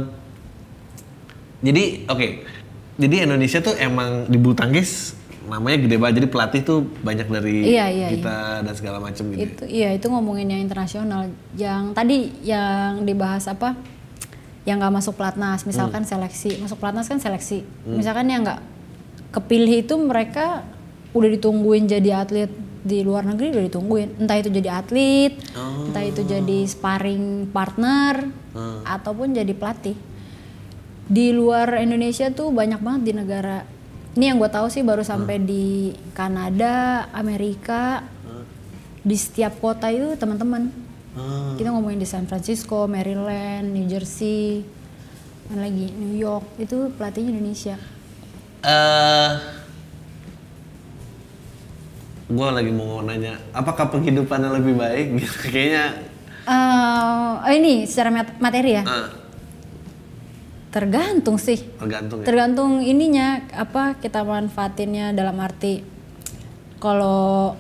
jadi 1.60 1.84
oke, 2.08 2.28
jadi 2.96 3.16
Indonesia 3.26 3.60
tuh 3.60 3.76
emang 3.76 4.28
di 4.28 4.38
bulu 4.38 4.54
tangkis 4.54 5.18
namanya 5.52 5.78
gede 5.84 5.96
banget. 6.00 6.24
Jadi 6.24 6.28
pelatih 6.32 6.62
tuh 6.64 6.80
banyak 7.04 7.28
dari 7.28 7.76
Iya, 7.76 7.86
iya, 7.92 8.08
kita 8.16 8.64
dan 8.64 8.74
segala 8.74 9.04
macam 9.04 9.28
gitu. 9.36 9.44
Itu 9.44 9.64
iya 9.68 9.92
itu 9.92 10.08
ngomongin 10.08 10.48
yang 10.48 10.62
internasional. 10.64 11.28
Yang 11.60 11.84
tadi 11.92 12.32
yang 12.48 13.04
dibahas 13.04 13.52
apa? 13.52 13.76
Yang 14.64 14.76
nggak 14.80 14.94
masuk 14.96 15.14
pelatnas, 15.20 15.68
misalkan 15.68 16.08
seleksi. 16.08 16.62
Masuk 16.64 16.80
pelatnas 16.80 17.12
kan 17.12 17.20
seleksi. 17.20 17.68
Misalkan 17.84 18.32
yang 18.32 18.48
nggak 18.48 18.62
kepilih 19.36 19.84
itu 19.84 20.00
mereka 20.00 20.64
udah 21.12 21.30
ditungguin 21.36 21.92
jadi 21.92 22.24
atlet 22.24 22.52
di 22.82 23.06
luar 23.06 23.26
negeri 23.28 23.54
udah 23.54 23.64
ditungguin. 23.70 24.10
Entah 24.22 24.38
itu 24.42 24.50
jadi 24.50 24.70
atlet, 24.82 25.34
entah 25.58 26.04
itu 26.06 26.22
jadi 26.26 26.60
sparring 26.66 27.50
partner 27.54 28.26
ataupun 28.86 29.38
jadi 29.38 29.54
pelatih. 29.54 29.98
Di 31.12 31.36
luar 31.36 31.84
Indonesia 31.84 32.32
tuh 32.32 32.56
banyak 32.56 32.80
banget 32.80 33.02
di 33.04 33.14
negara. 33.18 33.68
Ini 34.12 34.24
yang 34.28 34.38
gue 34.38 34.48
tahu 34.48 34.68
sih 34.68 34.84
baru 34.84 35.02
sampai 35.02 35.40
di 35.40 35.66
Kanada, 36.12 37.08
Amerika, 37.12 38.04
di 39.02 39.16
setiap 39.16 39.56
kota 39.58 39.88
itu 39.88 40.14
teman-teman. 40.14 40.68
Ah, 41.12 41.56
Kita 41.56 41.72
ngomongin 41.72 41.96
di 41.96 42.06
San 42.06 42.28
Francisco, 42.28 42.86
Maryland, 42.86 43.72
New 43.72 43.88
Jersey, 43.88 44.68
mana 45.48 45.66
lagi 45.66 45.92
New 45.92 46.12
York 46.14 46.44
itu 46.58 46.92
pelatihnya 46.92 47.32
Indonesia. 47.34 47.76
eh 48.62 49.32
gue 52.28 52.48
lagi 52.48 52.72
mau 52.72 53.02
nanya, 53.02 53.36
apakah 53.52 53.90
penghidupannya 53.90 54.50
lebih 54.54 54.76
baik? 54.78 55.08
Kayaknya 55.52 55.86
oh 56.48 57.44
ini 57.50 57.84
secara 57.84 58.08
mat- 58.10 58.40
materi 58.40 58.76
ya? 58.76 58.84
eh, 58.84 59.08
Tergantung 60.72 61.36
sih. 61.36 61.60
tergantung 61.76 62.24
ya. 62.24 62.26
Tergantung 62.26 62.72
ininya 62.80 63.44
apa 63.52 64.00
kita 64.00 64.24
manfaatinnya 64.24 65.12
dalam 65.12 65.36
arti 65.44 65.84
kalau 66.80 67.54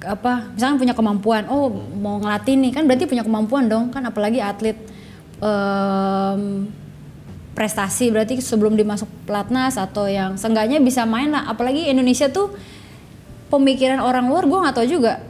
apa 0.00 0.48
misalkan 0.56 0.80
punya 0.80 0.94
kemampuan 0.96 1.44
oh 1.52 1.68
mau 2.00 2.16
ngelatih 2.22 2.56
nih 2.56 2.72
kan 2.72 2.88
berarti 2.88 3.04
punya 3.04 3.20
kemampuan 3.20 3.68
dong 3.68 3.92
kan 3.92 4.00
apalagi 4.08 4.40
atlet 4.40 4.80
em, 5.44 6.72
prestasi 7.52 8.08
berarti 8.08 8.40
sebelum 8.40 8.80
dimasuk 8.80 9.04
pelatnas 9.28 9.76
atau 9.76 10.08
yang 10.08 10.40
seenggaknya 10.40 10.80
bisa 10.80 11.04
main 11.04 11.28
lah 11.28 11.44
apalagi 11.52 11.92
Indonesia 11.92 12.32
tuh 12.32 12.48
pemikiran 13.52 14.00
orang 14.00 14.24
luar 14.32 14.48
gue 14.48 14.56
nggak 14.56 14.76
tahu 14.80 14.88
juga 14.88 15.20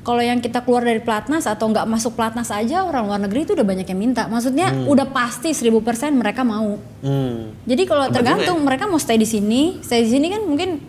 kalau 0.00 0.18
yang 0.18 0.38
kita 0.38 0.60
keluar 0.60 0.80
dari 0.80 0.98
pelatnas 0.98 1.44
atau 1.44 1.66
nggak 1.66 1.84
masuk 1.84 2.14
pelatnas 2.14 2.48
aja 2.48 2.82
orang 2.82 3.04
luar 3.04 3.20
negeri 3.20 3.44
itu 3.44 3.52
udah 3.52 3.62
banyak 3.62 3.84
yang 3.84 4.00
minta 4.00 4.24
maksudnya 4.26 4.72
udah 4.84 5.06
pasti 5.06 5.50
1000% 5.50 5.76
mereka 6.12 6.40
mau 6.42 6.80
Hmm. 7.00 7.52
jadi 7.62 7.82
kalau 7.84 8.08
tergantung 8.08 8.60
mereka 8.60 8.84
mau 8.84 8.96
stay 8.96 9.16
di 9.16 9.24
sini, 9.24 9.80
stay 9.80 10.04
di 10.04 10.10
sini 10.10 10.28
kan 10.28 10.42
mungkin 10.42 10.80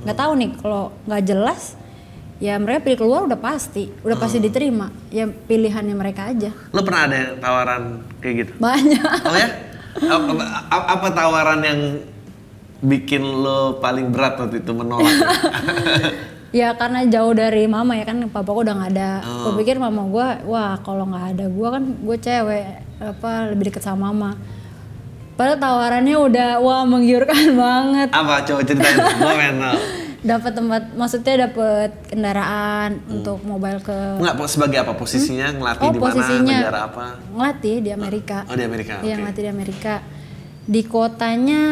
nggak 0.00 0.16
tahu 0.16 0.32
nih 0.34 0.50
kalau 0.56 0.90
nggak 1.04 1.22
jelas 1.24 1.78
ya 2.38 2.56
mereka 2.56 2.82
pilih 2.82 2.98
keluar 2.98 3.20
udah 3.22 3.36
pasti 3.36 3.92
udah 4.00 4.16
pasti 4.16 4.38
diterima 4.38 4.88
ya 5.08 5.26
pilihannya 5.26 5.92
mereka 5.92 6.26
aja 6.26 6.50
Lo 6.70 6.80
pernah 6.80 7.04
ada 7.04 7.36
tawaran 7.36 7.82
kayak 8.18 8.34
gitu? 8.38 8.52
banyak 8.56 9.02
Oh 9.22 9.36
ya? 9.36 9.48
Apa, 10.00 10.32
apa- 10.70 10.88
apa 10.90 11.08
tawaran 11.10 11.60
yang 11.60 11.80
bikin 12.80 13.20
lo 13.20 13.76
paling 13.76 14.08
berat 14.08 14.34
waktu 14.36 14.58
itu 14.58 14.72
menolak? 14.72 15.04
ya 16.50 16.74
karena 16.74 17.06
jauh 17.06 17.30
dari 17.30 17.64
mama 17.64 17.94
ya 17.94 18.02
kan 18.02 18.26
papaku 18.26 18.62
udah 18.62 18.74
nggak 18.74 18.90
ada 18.90 19.10
Oh. 19.22 19.50
gue 19.50 19.62
pikir 19.62 19.76
mama 19.76 20.02
gue 20.04 20.26
wah 20.44 20.74
kalau 20.78 21.06
nggak 21.06 21.26
ada 21.32 21.44
gue 21.46 21.68
kan 21.68 21.82
gue 21.96 22.16
cewek 22.16 22.64
apa 22.98 23.30
lebih 23.48 23.70
deket 23.70 23.80
sama 23.80 24.08
mama 24.08 24.34
padahal 25.34 25.56
tawarannya 25.56 26.16
udah 26.18 26.50
wah 26.58 26.82
menggiurkan 26.84 27.54
banget 27.62 28.08
apa? 28.10 28.44
Coba 28.44 28.60
ceritain. 28.60 28.96
Gue 28.98 29.34
tahu. 29.56 29.80
dapat 30.20 30.52
tempat 30.52 30.82
maksudnya 30.92 31.48
dapat 31.48 31.90
kendaraan 32.06 33.00
untuk 33.08 33.40
mobile 33.40 33.80
ke 33.80 34.20
Enggak, 34.20 34.36
sebagai 34.44 34.78
apa 34.78 34.92
posisinya? 34.92 35.48
Ngelatih 35.48 35.80
oh 35.80 35.90
di 35.90 35.96
mana? 35.96 36.04
posisinya 36.12 36.56
Negara 36.60 36.80
apa? 36.84 37.04
ngelatih 37.32 37.76
di 37.80 37.90
Amerika 37.90 38.38
Oh 38.44 38.52
di 38.52 38.64
Amerika. 38.66 38.94
Iya 39.00 39.14
oke. 39.14 39.20
ngelatih 39.24 39.42
di 39.42 39.50
Amerika 39.50 39.94
di 40.60 40.80
kotanya 40.84 41.62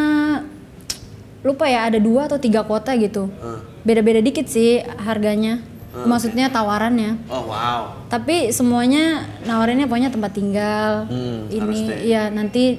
lupa 1.47 1.71
ya 1.71 1.87
ada 1.87 1.99
dua 2.03 2.27
atau 2.27 2.39
tiga 2.41 2.67
kota 2.67 2.95
gitu. 2.99 3.31
Beda-beda 3.87 4.19
dikit 4.19 4.47
sih 4.51 4.83
harganya. 4.99 5.63
Maksudnya 5.99 6.53
tawarannya. 6.53 7.17
Oh 7.27 7.49
wow. 7.49 8.07
tapi 8.13 8.55
semuanya 8.55 9.27
nawarinnya 9.43 9.91
pokoknya 9.91 10.11
tempat 10.15 10.31
tinggal. 10.37 10.93
Hmm, 11.11 11.51
ini 11.51 12.07
ya 12.07 12.31
nanti 12.31 12.79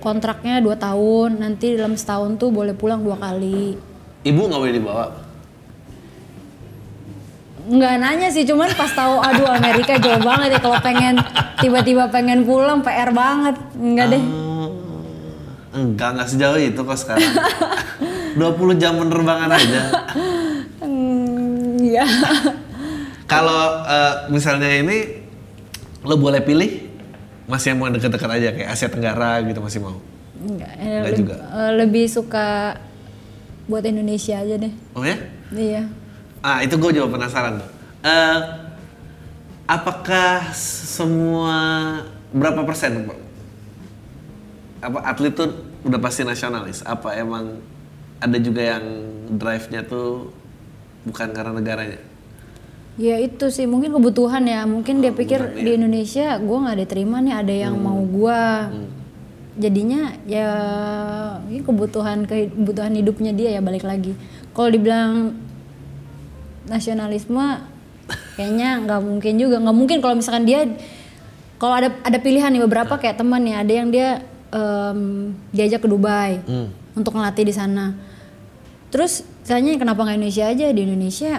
kontraknya 0.00 0.64
dua 0.64 0.74
tahun 0.80 1.38
nanti 1.42 1.76
dalam 1.76 1.94
setahun 1.94 2.40
tuh 2.40 2.48
boleh 2.48 2.72
pulang 2.72 3.04
dua 3.04 3.20
kali. 3.20 3.76
Ibu 4.24 4.40
nggak 4.48 4.60
boleh 4.60 4.76
dibawa. 4.76 5.06
nggak 7.70 7.94
nanya 8.02 8.26
sih 8.34 8.42
cuman 8.42 8.66
pas 8.74 8.90
tahu 8.90 9.22
aduh 9.22 9.46
Amerika 9.46 9.94
jauh 9.94 10.18
banget 10.18 10.58
ya 10.58 10.60
kalau 10.64 10.80
pengen 10.82 11.14
tiba-tiba 11.62 12.10
pengen 12.10 12.42
pulang 12.42 12.82
PR 12.82 13.14
banget. 13.14 13.54
Enggak 13.78 14.16
deh. 14.16 14.22
Oh, 14.22 14.49
enggak, 15.72 16.08
enggak 16.12 16.28
sejauh 16.28 16.58
itu 16.58 16.80
kok 16.80 16.98
sekarang. 16.98 17.30
20 18.32 18.46
jam 18.76 18.94
penerbangan 18.96 19.50
aja. 19.50 19.82
Hmm, 20.80 21.74
iya 21.76 22.06
Kalau 23.24 23.60
eh, 23.84 24.14
misalnya 24.28 24.70
ini 24.72 24.98
lo 26.00 26.14
boleh 26.14 26.40
pilih 26.40 26.90
masih 27.44 27.70
yang 27.70 27.78
mau 27.78 27.88
deket-deket 27.88 28.26
aja 28.28 28.48
kayak 28.52 28.68
Asia 28.68 28.86
Tenggara 28.86 29.42
gitu 29.42 29.58
masih 29.58 29.80
mau. 29.80 29.98
Enggak, 30.36 30.72
eh, 30.74 30.86
Enggak 30.96 31.04
leb- 31.08 31.20
juga. 31.20 31.34
eh, 31.36 31.72
lebih 31.76 32.04
suka 32.06 32.78
buat 33.66 33.84
Indonesia 33.84 34.34
aja 34.36 34.56
deh 34.56 34.72
Oh 34.92 35.02
ya? 35.02 35.14
iya 35.52 35.86
Ah 36.40 36.58
itu 36.60 36.74
gue 36.74 36.90
juga 36.92 37.12
penasaran. 37.12 37.60
Eh, 38.00 38.38
apakah 39.64 40.50
semua 40.54 41.58
berapa 42.30 42.64
persen? 42.64 43.06
Apa 44.80 44.98
atlet 45.04 45.32
tuh 45.36 45.52
udah 45.84 46.00
pasti 46.00 46.24
nasionalis? 46.24 46.80
Apa 46.84 47.16
emang 47.16 47.60
ada 48.20 48.36
juga 48.40 48.76
yang 48.76 48.84
drive-nya 49.36 49.84
tuh 49.84 50.32
bukan 51.04 51.32
karena 51.32 51.52
negaranya? 51.56 52.00
Ya 53.00 53.16
itu 53.16 53.48
sih 53.48 53.64
mungkin 53.64 53.96
kebutuhan 53.96 54.44
ya. 54.44 54.64
Mungkin 54.68 55.00
dia 55.00 55.12
pikir 55.12 55.40
kebutuhan, 55.40 55.64
di 55.64 55.70
Indonesia 55.76 56.26
gue 56.36 56.58
nggak 56.58 56.78
diterima 56.84 57.16
nih 57.24 57.34
ada 57.36 57.54
yang 57.54 57.74
mau 57.80 58.00
gua. 58.04 58.68
Jadinya 59.60 60.16
ya 60.24 60.48
ini 61.48 61.60
kebutuhan 61.60 62.24
kebutuhan 62.24 62.92
hidupnya 62.96 63.32
dia 63.32 63.56
ya 63.56 63.60
balik 63.64 63.84
lagi. 63.84 64.16
Kalau 64.52 64.68
dibilang 64.68 65.36
nasionalisme 66.68 67.64
kayaknya 68.36 68.84
nggak 68.84 69.00
mungkin 69.00 69.32
juga. 69.36 69.56
Nggak 69.60 69.76
mungkin 69.76 69.98
kalau 70.04 70.14
misalkan 70.20 70.44
dia 70.44 70.68
kalau 71.60 71.76
ada 71.76 71.92
ada 72.04 72.18
pilihan 72.20 72.52
nih 72.52 72.64
beberapa 72.64 72.96
kayak 72.96 73.20
teman 73.20 73.44
ya 73.44 73.60
ada 73.60 73.72
yang 73.72 73.92
dia 73.92 74.24
em, 74.50 75.00
diajak 75.50 75.80
ke 75.80 75.88
Dubai 75.88 76.42
untuk 76.92 77.12
ngelatih 77.12 77.42
di 77.42 77.52
sana. 77.52 77.94
Terus 78.90 79.22
tanya 79.42 79.74
kenapa 79.74 80.02
nggak 80.02 80.16
Indonesia 80.16 80.44
aja? 80.46 80.66
Di 80.68 80.82
Indonesia 80.82 81.38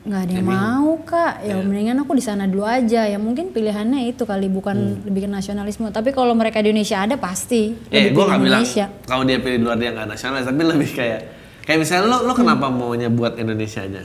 nggak 0.00 0.20
ada 0.24 0.32
yang 0.32 0.48
mau 0.48 0.96
kak. 1.02 1.44
Ya 1.44 1.60
mendingan 1.60 2.00
aku 2.00 2.16
di 2.16 2.24
sana 2.24 2.48
dulu 2.48 2.64
aja. 2.64 3.04
Ya 3.04 3.20
mungkin 3.20 3.52
pilihannya 3.52 4.08
itu 4.08 4.24
kali 4.24 4.48
bukan 4.48 5.04
lebih 5.04 5.24
ke 5.24 5.30
nasionalisme. 5.30 5.92
Tapi 5.92 6.10
kalau 6.10 6.32
mereka 6.32 6.58
di 6.58 6.72
Indonesia 6.72 7.04
ada 7.04 7.20
pasti 7.20 7.76
Eh, 7.88 8.08
gue 8.08 8.24
nggak 8.24 8.40
bilang 8.40 8.64
kalau 9.04 9.28
dia 9.28 9.36
pilih 9.36 9.60
luar 9.60 9.76
dia 9.76 9.92
nggak 9.92 10.08
nasionalis, 10.08 10.48
tapi 10.48 10.62
lebih 10.64 10.90
kayak 10.90 11.20
kayak 11.60 11.78
misalnya 11.78 12.08
lo 12.08 12.24
lo 12.24 12.32
kenapa 12.32 12.72
maunya 12.72 13.12
buat 13.12 13.36
Indonesia 13.36 13.84
aja? 13.84 14.00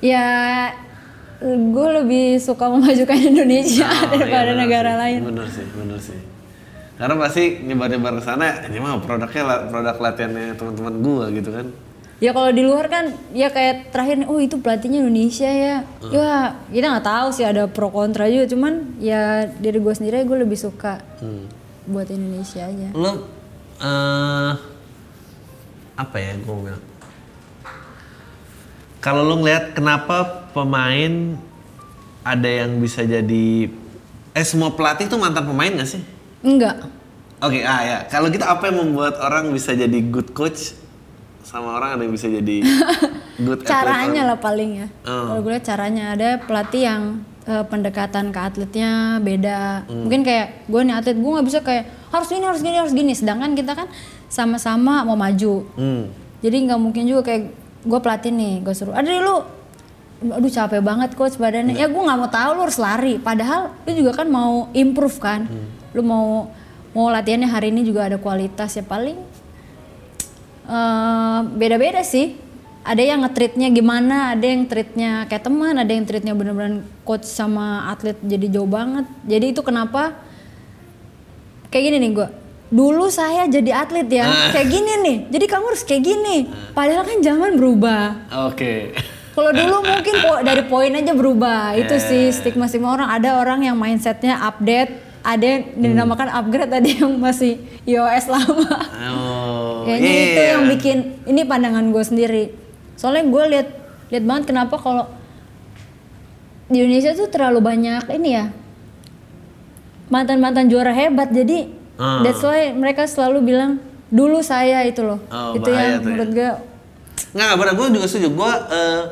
ya 0.00 0.24
gue 1.42 1.88
lebih 2.00 2.38
suka 2.38 2.68
memajukan 2.68 3.16
Indonesia 3.34 3.84
Oh, 3.84 4.16
daripada 4.16 4.52
iya, 4.52 4.56
negara 4.56 4.90
sih. 4.94 5.00
lain. 5.02 5.20
Bener 5.26 5.46
sih, 5.50 5.66
bener 5.74 5.98
sih. 6.00 6.20
Karena 7.00 7.16
pasti 7.16 7.42
nyebar-nyebar 7.58 8.12
ke 8.14 8.22
sana, 8.22 8.60
ini 8.62 8.76
mah 8.76 9.00
produknya 9.00 9.42
produk 9.66 9.96
latihannya 9.98 10.52
teman-teman 10.52 10.94
gua 11.00 11.24
gitu 11.30 11.48
kan. 11.50 11.66
ya 12.20 12.30
kalau 12.30 12.52
di 12.52 12.60
luar 12.60 12.84
kan 12.84 13.04
ya 13.32 13.48
kayak 13.48 13.88
terakhir 13.88 14.28
oh 14.28 14.36
itu 14.36 14.60
pelatihnya 14.60 15.00
Indonesia 15.00 15.48
ya 15.48 15.80
Hmm. 16.04 16.12
ya 16.12 16.28
kita 16.68 16.86
nggak 16.92 17.06
tahu 17.08 17.28
sih 17.32 17.48
ada 17.48 17.64
pro 17.64 17.88
kontra 17.88 18.28
juga 18.28 18.44
cuman 18.46 18.72
ya 19.00 19.48
dari 19.48 19.80
gue 19.80 19.88
sendiri 19.90 20.20
gue 20.20 20.38
lebih 20.38 20.52
suka 20.54 21.00
Hmm. 21.16 21.48
buat 21.88 22.12
Indonesia 22.12 22.60
aja 22.62 22.92
Lo 22.92 23.24
eh 23.80 24.52
apa 25.96 26.16
ya 26.18 26.36
gue 26.36 26.54
bilang? 26.60 26.84
Kalau 29.00 29.24
lo 29.24 29.40
ngeliat 29.40 29.72
kenapa 29.72 30.44
pemain 30.52 31.40
ada 32.20 32.48
yang 32.52 32.76
bisa 32.78 33.00
jadi 33.00 33.72
eh 34.30 34.44
semua 34.44 34.68
pelatih 34.70 35.08
tuh 35.08 35.16
mantan 35.16 35.48
pemain 35.48 35.72
gak 35.72 35.88
sih? 35.88 36.04
Enggak 36.42 36.76
Oke, 37.40 37.64
ah 37.64 37.80
ya. 37.80 37.98
Kalau 38.04 38.28
gitu 38.28 38.44
apa 38.44 38.68
yang 38.68 38.84
membuat 38.84 39.16
orang 39.16 39.48
bisa 39.48 39.72
jadi 39.72 39.96
good 40.04 40.28
coach 40.30 40.76
sama 41.40 41.72
orang 41.74 41.96
ada 41.96 42.02
yang 42.02 42.12
bisa 42.12 42.28
jadi 42.28 42.60
good 43.40 43.64
caranya 43.64 44.22
lah 44.24 44.36
paling 44.36 44.70
ya 44.76 44.86
Oh. 45.02 45.24
kalau 45.26 45.40
gue 45.40 45.50
lihat 45.50 45.64
caranya 45.64 46.12
ada 46.12 46.36
pelatih 46.38 46.82
yang 46.84 47.02
eh, 47.42 47.64
pendekatan 47.64 48.28
ke 48.28 48.38
atletnya 48.38 48.90
beda 49.18 49.82
Hmm. 49.82 50.04
mungkin 50.04 50.20
kayak 50.20 50.68
gue 50.68 50.80
nih 50.80 50.94
atlet 50.94 51.16
gue 51.16 51.30
nggak 51.32 51.46
bisa 51.46 51.58
kayak 51.60 51.84
harus 52.08 52.28
gini 52.28 52.44
harus 52.44 52.60
gini 52.60 52.76
harus 52.76 52.92
gini 52.92 53.12
sedangkan 53.12 53.50
kita 53.52 53.72
kan 53.72 53.88
sama-sama 54.26 55.02
mau 55.02 55.16
maju 55.16 55.64
Hmm. 55.74 56.12
jadi 56.38 56.56
nggak 56.62 56.78
mungkin 56.78 57.02
juga 57.04 57.24
kayak 57.24 57.42
gue 57.82 57.98
pelatih 57.98 58.30
nih 58.30 58.60
gue 58.60 58.74
suruh 58.76 58.92
ada 58.92 59.08
lu 59.08 59.40
aduh 60.20 60.52
capek 60.52 60.84
banget 60.84 61.16
coach 61.16 61.40
badannya. 61.40 61.72
Ya 61.72 61.88
gue 61.88 61.96
nggak 61.96 62.18
mau 62.20 62.28
tahu 62.28 62.50
lu 62.56 62.60
harus 62.68 62.76
lari. 62.76 63.16
Padahal 63.16 63.72
lu 63.88 63.92
juga 63.96 64.20
kan 64.20 64.28
mau 64.28 64.68
improve 64.76 65.16
kan? 65.16 65.48
Lu 65.96 66.04
mau 66.04 66.52
mau 66.92 67.06
latihannya 67.08 67.48
hari 67.48 67.72
ini 67.72 67.86
juga 67.86 68.10
ada 68.10 68.20
kualitas 68.20 68.76
ya 68.76 68.84
paling 68.84 69.16
eh, 70.68 71.40
beda-beda 71.56 72.04
sih. 72.04 72.36
Ada 72.80 73.00
yang 73.04 73.20
ngetreatnya 73.24 73.68
gimana 73.72 74.32
ada 74.32 74.44
yang 74.44 74.64
treatnya 74.64 75.28
kayak 75.28 75.44
teman 75.44 75.76
ada 75.76 75.92
yang 75.92 76.08
treatnya 76.08 76.32
bener-bener 76.32 76.80
coach 77.04 77.28
sama 77.28 77.88
atlet 77.88 78.16
jadi 78.20 78.60
jauh 78.60 78.68
banget. 78.68 79.04
Jadi 79.24 79.56
itu 79.56 79.60
kenapa 79.60 80.16
kayak 81.68 81.84
gini 81.92 81.96
nih 82.00 82.12
gue 82.12 82.28
dulu 82.70 83.10
saya 83.10 83.50
jadi 83.50 83.84
atlet 83.84 84.08
ya 84.08 84.52
kayak 84.52 84.68
gini 84.68 84.92
nih. 85.04 85.16
Jadi 85.28 85.44
kamu 85.48 85.64
harus 85.74 85.84
kayak 85.84 86.02
gini. 86.04 86.36
Padahal 86.72 87.04
kan 87.04 87.18
zaman 87.20 87.56
berubah. 87.56 88.04
Oke. 88.48 88.94
Kalau 89.30 89.50
dulu 89.50 89.76
mungkin 89.82 90.14
po- 90.18 90.42
dari 90.42 90.62
poin 90.62 90.90
aja 90.90 91.12
berubah 91.12 91.74
itu 91.74 91.94
sih 91.96 92.30
stigma 92.30 92.64
stigma 92.64 92.90
orang 92.90 93.08
ada 93.08 93.36
orang 93.36 93.62
yang 93.62 93.74
mindsetnya 93.74 94.36
update 94.40 94.90
ada 95.20 95.44
yang 95.44 95.62
dinamakan 95.76 96.28
upgrade 96.28 96.72
ada 96.72 96.88
yang 96.90 97.12
masih 97.16 97.56
iOS 97.84 98.26
lama 98.26 98.72
Oh. 99.00 99.84
kayaknya 99.84 100.10
iya, 100.10 100.24
itu 100.24 100.40
iya. 100.40 100.50
yang 100.50 100.62
bikin 100.66 100.96
ini 101.24 101.40
pandangan 101.42 101.84
gue 101.86 102.00
sendiri 102.00 102.44
soalnya 102.94 103.24
gue 103.24 103.44
lihat 103.48 103.68
lihat 104.08 104.24
banget 104.24 104.44
kenapa 104.46 104.74
kalau 104.74 105.04
di 106.66 106.78
Indonesia 106.78 107.12
tuh 107.12 107.26
terlalu 107.26 107.60
banyak 107.60 108.04
ini 108.10 108.28
ya 108.30 108.44
mantan 110.08 110.38
mantan 110.38 110.66
juara 110.66 110.90
hebat 110.90 111.30
jadi 111.30 111.78
Ah. 111.94 112.24
that's 112.24 112.40
why 112.40 112.72
mereka 112.72 113.04
selalu 113.04 113.44
bilang 113.44 113.76
dulu 114.08 114.40
saya 114.40 114.80
itu 114.82 115.04
loh 115.04 115.20
Oh, 115.28 115.52
itu 115.52 115.68
yang 115.68 115.90
ya. 115.90 116.00
menurut 116.00 116.30
gue 116.32 116.50
Nggak, 117.30 117.44
nggak 117.46 117.58
benar. 117.58 117.74
Gue 117.78 117.86
juga 117.94 118.06
setuju. 118.10 118.28
Gue, 118.34 118.52
eh, 118.52 119.02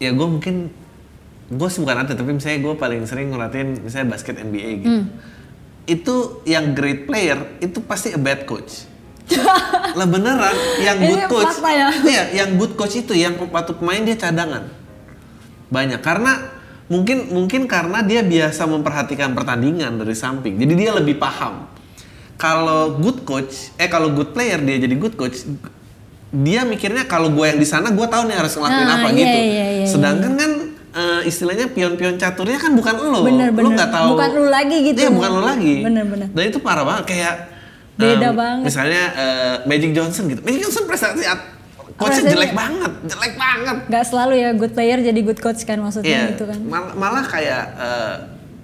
ya 0.00 0.10
gue 0.12 0.26
mungkin, 0.28 0.54
gue 1.50 1.68
sih 1.68 1.80
bukan 1.80 1.96
atlet, 2.04 2.16
tapi 2.16 2.32
misalnya 2.36 2.58
gue 2.64 2.74
paling 2.76 3.00
sering 3.04 3.28
ngeliatin 3.32 3.68
misalnya 3.84 4.16
basket 4.16 4.40
NBA 4.40 4.70
gitu. 4.84 4.88
Hmm. 4.88 5.04
Itu 5.88 6.44
yang 6.44 6.76
great 6.76 7.08
player, 7.08 7.60
itu 7.60 7.80
pasti 7.84 8.12
a 8.14 8.20
bad 8.20 8.44
coach. 8.44 8.88
lah 9.98 10.08
beneran, 10.10 10.54
yang 10.82 10.98
good 11.06 11.24
coach, 11.30 11.62
ya? 11.62 11.88
iya, 12.12 12.24
yang 12.42 12.58
good 12.58 12.74
coach 12.74 12.98
itu 12.98 13.14
yang 13.14 13.38
waktu 13.38 13.78
pemain 13.78 14.02
dia 14.02 14.18
cadangan. 14.18 14.66
Banyak, 15.70 16.02
karena 16.02 16.50
mungkin 16.90 17.30
mungkin 17.30 17.70
karena 17.70 18.02
dia 18.02 18.26
biasa 18.26 18.66
memperhatikan 18.66 19.30
pertandingan 19.38 20.02
dari 20.02 20.18
samping, 20.18 20.58
jadi 20.58 20.74
dia 20.74 20.90
lebih 20.98 21.22
paham. 21.22 21.70
Kalau 22.34 22.98
good 22.98 23.22
coach, 23.22 23.70
eh 23.78 23.86
kalau 23.86 24.10
good 24.10 24.34
player 24.34 24.58
dia 24.58 24.82
jadi 24.82 24.98
good 24.98 25.14
coach, 25.14 25.46
dia 26.32 26.62
mikirnya 26.62 27.04
kalau 27.04 27.28
gue 27.28 27.42
yang 27.44 27.56
di 27.56 27.64
sana 27.64 27.90
gue 27.90 28.06
tahu 28.06 28.22
nih 28.24 28.36
harus 28.36 28.54
ngelakuin 28.54 28.86
Ah, 28.86 28.96
apa 28.96 29.08
iya, 29.08 29.16
gitu. 29.16 29.38
iya, 29.40 29.66
iya, 29.72 29.86
Sedangkan 29.86 30.32
kan 30.34 30.50
eh, 30.90 31.20
istilahnya 31.24 31.66
pion-pion 31.68 32.14
caturnya 32.16 32.56
kan 32.56 32.72
bukan 32.72 32.94
lo. 33.00 33.20
Bener, 33.22 33.50
Lo 33.52 33.68
nggak 33.68 33.90
tahu. 33.90 34.08
Bukan 34.14 34.30
lu 34.32 34.46
lagi 34.48 34.76
gitu. 34.84 34.98
Iya 34.98 35.10
bukan 35.10 35.30
lo 35.32 35.42
lagi. 35.44 35.74
Bener, 35.80 36.04
bener. 36.04 36.28
Dan 36.28 36.42
itu 36.46 36.58
parah 36.58 36.82
banget 36.82 37.04
kayak 37.06 37.34
Beda 37.92 38.28
em, 38.28 38.34
banget. 38.34 38.64
Misalnya 38.64 39.02
eh, 39.12 39.54
Magic 39.64 39.90
Johnson 39.90 40.24
gitu. 40.26 40.40
Magic 40.40 40.60
Johnson 40.62 40.84
prestasi 40.84 41.22
at- 41.24 41.58
coachnya 41.92 42.32
jelek 42.32 42.54
banget, 42.54 42.92
jelek 43.06 43.34
banget. 43.36 43.76
Nggak 43.86 44.04
selalu 44.06 44.34
ya 44.34 44.50
good 44.52 44.72
player 44.72 44.98
jadi 45.00 45.20
good 45.20 45.36
coach 45.36 45.62
kan 45.62 45.76
maksudnya 45.76 46.08
Iya. 46.08 46.22
gitu 46.32 46.46
kan. 46.46 46.58
Mal- 46.64 46.94
malah 46.94 47.20
kayak 47.22 47.62
eh, 47.76 48.14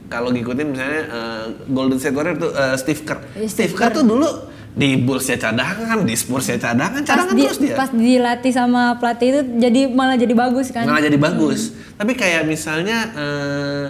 kalau 0.06 0.30
ngikutin 0.30 0.66
misalnya 0.66 1.02
eh, 1.04 1.44
Golden 1.68 1.98
State 1.98 2.14
Warriors 2.14 2.38
tuh 2.38 2.50
eh, 2.50 2.76
Steve 2.76 3.02
Kerr. 3.02 3.18
Iya, 3.34 3.44
Steve 3.44 3.68
Steve 3.68 3.74
Kerr. 3.76 3.92
tuh 3.92 4.04
dulu 4.04 4.28
di 4.76 4.94
Bulls 4.98 5.24
ya 5.24 5.40
cadangan, 5.40 6.04
di 6.04 6.12
Spurs 6.12 6.46
ya 6.46 6.56
cadangan, 6.56 7.00
Pas, 7.00 7.08
cadangan 7.08 7.32
di, 7.32 7.42
terus 7.42 7.58
dia. 7.58 7.74
pas 7.74 7.88
dilatih 7.88 8.52
sama 8.52 8.82
pelatih 8.94 9.26
itu 9.26 9.40
jadi 9.56 9.80
malah 9.88 10.14
jadi 10.14 10.30
bagus 10.32 10.68
kan. 10.68 10.84
malah 10.84 11.00
jadi 11.00 11.16
bagus. 11.16 11.60
Tapi 11.94 12.12
kayak 12.12 12.44
misalnya 12.44 12.98
eh, 13.10 13.84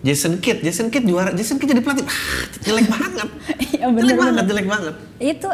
Jason 0.00 0.38
Kidd, 0.38 0.62
Jason 0.62 0.88
Kidd 0.88 1.02
juara, 1.04 1.30
Jason 1.30 1.58
Kidd 1.58 1.68
jadi 1.68 1.82
pelatih, 1.82 2.02
ah, 2.02 2.14
jelek 2.60 2.86
banget, 2.86 3.10
Iya, 3.72 3.86
bener, 3.88 3.98
jelek 4.00 4.14
bener. 4.14 4.22
banget, 4.24 4.44
jelek 4.46 4.66
banget. 4.68 4.94
itu 5.20 5.48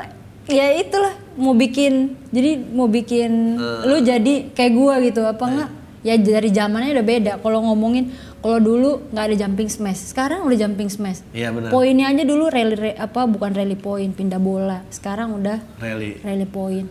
ya 0.46 0.66
itulah 0.74 1.12
mau 1.34 1.52
bikin 1.52 1.92
jadi 2.28 2.50
mau 2.70 2.88
bikin 2.88 3.32
Eh. 3.54 3.80
lu 3.84 3.96
jadi 3.98 4.34
kayak 4.50 4.72
gua 4.74 4.96
gitu 4.98 5.20
apa 5.22 5.44
enggak 5.44 5.70
ya 6.00 6.14
dari 6.14 6.48
zamannya 6.48 6.92
udah 6.92 7.06
beda 7.06 7.32
kalau 7.38 7.60
ngomongin 7.62 8.08
kalau 8.38 8.58
dulu 8.58 8.90
nggak 9.10 9.24
ada 9.28 9.36
jumping 9.36 9.66
smash 9.66 10.14
sekarang 10.14 10.46
udah 10.46 10.58
jumping 10.58 10.86
smash. 10.86 11.26
Iya 11.34 11.50
benar. 11.50 11.70
poinnya 11.70 12.06
aja 12.06 12.22
dulu 12.22 12.46
rally 12.46 12.76
re- 12.78 12.94
apa 12.94 13.26
bukan 13.26 13.50
rally 13.50 13.74
point 13.74 14.14
pindah 14.14 14.38
bola. 14.38 14.86
Sekarang 14.88 15.34
udah 15.34 15.58
Rally. 15.78 16.22
rally 16.22 16.46
point. 16.46 16.86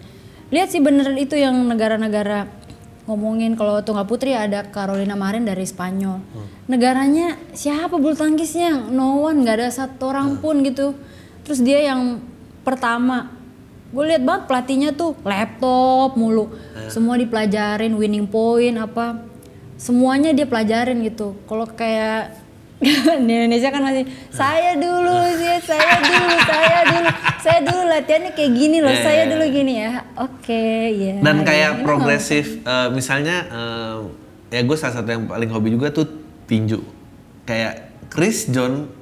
Lihat 0.47 0.71
sih 0.71 0.79
beneran 0.79 1.15
itu 1.15 1.35
yang 1.35 1.55
negara-negara 1.67 2.47
ngomongin 3.07 3.55
kalau 3.55 3.79
tunggal 3.79 4.03
putri 4.03 4.35
ada 4.35 4.67
Carolina 4.67 5.15
Marin 5.15 5.47
dari 5.47 5.63
Spanyol. 5.63 6.19
Negaranya 6.67 7.39
siapa 7.51 7.95
bulu 7.95 8.11
tangkisnya? 8.13 8.91
No 8.91 9.23
one 9.23 9.47
nggak 9.47 9.63
ada 9.63 9.69
satu 9.71 10.11
orang 10.11 10.43
pun 10.43 10.59
gitu. 10.63 10.91
Terus 11.47 11.63
dia 11.63 11.79
yang 11.79 12.19
pertama. 12.63 13.31
Gue 13.87 14.03
lihat 14.03 14.27
banget 14.27 14.51
pelatihnya 14.51 14.91
tuh 14.91 15.15
laptop 15.23 16.19
mulu. 16.19 16.51
Semua 16.91 17.15
dipelajarin 17.15 17.95
winning 17.95 18.27
point 18.27 18.75
apa 18.75 19.23
semuanya 19.77 20.33
dia 20.33 20.43
pelajarin 20.43 20.99
gitu 21.01 21.37
kalau 21.45 21.65
kayak 21.65 22.33
di 23.25 23.31
Indonesia 23.31 23.73
kan 23.73 23.81
masih 23.81 24.05
saya 24.29 24.77
dulu 24.77 25.17
sih 25.33 25.57
saya 25.65 25.97
dulu 25.97 26.27
saya 26.45 26.79
dulu 26.85 27.09
saya 27.41 27.59
dulu 27.65 27.81
latihannya 27.89 28.31
kayak 28.33 28.51
gini 28.53 28.77
loh 28.77 28.89
Iya, 28.89 29.01
saya 29.01 29.21
iya, 29.25 29.31
dulu 29.31 29.43
gini 29.49 29.73
ya 29.77 29.91
oke 30.13 30.63
ya 30.93 31.15
Dan 31.17 31.35
ya, 31.37 31.43
kayak 31.43 31.71
ini 31.73 31.81
progresif, 31.81 32.45
eh, 32.59 32.89
misalnya 32.91 33.37
eh, 33.49 33.97
ya 34.53 34.61
gue 34.61 34.77
salah 34.77 34.93
satu 34.95 35.09
yang 35.09 35.25
paling 35.25 35.49
hobi 35.49 35.73
juga 35.73 35.89
tuh 35.89 36.05
tinju. 36.45 36.79
Kayak 37.43 37.73
Chris 38.07 38.45
John 38.45 38.93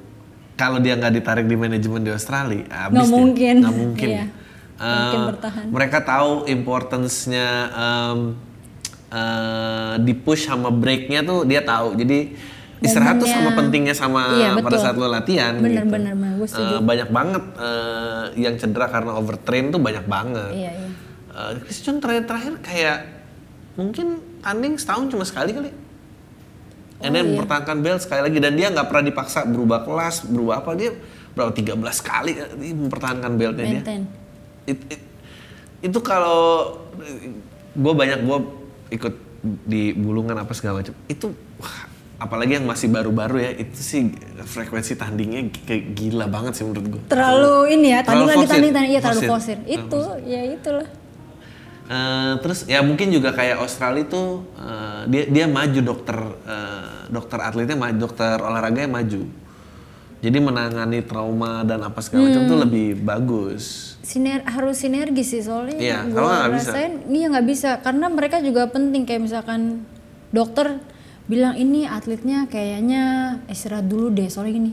kalau 0.56 0.80
dia 0.80 0.96
nggak 0.96 1.12
ditarik 1.14 1.44
di 1.44 1.54
manajemen 1.54 2.00
di 2.00 2.10
Australia, 2.10 2.64
habis 2.66 2.96
Nggak 2.96 3.06
dia. 3.06 3.12
mungkin. 3.12 3.54
Nggak 3.60 3.76
mungkin. 3.76 4.08
Iya. 4.08 4.24
Eh, 4.76 4.88
Mungkin 4.88 5.20
bertahan. 5.30 5.64
Mereka 5.68 5.98
tahu 6.00 6.30
importance-nya 6.48 7.46
em, 7.70 8.18
eh, 9.08 9.94
di 9.98 10.12
push 10.12 10.46
sama 10.46 10.68
breaknya 10.68 11.22
tuh 11.22 11.42
dia 11.42 11.60
tahu. 11.60 11.94
Jadi 11.94 12.34
istirahat 12.76 13.16
tuh 13.16 13.26
sama 13.26 13.56
pentingnya 13.56 13.92
sama 13.92 14.22
Iya, 14.30 14.50
pada 14.60 14.76
saat 14.76 14.94
lo 14.94 15.06
latihan. 15.06 15.56
Bener, 15.56 15.82
gitu. 15.82 15.90
bener. 15.90 16.12
Gue 16.36 16.46
setuju. 16.46 16.74
Eh, 16.76 16.82
banyak 16.82 17.08
banget 17.08 17.44
eh, 17.56 18.24
yang 18.38 18.54
cedera 18.56 18.86
karena 18.86 19.14
overtrain 19.14 19.68
tuh 19.68 19.78
banyak 19.78 20.04
banget. 20.04 20.52
iya 20.54 20.72
iya 20.72 20.90
Uh, 21.28 21.52
Chris 21.60 21.84
John 21.84 22.00
terakhir-terakhir 22.00 22.64
kayak 22.64 22.98
mungkin 23.76 24.16
tanding 24.40 24.80
setahun 24.80 25.12
cuma 25.12 25.20
sekali 25.20 25.52
kali. 25.52 25.68
And 26.96 27.12
Oh, 27.12 27.12
then 27.12 27.28
iya. 27.28 27.28
mempertahankan 27.28 27.76
belt 27.84 28.00
sekali 28.00 28.24
lagi 28.24 28.40
dan 28.40 28.56
dia 28.56 28.72
nggak 28.72 28.88
pernah 28.88 29.04
dipaksa 29.04 29.44
berubah 29.44 29.84
kelas, 29.84 30.24
berubah 30.24 30.64
apa 30.64 30.72
dia 30.72 30.96
berapa 31.36 31.52
13 31.52 31.76
kali 32.00 32.40
dia 32.40 32.72
mempertahankan 32.72 33.36
beltnya 33.36 33.64
dia. 33.68 33.82
It- 34.64 34.86
it- 34.88 35.06
itu 35.84 35.98
kalau 36.00 36.72
gue 37.76 37.92
banyak 37.92 38.24
gue 38.24 38.38
ikut 38.90 39.14
di 39.66 39.94
bulungan 39.94 40.36
apa 40.42 40.52
segala 40.56 40.82
macam 40.82 40.94
itu 41.06 41.30
wah, 41.62 41.76
apalagi 42.16 42.56
yang 42.58 42.66
masih 42.66 42.88
baru-baru 42.88 43.36
ya 43.38 43.50
itu 43.60 43.78
sih 43.78 44.00
frekuensi 44.42 44.96
tandingnya 44.96 45.52
kayak 45.68 45.92
gila 45.92 46.26
banget 46.26 46.58
sih 46.58 46.64
menurut 46.64 46.86
gue. 46.96 47.02
terlalu 47.12 47.76
ini 47.76 47.92
ya 47.92 48.00
tanding 48.02 48.28
lagi 48.28 48.46
tanding 48.48 48.72
tanding 48.72 48.92
iya 48.92 49.00
terlalu 49.04 49.22
Terlalu 49.26 49.60
itu 49.68 50.00
ya 50.24 50.40
itulah. 50.48 50.88
Eh, 51.86 52.32
terus 52.42 52.66
ya 52.66 52.82
mungkin 52.82 53.14
juga 53.14 53.30
kayak 53.30 53.62
Australia 53.62 54.02
tuh 54.10 54.42
eh, 54.58 55.00
dia 55.06 55.22
dia 55.30 55.46
maju 55.46 55.80
dokter 55.86 56.18
eh, 56.42 57.06
dokter 57.14 57.38
atletnya 57.38 57.78
maju 57.78 57.96
dokter 58.10 58.42
olahraganya 58.42 58.90
maju 58.90 59.22
jadi 60.18 60.38
menangani 60.38 61.00
trauma 61.00 61.60
dan 61.60 61.80
apa 61.80 62.00
segala 62.00 62.26
macam 62.26 62.42
Hmm. 62.42 62.50
tuh 62.50 62.58
lebih 62.58 62.88
bagus. 62.98 63.94
Siner 64.00 64.40
harus 64.44 64.76
sinergi 64.76 65.20
sih 65.20 65.40
soalnya 65.40 65.76
Iya, 65.76 65.98
kalau 66.08 66.28
nggak 66.28 66.52
bisa. 66.52 66.70
iya 67.06 67.26
nggak 67.28 67.46
bisa. 67.46 67.70
Karena 67.78 68.06
mereka 68.08 68.38
juga 68.38 68.64
penting 68.66 69.02
kayak 69.02 69.20
misalkan 69.20 69.82
dokter 70.28 70.78
bilang 71.24 71.54
ini 71.54 71.84
atletnya 71.84 72.46
kayaknya 72.46 73.02
istirahat 73.46 73.84
dulu 73.84 74.08
deh 74.08 74.26
soalnya 74.26 74.54
gini. 74.56 74.72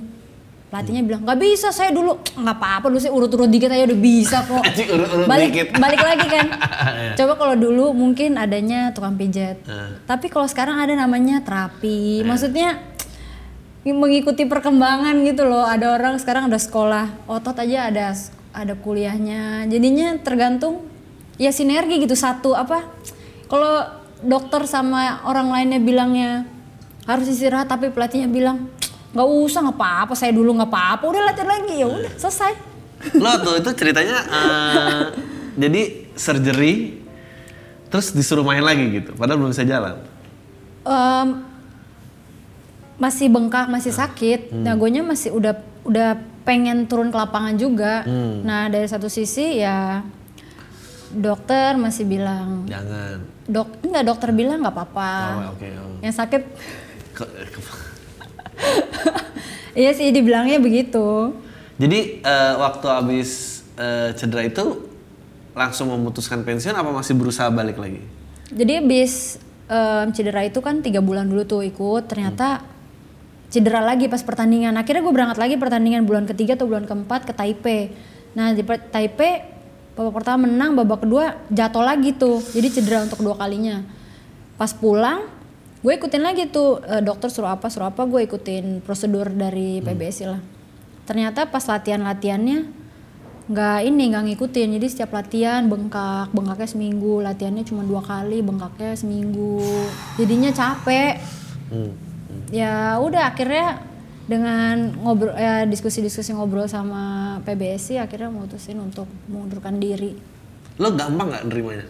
Pelatihnya 0.70 1.02
bilang 1.04 1.22
nggak 1.22 1.38
bisa 1.40 1.70
saya 1.70 1.90
dulu. 1.90 2.18
Nggak 2.34 2.56
apa-apa 2.56 2.86
dulu 2.88 2.98
saya 2.98 3.12
urut-urut 3.12 3.46
dikit 3.48 3.70
aja 3.70 3.84
udah 3.84 4.00
bisa 4.00 4.38
kok. 4.48 4.58
Anjing, 4.60 4.90
urut-urut 4.92 5.26
balik 5.28 5.50
dikit. 5.50 5.68
balik 5.76 6.02
lagi 6.02 6.28
kan. 6.28 6.48
Coba 7.20 7.34
kalau 7.36 7.56
dulu 7.56 7.86
mungkin 7.92 8.38
adanya 8.38 8.90
tukang 8.90 9.14
pijat. 9.14 9.58
Eh. 9.60 9.90
tapi 10.06 10.30
kalau 10.30 10.46
sekarang 10.46 10.78
ada 10.78 10.94
namanya 10.94 11.42
terapi. 11.42 12.22
Maksudnya 12.24 12.82
mengikuti 13.92 14.48
perkembangan 14.48 15.20
gitu 15.28 15.44
loh. 15.44 15.68
Ada 15.68 16.00
orang 16.00 16.16
sekarang 16.16 16.48
ada 16.48 16.56
sekolah. 16.56 17.28
Otot 17.28 17.58
aja 17.60 17.92
ada 17.92 18.16
ada 18.56 18.74
kuliahnya. 18.80 19.68
Jadinya 19.68 20.16
tergantung 20.24 20.88
ya 21.36 21.52
sinergi 21.52 22.00
gitu. 22.00 22.16
Satu 22.16 22.56
apa? 22.56 22.88
Kalau 23.52 23.84
dokter 24.24 24.64
sama 24.64 25.20
orang 25.28 25.52
lainnya 25.52 25.84
bilangnya 25.84 26.48
harus 27.04 27.28
istirahat 27.28 27.68
tapi 27.68 27.92
pelatihnya 27.92 28.32
bilang 28.32 28.72
nggak 29.12 29.28
usah 29.28 29.60
nggak 29.68 29.76
apa-apa. 29.76 30.14
Saya 30.16 30.32
dulu 30.32 30.56
nggak 30.56 30.72
apa-apa. 30.72 31.04
Udah 31.04 31.22
latihan 31.28 31.52
lagi. 31.52 31.76
Ya 31.84 31.88
udah 31.92 32.14
selesai. 32.16 32.54
Lo 33.20 33.36
tuh 33.44 33.60
itu 33.60 33.70
ceritanya 33.76 34.18
eh, 34.24 35.02
jadi 35.60 35.82
surgery 36.16 37.04
terus 37.92 38.10
disuruh 38.10 38.42
main 38.42 38.64
lagi 38.66 38.90
gitu 38.90 39.14
padahal 39.14 39.38
belum 39.38 39.52
bisa 39.54 39.68
jalan? 39.68 40.02
Em, 40.88 41.28
masih 42.98 43.30
bengkak 43.30 43.70
masih 43.70 43.94
sakit. 43.94 44.54
Nah 44.54 44.78
gue 44.78 44.90
masih 45.02 45.34
udah 45.34 45.54
udah 45.84 46.10
pengen 46.44 46.88
turun 46.88 47.10
ke 47.10 47.18
lapangan 47.18 47.56
juga. 47.56 48.04
Nah 48.44 48.70
dari 48.70 48.88
satu 48.88 49.08
sisi 49.08 49.62
ya 49.62 50.04
dokter 51.14 51.78
masih 51.78 52.10
bilang 52.10 52.66
jangan. 52.66 53.22
Dok 53.44 53.86
enggak 53.86 54.04
dokter 54.08 54.30
bilang 54.34 54.66
nggak 54.66 54.74
apa-apa. 54.74 55.14
Oh, 55.14 55.54
oke 55.54 55.68
oh. 55.78 55.94
yang 56.02 56.16
sakit 56.16 56.42
iya 59.78 59.94
sih 59.94 60.10
dibilangnya 60.10 60.58
begitu. 60.58 61.38
Jadi 61.78 62.26
eh, 62.26 62.54
waktu 62.58 62.88
habis 62.90 63.62
eh, 63.78 64.14
cedera 64.18 64.46
itu 64.46 64.90
langsung 65.54 65.94
memutuskan 65.94 66.42
pensiun 66.42 66.74
apa 66.74 66.90
masih 66.90 67.14
berusaha 67.14 67.50
balik 67.54 67.78
lagi? 67.78 68.02
Jadi 68.50 68.82
habis 68.82 69.38
em, 69.70 70.10
cedera 70.14 70.46
itu 70.46 70.62
kan 70.66 70.82
tiga 70.82 71.02
bulan 71.02 71.30
dulu 71.30 71.46
tuh 71.46 71.62
ikut. 71.62 72.10
Ternyata 72.10 72.66
cedera 73.54 73.86
lagi 73.86 74.10
pas 74.10 74.26
pertandingan. 74.26 74.74
Akhirnya 74.74 75.06
gue 75.06 75.14
berangkat 75.14 75.38
lagi 75.38 75.56
pertandingan 75.62 76.10
bulan 76.10 76.26
ketiga 76.26 76.58
atau 76.58 76.66
bulan 76.66 76.90
keempat 76.90 77.30
ke 77.30 77.34
Taipei. 77.38 77.94
Nah 78.34 78.50
di 78.58 78.66
Taipei 78.66 79.46
babak 79.94 80.26
pertama 80.26 80.50
menang 80.50 80.74
babak 80.74 81.06
kedua 81.06 81.38
jatuh 81.54 81.86
lagi 81.86 82.18
tuh. 82.18 82.42
Jadi 82.42 82.82
cedera 82.82 83.06
untuk 83.06 83.22
kedua 83.22 83.38
kalinya. 83.38 83.86
Pas 84.58 84.74
pulang 84.74 85.30
gue 85.86 85.94
ikutin 85.94 86.26
lagi 86.26 86.50
tuh 86.50 86.82
eh, 86.82 87.06
dokter 87.06 87.30
suruh 87.30 87.54
apa 87.54 87.70
suruh 87.70 87.94
apa 87.94 88.02
gue 88.10 88.26
ikutin 88.26 88.82
prosedur 88.82 89.30
dari 89.30 89.86
PBSI 89.86 90.26
lah. 90.26 90.42
Ternyata 91.06 91.46
pas 91.54 91.62
latihan 91.70 92.02
latihannya 92.02 92.82
nggak 93.54 93.80
ini 93.86 94.04
nggak 94.10 94.24
ngikutin. 94.34 94.82
Jadi 94.82 94.88
setiap 94.90 95.14
latihan 95.14 95.62
bengkak 95.70 96.34
bengkaknya 96.34 96.66
seminggu. 96.74 97.22
Latihannya 97.22 97.62
cuma 97.70 97.86
dua 97.86 98.02
kali 98.02 98.42
bengkaknya 98.42 98.98
seminggu. 98.98 99.62
Jadinya 100.18 100.50
capek 100.50 101.22
ya 102.54 102.98
udah 103.02 103.34
akhirnya 103.34 103.82
dengan 104.24 104.96
ngobrol 105.04 105.36
ya 105.36 105.68
diskusi-diskusi 105.68 106.32
ngobrol 106.32 106.64
sama 106.72 107.38
PBSI 107.44 108.00
akhirnya 108.00 108.32
mutusin 108.32 108.80
untuk 108.80 109.10
mengundurkan 109.28 109.78
diri. 109.80 110.16
Lo 110.80 110.96
gampang 110.96 111.28
nggak 111.30 111.46
nerimanya? 111.52 111.88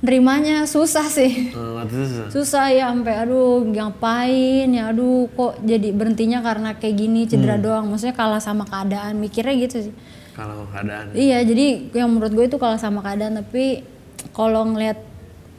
Nerimanya 0.00 0.64
susah 0.64 1.08
sih. 1.08 1.52
Itu 1.52 1.96
susah. 2.08 2.26
susah 2.32 2.66
ya 2.72 2.88
sampai 2.88 3.20
aduh 3.20 3.68
ngapain 3.68 4.68
ya 4.72 4.92
aduh 4.92 5.28
kok 5.36 5.60
jadi 5.60 5.92
berhentinya 5.92 6.40
karena 6.40 6.76
kayak 6.76 6.96
gini 6.96 7.28
cedera 7.28 7.60
doang. 7.60 7.88
Maksudnya 7.88 8.16
kalah 8.16 8.40
sama 8.40 8.64
keadaan 8.64 9.20
mikirnya 9.20 9.56
gitu 9.60 9.88
sih. 9.88 9.94
Kalau 10.36 10.64
keadaan. 10.72 11.12
Iya, 11.12 11.44
jadi 11.44 11.92
yang 11.92 12.16
menurut 12.16 12.32
gue 12.32 12.44
itu 12.48 12.56
kalau 12.56 12.80
sama 12.80 13.04
keadaan 13.04 13.44
tapi 13.44 13.84
kalau 14.32 14.64
ngeliat 14.72 14.96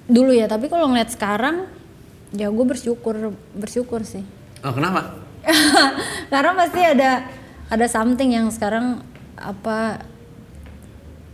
dulu 0.10 0.34
ya, 0.34 0.50
tapi 0.50 0.74
kalau 0.74 0.90
ngeliat 0.90 1.14
sekarang 1.14 1.70
ya 2.32 2.48
gue 2.48 2.66
bersyukur 2.66 3.16
bersyukur 3.54 4.02
sih. 4.02 4.24
Oh 4.62 4.72
kenapa? 4.72 5.20
Karena 6.32 6.52
pasti 6.54 6.80
ada 6.80 7.12
ada 7.68 7.86
something 7.88 8.32
yang 8.32 8.48
sekarang 8.48 9.02
apa 9.36 10.06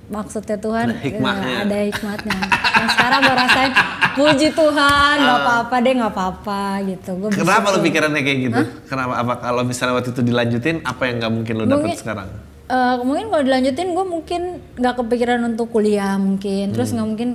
maksudnya 0.08 0.56
Tuhan 0.56 0.88
Ada 0.89 1.04
hikmahnya. 1.04 1.43
ya, 1.45 1.58
ada 1.68 1.78
hikmatnya. 1.84 2.39
Nah, 2.39 2.88
sekarang 2.89 3.20
gue 3.22 3.36
rasain 3.36 3.72
puji 4.16 4.48
Tuhan 4.52 5.16
nggak 5.20 5.39
apa-apa 5.43 5.76
deh 5.84 5.93
nggak 5.93 6.14
apa-apa 6.14 6.62
gitu. 6.88 7.12
Gue 7.18 7.30
Kenapa 7.34 7.68
lo 7.70 7.80
pikirannya 7.84 8.22
kayak 8.22 8.39
gitu? 8.41 8.62
Kenapa? 8.88 9.14
Apa 9.20 9.34
kalau 9.38 9.62
misalnya 9.62 10.00
waktu 10.00 10.10
itu 10.10 10.22
dilanjutin, 10.24 10.80
apa 10.82 11.02
yang 11.04 11.16
nggak 11.20 11.34
mungkin 11.34 11.54
lo 11.54 11.64
dapet 11.66 11.76
Mungkin- 11.84 12.00
sekarang? 12.00 12.30
Eh, 12.68 12.95
mungkin 13.00 13.26
kalau 13.28 13.43
dilanjutin 13.43 13.88
gue 13.91 14.06
mungkin 14.06 14.41
nggak 14.76 14.95
kepikiran 14.98 15.39
untuk 15.45 15.68
kuliah 15.70 16.16
mungkin 16.16 16.72
terus 16.72 16.91
nggak 16.91 17.08
mungkin 17.08 17.30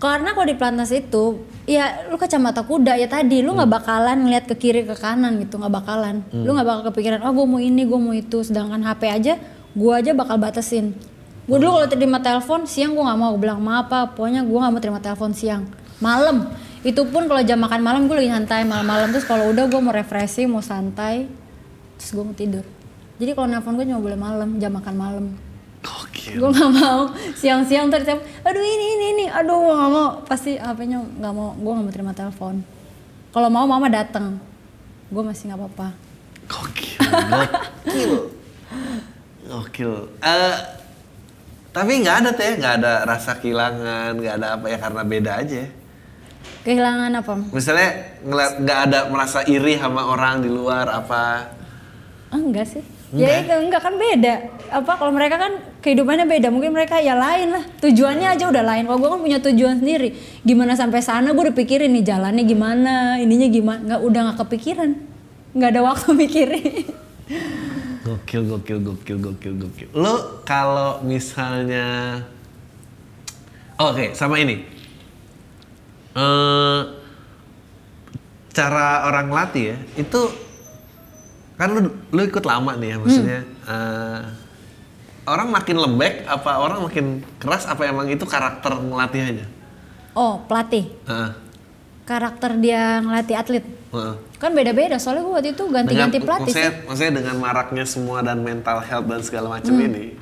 karena 0.00 0.32
kalau 0.32 0.46
di 0.48 0.56
pelatnas 0.56 0.88
itu 0.96 1.44
ya 1.68 2.08
lu 2.08 2.16
kacamata 2.16 2.64
kuda 2.64 2.96
ya 2.96 3.04
tadi 3.04 3.44
lu 3.44 3.52
nggak 3.52 3.68
bakalan 3.68 4.24
ngeliat 4.24 4.48
ke 4.48 4.56
kiri 4.56 4.88
ke 4.88 4.96
kanan 4.96 5.36
gitu 5.44 5.60
nggak 5.60 5.70
bakalan. 5.76 6.24
Lu 6.32 6.56
nggak 6.56 6.64
bakal 6.64 6.82
kepikiran 6.88 7.20
oh 7.20 7.32
gue 7.36 7.46
mau 7.46 7.60
ini 7.60 7.84
gue 7.84 8.00
mau 8.00 8.16
itu. 8.16 8.40
Sedangkan 8.40 8.80
HP 8.80 9.02
aja 9.12 9.36
gue 9.76 9.92
aja 9.92 10.16
bakal 10.16 10.40
batasin. 10.40 10.96
Gue 11.44 11.60
dulu 11.60 11.76
kalau 11.76 11.88
terima 11.92 12.16
telepon 12.24 12.64
siang 12.64 12.96
gue 12.96 13.04
nggak 13.04 13.18
mau. 13.20 13.36
Gua 13.36 13.40
bilang 13.44 13.60
maaf 13.60 13.92
apa 13.92 14.16
pokoknya 14.16 14.40
gue 14.48 14.56
nggak 14.56 14.72
mau 14.72 14.80
terima 14.80 15.00
telepon 15.04 15.36
siang. 15.36 15.68
Malam. 16.00 16.48
Itu 16.80 17.04
pun 17.12 17.28
kalau 17.28 17.44
jam 17.44 17.60
makan 17.60 17.84
malam 17.84 18.08
gue 18.08 18.16
lagi 18.16 18.32
santai 18.32 18.64
malam-malam. 18.64 19.12
Terus 19.12 19.28
kalau 19.28 19.52
udah 19.52 19.68
gue 19.68 19.80
mau 19.84 19.92
refreshing 19.92 20.48
mau 20.48 20.64
santai 20.64 21.28
terus 22.00 22.16
gue 22.16 22.24
mau 22.24 22.32
tidur. 22.32 22.64
Jadi 23.20 23.36
kalau 23.36 23.52
nelfon 23.52 23.76
gue 23.76 23.84
cuma 23.84 24.00
boleh 24.00 24.16
malam 24.16 24.56
jam 24.56 24.72
makan 24.72 24.94
malam. 24.96 25.26
Gue 26.28 26.48
nggak 26.52 26.72
mau. 26.76 27.08
Siang-siang 27.32 27.88
terus 27.88 28.08
aduh 28.44 28.60
ini 28.60 28.86
ini 28.98 29.06
ini. 29.16 29.26
Aduh 29.32 29.56
gue 29.64 29.74
nggak 29.74 29.92
mau. 29.92 30.08
Pasti 30.28 30.60
HP-nya 30.60 31.00
nggak 31.00 31.32
mau. 31.32 31.56
Gue 31.56 31.72
nggak 31.72 31.86
mau 31.86 31.94
terima 31.94 32.12
telepon. 32.12 32.60
Kalau 33.30 33.48
mau 33.48 33.64
mama 33.64 33.88
datang 33.88 34.36
gue 35.10 35.22
masih 35.24 35.50
nggak 35.50 35.58
apa-apa. 35.58 35.88
Gokil. 36.50 37.00
Gokil. 37.06 38.12
Gokil. 39.46 39.92
Eh, 40.22 40.56
tapi 41.70 41.92
nggak 42.02 42.16
ada 42.26 42.30
teh, 42.34 42.58
nggak 42.58 42.74
ada 42.82 42.92
rasa 43.06 43.38
kehilangan, 43.38 44.18
nggak 44.18 44.34
ada 44.42 44.48
apa 44.58 44.66
ya 44.66 44.78
karena 44.78 45.02
beda 45.06 45.32
aja. 45.38 45.64
kehilangan 46.60 47.10
apa? 47.16 47.32
Misalnya 47.56 48.20
ngeliat 48.20 48.54
nggak 48.60 48.80
ada 48.90 48.98
merasa 49.08 49.40
iri 49.48 49.80
sama 49.80 50.04
orang 50.04 50.44
di 50.44 50.50
luar 50.52 50.92
apa. 50.92 51.48
Ah, 52.30 52.36
enggak 52.38 52.68
sih 52.68 52.99
ya 53.10 53.42
itu 53.42 53.54
enggak 53.54 53.82
kan 53.82 53.94
beda. 53.98 54.34
Apa 54.70 54.92
kalau 54.98 55.10
mereka 55.10 55.36
kan 55.38 55.52
kehidupannya 55.82 56.30
beda. 56.30 56.48
Mungkin 56.54 56.70
mereka 56.70 57.02
ya 57.02 57.18
lain 57.18 57.50
lah. 57.50 57.64
Tujuannya 57.82 58.38
aja 58.38 58.44
udah 58.46 58.62
lain. 58.62 58.86
Kalau 58.86 58.98
gue 59.02 59.10
kan 59.10 59.20
punya 59.20 59.38
tujuan 59.42 59.82
sendiri. 59.82 60.14
Gimana 60.46 60.78
sampai 60.78 61.02
sana 61.02 61.34
gue 61.34 61.42
udah 61.50 61.56
pikirin 61.56 61.90
nih 61.90 62.06
jalannya 62.06 62.44
gimana 62.46 63.18
ininya 63.18 63.48
gimana. 63.50 63.80
Nggak 63.82 64.00
udah 64.06 64.20
nggak 64.30 64.38
kepikiran. 64.46 64.90
Nggak 65.58 65.68
ada 65.74 65.80
waktu 65.82 66.10
mikirin. 66.22 66.86
Gokil, 68.00 68.42
gokil, 68.48 68.78
gokil, 68.80 69.16
gokil, 69.20 69.54
gokil. 69.60 69.88
Lo 69.92 70.42
kalau 70.42 71.04
misalnya, 71.04 72.18
oke, 73.76 74.16
sama 74.16 74.40
ini. 74.40 74.64
Eh, 76.10 76.80
cara 78.50 79.06
orang 79.06 79.30
latih 79.30 79.74
ya, 79.74 79.76
itu 79.94 80.20
kan 81.60 81.68
lu, 81.70 81.80
lu 82.08 82.20
ikut 82.24 82.40
lama 82.42 82.72
nih 82.74 82.88
ya, 82.88 82.96
maksudnya. 82.96 83.38
eh, 83.66 84.20
orang 85.24 85.48
makin 85.48 85.76
lembek, 85.78 86.24
apa 86.24 86.50
orang 86.56 86.80
makin 86.80 87.06
keras, 87.36 87.64
apa 87.64 87.84
emang 87.84 88.08
itu 88.08 88.24
karakter 88.24 88.72
ngelatih 88.74 89.22
aja? 89.22 89.46
oh 90.12 90.42
pelatih 90.42 90.90
Heeh, 91.04 91.30
karakter 92.02 92.56
dia 92.56 92.98
ngelatih 92.98 93.36
atlet 93.36 93.62
heeh. 93.62 94.14
kan 94.36 94.50
beda-beda 94.50 94.96
soalnya 94.96 95.22
gue 95.22 95.30
waktu 95.32 95.50
itu 95.52 95.64
ganti-ganti 95.68 96.18
pelatih 96.18 96.50
maksudnya, 96.50 96.70
sih 96.72 96.82
maksudnya 96.82 97.12
dengan 97.14 97.36
maraknya 97.38 97.84
semua 97.84 98.18
dan 98.18 98.40
mental 98.40 98.80
health 98.80 99.06
dan 99.06 99.20
segala 99.20 99.46
macam 99.52 99.70
Hmm. 99.70 99.86
ini, 99.86 100.18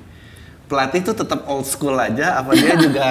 pelatih 0.67 1.01
itu 1.01 1.13
tetap 1.15 1.47
old 1.47 1.65
school 1.65 1.97
aja, 1.97 2.37
apa 2.37 2.53
dia 2.53 2.75
juga 2.85 3.09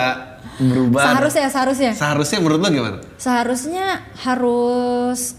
berubah? 0.59 1.01
seharusnya 1.07 1.47
seharusnya 1.47 1.91
Seharusnya 1.93 2.37
menurut 2.39 2.59
lo 2.59 2.69
gimana? 2.69 2.97
seharusnya 3.17 3.85
harus 4.19 5.33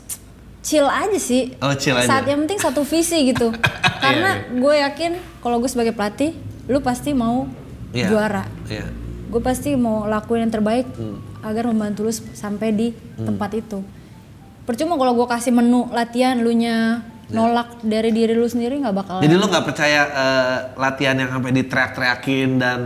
chill 0.68 0.84
aja 0.84 1.16
sih 1.16 1.56
Oh, 1.58 1.72
chill 1.72 1.96
aja. 1.96 2.04
saat 2.06 2.28
yang 2.28 2.44
penting 2.44 2.60
satu 2.60 2.84
visi 2.84 3.24
gitu 3.26 3.48
karena 4.04 4.36
Iya, 4.38 4.52
gue 4.54 4.74
yakin 4.78 5.10
kalau 5.40 5.56
gue 5.56 5.66
sebagai 5.66 5.90
pelatih 5.90 6.36
lu 6.66 6.78
pasti 6.78 7.10
mau 7.12 7.48
Iya. 7.88 8.06
juara 8.06 8.44
Iya. 8.68 8.84
gue 9.26 9.40
pasti 9.40 9.72
mau 9.74 10.04
lakuin 10.04 10.44
yang 10.44 10.52
terbaik 10.52 10.84
Hmm. 10.90 11.24
agar 11.40 11.64
membantu 11.66 12.04
lu 12.04 12.12
sampai 12.12 12.68
di 12.70 12.88
tempat 13.16 13.56
itu 13.56 13.80
percuma 14.62 14.94
kalau 14.94 15.16
gue 15.16 15.26
kasih 15.26 15.48
menu 15.50 15.88
latihan 15.88 16.36
lu 16.36 16.52
nya 16.52 17.00
nolak 17.28 17.80
dari 17.80 18.08
diri 18.08 18.32
lu 18.32 18.44
sendiri 18.44 18.76
nggak 18.78 18.92
bakal 18.94 19.16
Jadi 19.18 19.32
lo 19.32 19.46
nggak 19.46 19.64
percaya 19.64 20.00
eh, 20.04 20.56
latihan 20.76 21.12
yang 21.14 21.30
sampai 21.30 21.52
diteriak-teriakin 21.54 22.48
dan 22.56 22.80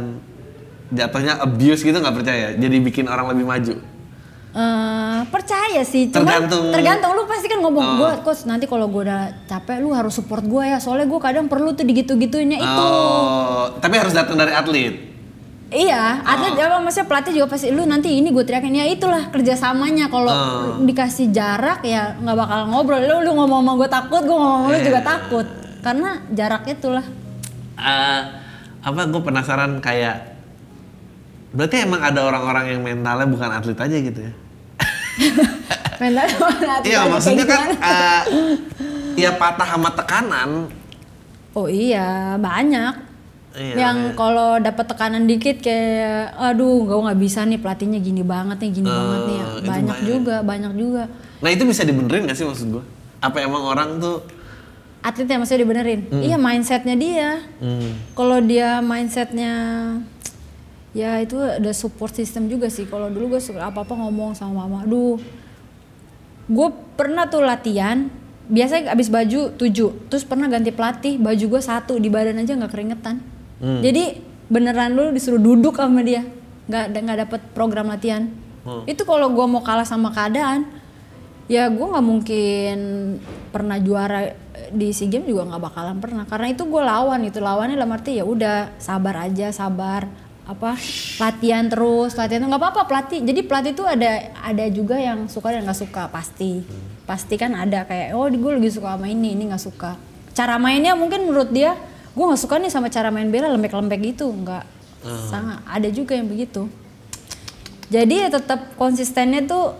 jatuhnya 0.88 1.38
abuse 1.38 1.80
gitu 1.80 1.94
nggak 1.94 2.12
percaya? 2.12 2.46
Jadi 2.52 2.76
bikin 2.80 3.06
orang 3.06 3.30
lebih 3.30 3.42
maju? 3.44 3.74
Eh, 4.52 5.20
percaya 5.26 5.80
sih, 5.80 6.12
cuma 6.12 6.28
Tergantung- 6.28 6.68
tergantung, 6.68 7.16
lu 7.16 7.24
pasti 7.24 7.48
kan 7.48 7.56
ngomong 7.58 7.86
Oh. 7.86 7.96
gue, 7.98 8.10
coach 8.20 8.44
nanti 8.44 8.68
kalau 8.68 8.84
gue 8.84 9.00
udah 9.02 9.32
capek 9.46 9.80
lu 9.80 9.90
harus 9.90 10.12
support 10.12 10.44
gue 10.44 10.60
ya, 10.62 10.76
soalnya 10.76 11.08
gue 11.08 11.16
kadang 11.18 11.48
perlu 11.48 11.72
tuh 11.72 11.82
digitu-gituinnya 11.82 12.60
itu. 12.60 12.84
Oh, 12.84 13.72
tapi 13.80 13.96
harus 13.96 14.12
datang 14.12 14.36
dari 14.36 14.52
atlet. 14.52 14.92
Iya, 15.66 16.20
atlet 16.20 16.52
Oh. 16.52 16.68
apa 16.68 16.76
maksudnya 16.78 17.08
pelatih 17.08 17.32
juga 17.32 17.48
pasti 17.48 17.72
lu 17.72 17.88
nanti 17.88 18.12
ini 18.12 18.28
gue 18.28 18.44
teriakin 18.44 18.76
ya 18.76 18.84
itulah 18.84 19.32
kerjasamanya 19.32 20.06
kalau 20.06 20.28
Oh. 20.28 20.84
dikasih 20.84 21.32
jarak 21.32 21.80
ya 21.80 22.12
nggak 22.14 22.36
bakal 22.36 22.60
ngobrol. 22.66 23.00
Lu 23.00 23.16
lu 23.22 23.32
ngomong 23.32 23.64
sama 23.64 23.72
gue 23.74 23.88
takut, 23.88 24.20
gue 24.20 24.36
ngomong 24.36 24.58
sama 24.58 24.68
lu 24.68 24.76
Iya. 24.76 24.84
juga 24.84 25.00
takut 25.00 25.46
karena 25.80 26.10
jarak 26.28 26.68
itulah. 26.68 27.06
Eh, 27.74 28.20
apa 28.82 29.00
gue 29.02 29.22
penasaran 29.22 29.80
kayak 29.80 30.31
berarti 31.52 31.76
emang 31.84 32.00
ada 32.00 32.20
orang-orang 32.24 32.64
yang 32.72 32.80
mentalnya 32.80 33.28
bukan 33.28 33.50
atlet 33.52 33.78
aja 33.78 33.96
gitu 33.96 34.20
ya? 34.20 34.32
Mental 36.00 36.26
atlet 36.26 36.80
Iya 36.82 37.00
maksudnya 37.06 37.44
kan 37.44 37.60
eh, 37.72 38.22
ya 39.14 39.30
patah 39.36 39.68
sama 39.68 39.90
tekanan. 39.92 40.72
Oh 41.52 41.68
iya 41.68 42.34
banyak. 42.36 43.12
Iya, 43.52 43.74
yang 43.76 43.96
iya. 44.08 44.16
kalau 44.16 44.56
dapat 44.56 44.88
tekanan 44.88 45.28
dikit 45.28 45.60
kayak 45.60 46.32
aduh 46.40 46.88
gue 46.88 46.96
nggak 46.96 47.20
bisa 47.20 47.44
nih 47.44 47.60
pelatihnya 47.60 48.00
gini 48.00 48.24
banget 48.24 48.56
nih 48.64 48.70
gini 48.72 48.88
banget 48.88 49.20
nih 49.28 49.36
ya. 49.36 49.44
Eh, 49.44 49.60
banyak 49.60 49.68
banyak. 49.92 49.98
juga 50.08 50.36
banyak 50.40 50.72
juga 50.72 51.02
Nah 51.44 51.50
itu 51.52 51.66
bisa 51.68 51.84
dibenerin 51.84 52.24
gak 52.24 52.38
sih 52.38 52.48
maksud 52.48 52.72
gue? 52.72 52.84
Apa 53.20 53.44
emang 53.44 53.60
orang 53.62 54.00
tuh? 54.00 54.24
atletnya 55.02 55.42
maksudnya 55.42 55.66
dibenerin 55.66 56.00
iya 56.22 56.38
mindsetnya 56.38 56.94
dia 56.94 57.42
Hmm. 57.58 57.90
kalau 58.14 58.38
dia 58.38 58.78
mindsetnya 58.78 59.50
ya 60.92 61.20
itu 61.24 61.40
ada 61.40 61.72
support 61.72 62.12
system 62.12 62.48
juga 62.52 62.68
sih. 62.68 62.84
Kalau 62.84 63.08
dulu 63.08 63.36
gue 63.36 63.40
suka 63.40 63.68
apa 63.68 63.84
apa 63.84 63.94
ngomong 63.96 64.36
sama 64.36 64.64
mama. 64.64 64.84
Aduh 64.84 65.16
gue 66.42 66.68
pernah 66.98 67.24
tuh 67.30 67.40
latihan 67.40 68.12
biasanya 68.50 68.92
abis 68.92 69.08
baju 69.08 69.54
tujuh 69.56 70.10
terus 70.10 70.26
pernah 70.26 70.50
ganti 70.50 70.74
pelatih 70.74 71.16
baju 71.16 71.44
gue 71.56 71.62
satu 71.62 71.96
di 71.96 72.12
badan 72.12 72.40
aja 72.40 72.52
nggak 72.56 72.72
keringetan. 72.72 73.16
Jadi 73.62 74.20
beneran 74.50 74.92
lu 74.92 75.14
disuruh 75.14 75.40
duduk 75.40 75.78
sama 75.78 76.02
dia 76.04 76.26
nggak 76.68 76.84
nggak 76.92 77.18
dapet 77.26 77.40
program 77.56 77.88
latihan. 77.88 78.28
Itu 78.84 79.08
kalau 79.08 79.32
gue 79.32 79.46
mau 79.48 79.64
kalah 79.64 79.86
sama 79.88 80.12
keadaan 80.12 80.68
ya 81.50 81.70
gue 81.70 81.86
nggak 81.86 82.06
mungkin 82.06 82.76
pernah 83.50 83.78
juara 83.78 84.34
di 84.72 84.94
sea 84.94 85.08
games 85.08 85.30
juga 85.30 85.46
nggak 85.46 85.62
bakalan 85.62 85.96
pernah. 86.02 86.24
Karena 86.26 86.52
itu 86.52 86.66
gue 86.66 86.82
lawan 86.82 87.22
itu 87.22 87.38
lawannya 87.38 87.78
dalam 87.78 87.94
arti 87.94 88.18
ya 88.18 88.26
udah 88.26 88.76
sabar 88.82 89.30
aja 89.30 89.54
sabar 89.54 90.10
apa 90.52 90.76
latihan 91.18 91.64
terus 91.66 92.14
latihan 92.14 92.44
nggak 92.44 92.60
apa-apa 92.60 92.82
pelatih. 92.86 93.20
Jadi 93.24 93.40
pelatih 93.44 93.72
tuh 93.72 93.86
ada 93.88 94.32
ada 94.38 94.64
juga 94.68 95.00
yang 95.00 95.26
suka 95.26 95.52
dan 95.52 95.64
nggak 95.64 95.80
suka 95.80 96.08
pasti. 96.12 96.62
Pasti 97.08 97.34
kan 97.40 97.56
ada 97.56 97.84
kayak 97.88 98.14
oh 98.14 98.28
gue 98.28 98.52
lebih 98.56 98.70
suka 98.70 98.94
sama 98.94 99.08
ini 99.08 99.34
ini 99.34 99.48
nggak 99.50 99.62
suka. 99.62 99.96
Cara 100.32 100.56
mainnya 100.56 100.96
mungkin 100.96 101.28
menurut 101.28 101.50
dia 101.50 101.76
gue 102.12 102.24
nggak 102.24 102.40
suka 102.40 102.60
nih 102.60 102.70
sama 102.70 102.92
cara 102.92 103.08
main 103.08 103.28
bela 103.32 103.48
lembek-lembek 103.50 104.14
gitu 104.14 104.28
nggak. 104.28 104.64
Sangat 105.28 105.64
ada 105.66 105.88
juga 105.90 106.14
yang 106.14 106.30
begitu. 106.30 106.70
Jadi 107.92 108.24
ya 108.24 108.28
tetap 108.32 108.72
konsistennya 108.80 109.44
tuh 109.44 109.76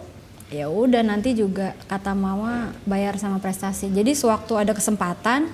ya 0.52 0.68
udah 0.68 1.00
nanti 1.00 1.32
juga 1.32 1.72
kata 1.88 2.12
mama 2.12 2.76
bayar 2.84 3.16
sama 3.16 3.40
prestasi. 3.40 3.88
Jadi 3.88 4.12
sewaktu 4.12 4.52
ada 4.52 4.76
kesempatan 4.76 5.48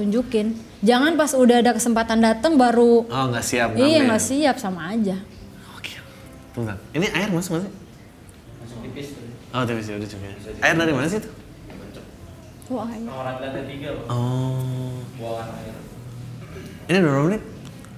tunjukin 0.00 0.56
jangan 0.80 1.20
pas 1.20 1.36
udah 1.36 1.60
ada 1.60 1.76
kesempatan 1.76 2.24
dateng 2.24 2.56
baru 2.56 3.04
Oh 3.04 3.24
nggak 3.28 3.44
siap 3.44 3.76
iya 3.76 4.08
nggak 4.08 4.22
siap 4.24 4.56
sama 4.56 4.96
aja 4.96 5.20
Oke. 5.76 6.00
Tunggu. 6.56 6.72
Ini 6.96 7.06
air 7.12 7.28
masuk 7.28 7.60
nggak 7.60 7.64
sih? 7.68 7.72
Masuk 8.64 8.78
tipis 8.88 9.06
tuh. 9.12 9.28
Oh 9.52 9.62
tipis 9.68 9.86
ya 9.86 9.94
udah 10.00 10.08
cukup. 10.08 10.24
ya. 10.24 10.34
Air 10.64 10.74
dari 10.80 10.92
mana 10.96 11.06
sih 11.06 11.20
itu? 11.20 11.30
iya. 12.70 12.98
Nomor 13.02 13.26
atletnya 13.26 13.62
tiga 13.66 13.88
loh. 13.94 14.04
Oh. 14.08 14.96
Buangan 15.18 15.48
air. 15.60 15.76
Ini 16.90 16.98
berapa 17.04 17.22
menit? 17.28 17.42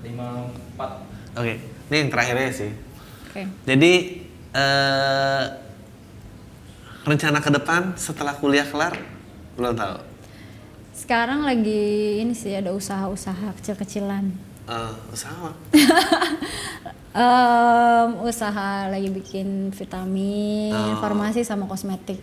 lima 0.03 0.51
empat 0.51 0.91
Oke, 1.39 1.55
ini 1.63 1.97
yang 1.97 2.11
terakhirnya 2.11 2.51
sih. 2.53 2.71
Oke. 3.31 3.43
Jadi 3.65 3.93
eh 4.53 5.45
rencana 7.03 7.39
ke 7.41 7.51
depan 7.51 7.97
setelah 7.97 8.37
kuliah 8.37 8.67
kelar 8.69 8.99
belum 9.57 9.73
tahu. 9.73 10.12
Sekarang 11.13 11.45
lagi 11.45 12.25
ini 12.25 12.33
sih 12.33 12.57
ada 12.57 12.73
usaha-usaha 12.73 13.53
kecil-kecilan. 13.61 14.33
Eh, 14.65 14.93
usaha? 15.13 15.53
Em, 17.13 18.09
usaha 18.25 18.89
lagi 18.89 19.13
bikin 19.13 19.77
vitamin, 19.77 20.73
Oh. 20.73 20.97
farmasi 21.05 21.45
sama 21.45 21.69
kosmetik. 21.69 22.17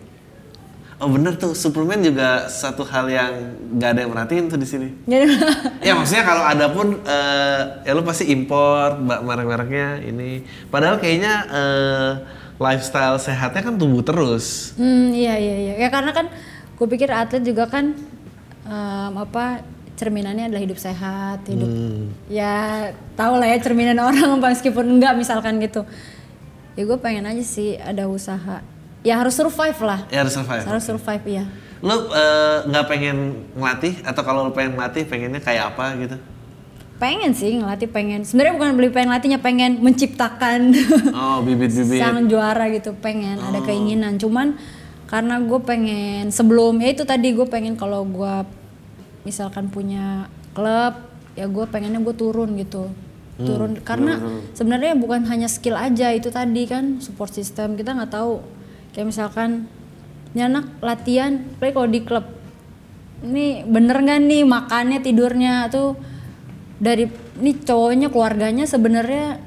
Oh 0.98 1.06
bener 1.06 1.38
tuh, 1.38 1.54
suplemen 1.54 2.02
juga 2.02 2.50
satu 2.50 2.82
hal 2.82 3.06
yang 3.06 3.32
gak 3.78 3.94
ada 3.94 4.00
yang 4.02 4.10
merhatiin 4.10 4.50
tuh 4.50 4.58
di 4.58 4.66
sini. 4.66 4.90
Ya 5.86 5.94
maksudnya 5.94 6.26
kalau 6.26 6.42
ada 6.42 6.66
pun 6.74 6.98
eh, 7.06 7.62
ya 7.86 7.94
lu 7.94 8.02
pasti 8.02 8.26
import 8.26 8.98
mbak 8.98 9.22
merek-mereknya 9.22 10.02
ini. 10.02 10.42
Padahal 10.66 10.98
kayaknya 10.98 11.46
eh, 11.46 12.10
lifestyle 12.58 13.22
sehatnya 13.22 13.62
kan 13.62 13.78
tumbuh 13.78 14.02
terus. 14.02 14.74
Hmm, 14.74 15.14
iya 15.14 15.38
iya 15.38 15.56
iya. 15.70 15.74
Ya 15.78 15.88
karena 15.94 16.10
kan 16.10 16.26
gue 16.74 16.88
pikir 16.90 17.06
atlet 17.14 17.46
juga 17.46 17.70
kan 17.70 17.94
em, 18.70 19.12
apa 19.18 19.66
cerminannya 19.94 20.48
adalah 20.48 20.62
hidup 20.62 20.78
sehat, 20.78 21.44
hidup 21.44 21.66
Hmm. 21.66 22.14
ya 22.24 22.88
tau 23.12 23.36
lah 23.36 23.44
ya 23.44 23.58
cerminan 23.58 23.98
orang 24.06 24.38
meskipun 24.38 24.96
enggak 24.96 25.12
misalkan 25.12 25.58
gitu. 25.58 25.82
Ya 26.72 26.86
gue 26.86 26.96
pengen 26.96 27.26
aja 27.26 27.42
sih 27.42 27.74
ada 27.74 28.06
usaha. 28.06 28.62
Ya 29.02 29.18
harus 29.18 29.34
survive 29.34 29.76
lah. 29.80 30.06
Ya 30.08 30.22
harus 30.22 30.32
survive. 30.32 30.64
Harus 30.64 30.84
survive 30.84 31.24
ya. 31.26 31.44
Lu 31.80 32.08
eh, 32.08 32.58
nggak 32.64 32.84
pengen 32.86 33.16
ngelatih 33.52 34.00
atau 34.00 34.22
kalau 34.22 34.46
lu 34.46 34.52
pengen 34.52 34.76
ngelatih 34.76 35.04
pengennya 35.04 35.40
kayak 35.40 35.74
apa 35.74 35.96
gitu? 35.98 36.16
Pengen 36.96 37.32
sih 37.32 37.56
ngelatih 37.56 37.88
pengen. 37.88 38.24
Sebenarnya 38.24 38.54
bukan 38.54 38.70
beli 38.76 38.88
pengen 38.88 39.08
latihnya 39.10 39.40
pengen 39.40 39.80
menciptakan 39.80 40.72
Oh 41.16 41.40
bibit-bibit. 41.40 41.96
sang 41.96 42.28
juara 42.28 42.68
gitu 42.68 42.92
pengen 42.94 43.40
ada 43.40 43.60
keinginan 43.60 44.16
cuman 44.16 44.60
karena 45.08 45.40
gue 45.40 45.60
pengen 45.60 46.28
sebelum 46.28 46.76
ya 46.78 46.92
itu 46.92 47.02
tadi 47.02 47.32
gue 47.32 47.42
pengen 47.44 47.74
kalau 47.74 48.04
gue 48.04 48.34
misalkan 49.24 49.68
punya 49.68 50.28
klub 50.56 50.96
ya 51.38 51.46
gue 51.46 51.64
pengennya 51.68 52.00
gue 52.02 52.14
turun 52.16 52.56
gitu. 52.58 52.90
Turun 53.40 53.80
karena 53.80 54.20
sebenarnya 54.52 54.92
bukan 55.00 55.24
hanya 55.24 55.48
skill 55.48 55.72
aja 55.72 56.12
itu 56.12 56.28
tadi 56.28 56.68
kan 56.68 57.00
support 57.00 57.32
system 57.32 57.72
kita 57.72 57.96
nggak 57.96 58.12
tahu. 58.12 58.44
Kayak 58.92 59.16
misalkan 59.16 59.64
ini 60.36 60.44
anak 60.44 60.68
latihan 60.84 61.40
play 61.56 61.72
kalau 61.72 61.88
di 61.88 62.04
klub. 62.04 62.28
Ini 63.24 63.64
bener 63.64 63.96
nggak 63.96 64.20
nih 64.28 64.42
makannya 64.44 65.00
tidurnya? 65.00 65.72
Tuh 65.72 65.96
dari 66.76 67.08
ini 67.40 67.56
cowoknya 67.56 68.12
keluarganya 68.12 68.68
sebenarnya 68.68 69.40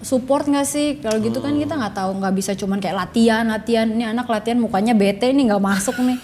support 0.00 0.48
nggak 0.48 0.64
sih? 0.64 1.04
Kalau 1.04 1.20
gitu 1.20 1.44
kan 1.44 1.52
kita 1.52 1.76
nggak 1.76 2.00
tahu 2.00 2.16
nggak 2.24 2.34
bisa 2.40 2.56
cuman 2.56 2.80
kayak 2.80 2.96
latihan 2.96 3.44
latihan. 3.44 3.92
Ini 3.92 4.16
anak 4.16 4.24
latihan 4.24 4.56
mukanya 4.56 4.96
bete 4.96 5.28
nih 5.28 5.52
nggak 5.52 5.60
masuk 5.60 6.00
nih 6.00 6.16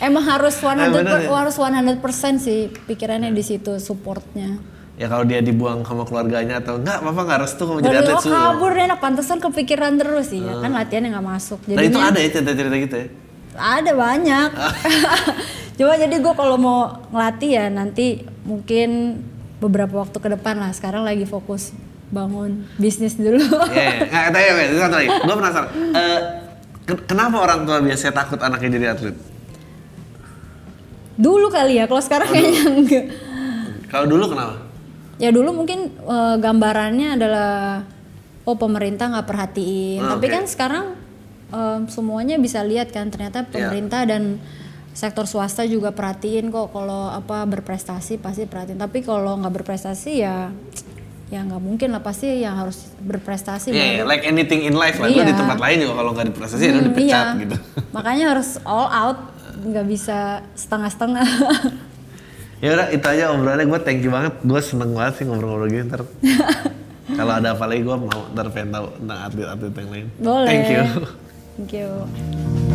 emang 0.00 0.24
harus 0.24 0.54
100 0.54 0.78
Eh, 0.78 0.90
bener 0.92 1.18
ya. 1.20 1.30
harus 1.32 1.54
100% 1.54 1.98
sih 2.38 2.58
pikirannya 2.84 3.30
di 3.30 3.42
situ 3.42 3.76
supportnya 3.76 4.58
Ya 4.94 5.06
kalau 5.06 5.22
dia 5.22 5.38
dibuang 5.38 5.82
sama 5.82 6.02
keluarganya 6.02 6.58
atau 6.58 6.74
enggak, 6.76 6.98
papa 7.00 7.22
nggak 7.22 7.40
restu 7.40 7.62
kamu 7.62 7.78
jadi 7.80 7.96
atlet 8.00 8.12
oh 8.12 8.20
su. 8.20 8.28
kabur 8.28 8.70
nih 8.72 8.84
anak 8.84 8.98
pantesan 8.98 9.38
kepikiran 9.38 9.94
terus 9.94 10.26
sih 10.28 10.40
ya 10.40 10.54
kan 10.56 10.70
latihannya 10.72 11.10
nggak 11.12 11.26
masuk 11.28 11.58
Nah 11.68 11.78
itu 11.80 11.98
ada 12.00 12.16
ya 12.16 12.28
cerita-cerita 12.28 12.76
gitu 12.76 12.96
ya? 12.96 13.06
ada 13.54 13.90
banyak 13.92 14.50
cuma 15.76 15.94
jadi 15.94 16.14
gue 16.16 16.32
kalau 16.32 16.56
mau 16.56 16.78
ngelatih 17.08 17.50
ya 17.52 17.66
nanti 17.68 18.06
mungkin 18.42 19.22
beberapa 19.58 19.98
waktu 19.98 20.14
ke 20.16 20.28
depan 20.32 20.54
lah 20.56 20.70
sekarang 20.72 21.02
lagi 21.02 21.22
fokus 21.24 21.70
bangun 22.08 22.66
bisnis 22.74 23.14
dulu 23.14 23.38
Iya, 23.68 23.82
iya. 23.84 23.98
nggak 24.04 24.30
tanya 24.32 24.50
ya, 24.56 24.66
satu 24.80 24.96
lagi. 24.96 25.08
Gue 25.12 25.34
penasaran. 25.36 25.68
Eh, 25.92 26.20
ke- 26.84 27.04
kenapa 27.04 27.36
orang 27.38 27.60
tua 27.62 27.78
biasanya 27.78 28.14
takut 28.16 28.40
anaknya 28.40 28.70
jadi 28.72 28.86
atlet? 28.90 29.16
Dulu 31.18 31.46
kali 31.48 31.74
ya 31.74 31.84
kalau 31.84 31.98
sekarang 31.98 32.28
kayaknya 32.30 32.62
enggak 32.72 33.04
Kalau 33.88 34.06
dulu 34.06 34.24
kenapa? 34.28 34.54
ya 35.16 35.28
dulu 35.28 35.50
mungkin 35.52 35.78
eh, 35.90 36.36
gambarannya 36.38 37.08
adalah 37.12 37.82
oh 38.44 38.54
pemerintah 38.54 39.10
nggak 39.10 39.26
perhatiin 39.26 39.98
Ah, 39.98 40.14
tapi 40.14 40.26
oke. 40.26 40.32
kan 40.32 40.44
sekarang 40.44 40.84
eh, 41.50 41.78
semuanya 41.86 42.36
bisa 42.36 42.62
lihat 42.62 42.88
kan 42.88 43.08
ternyata 43.08 43.42
Iya. 43.42 43.50
pemerintah 43.50 44.04
dan 44.04 44.38
sektor 44.90 45.24
swasta 45.24 45.62
juga 45.64 45.90
perhatiin 45.90 46.48
kok 46.48 46.70
kalau 46.70 47.08
apa 47.08 47.42
berprestasi 47.44 48.18
pasti 48.18 48.44
perhatiin 48.44 48.76
tapi 48.76 48.98
kalau 49.00 49.34
nggak 49.36 49.54
berprestasi 49.56 50.12
ya 50.18 50.50
ya 51.28 51.40
nggak 51.40 51.60
mungkin 51.60 51.88
lah 51.88 52.00
pasti 52.00 52.40
yang 52.40 52.56
harus 52.56 52.88
berprestasi 52.98 53.68
Iya, 53.68 54.00
baru- 54.00 54.08
like 54.08 54.24
anything 54.24 54.64
in 54.64 54.72
life 54.72 54.96
lah. 54.96 55.06
Iya. 55.06 55.22
di 55.24 55.34
tempat 55.34 55.58
lain 55.58 55.76
juga 55.80 55.94
kalau 55.96 56.10
nggak 56.12 56.26
diprestasi 56.28 56.62
ya 56.62 56.70
udah 56.70 56.78
Hmm, 56.78 56.88
dipecat 56.88 57.26
iya. 57.26 57.40
gitu. 57.40 57.56
makanya 57.90 58.24
harus 58.32 58.48
all 58.64 58.86
out 58.86 59.18
nggak 59.58 59.86
bisa 59.86 60.42
setengah-setengah 60.54 61.26
ya 62.64 62.74
udah 62.74 62.86
itu 62.90 63.06
aja 63.06 63.30
obrolannya 63.30 63.66
gue 63.70 63.80
thank 63.86 64.02
you 64.02 64.10
banget. 64.10 64.34
Gue 64.42 64.60
seneng 64.62 64.90
banget 64.94 65.22
sih 65.22 65.24
ngobrol-ngobrol 65.26 65.70
gini 65.70 65.86
ntar. 65.86 66.02
kalau 67.18 67.32
ada 67.38 67.54
apa 67.54 67.64
lagi 67.66 67.82
gue 67.86 67.96
mau 67.96 68.20
ntar 68.34 68.46
pengen 68.52 68.70
tahu 68.74 68.86
tentang 68.98 69.18
atlet-atlet 69.26 69.74
yang 69.74 69.90
lain. 69.90 70.06
boleh 70.20 70.48
Thank 70.50 70.68
you. 70.70 70.82
thank 71.56 71.72
you 71.72 72.67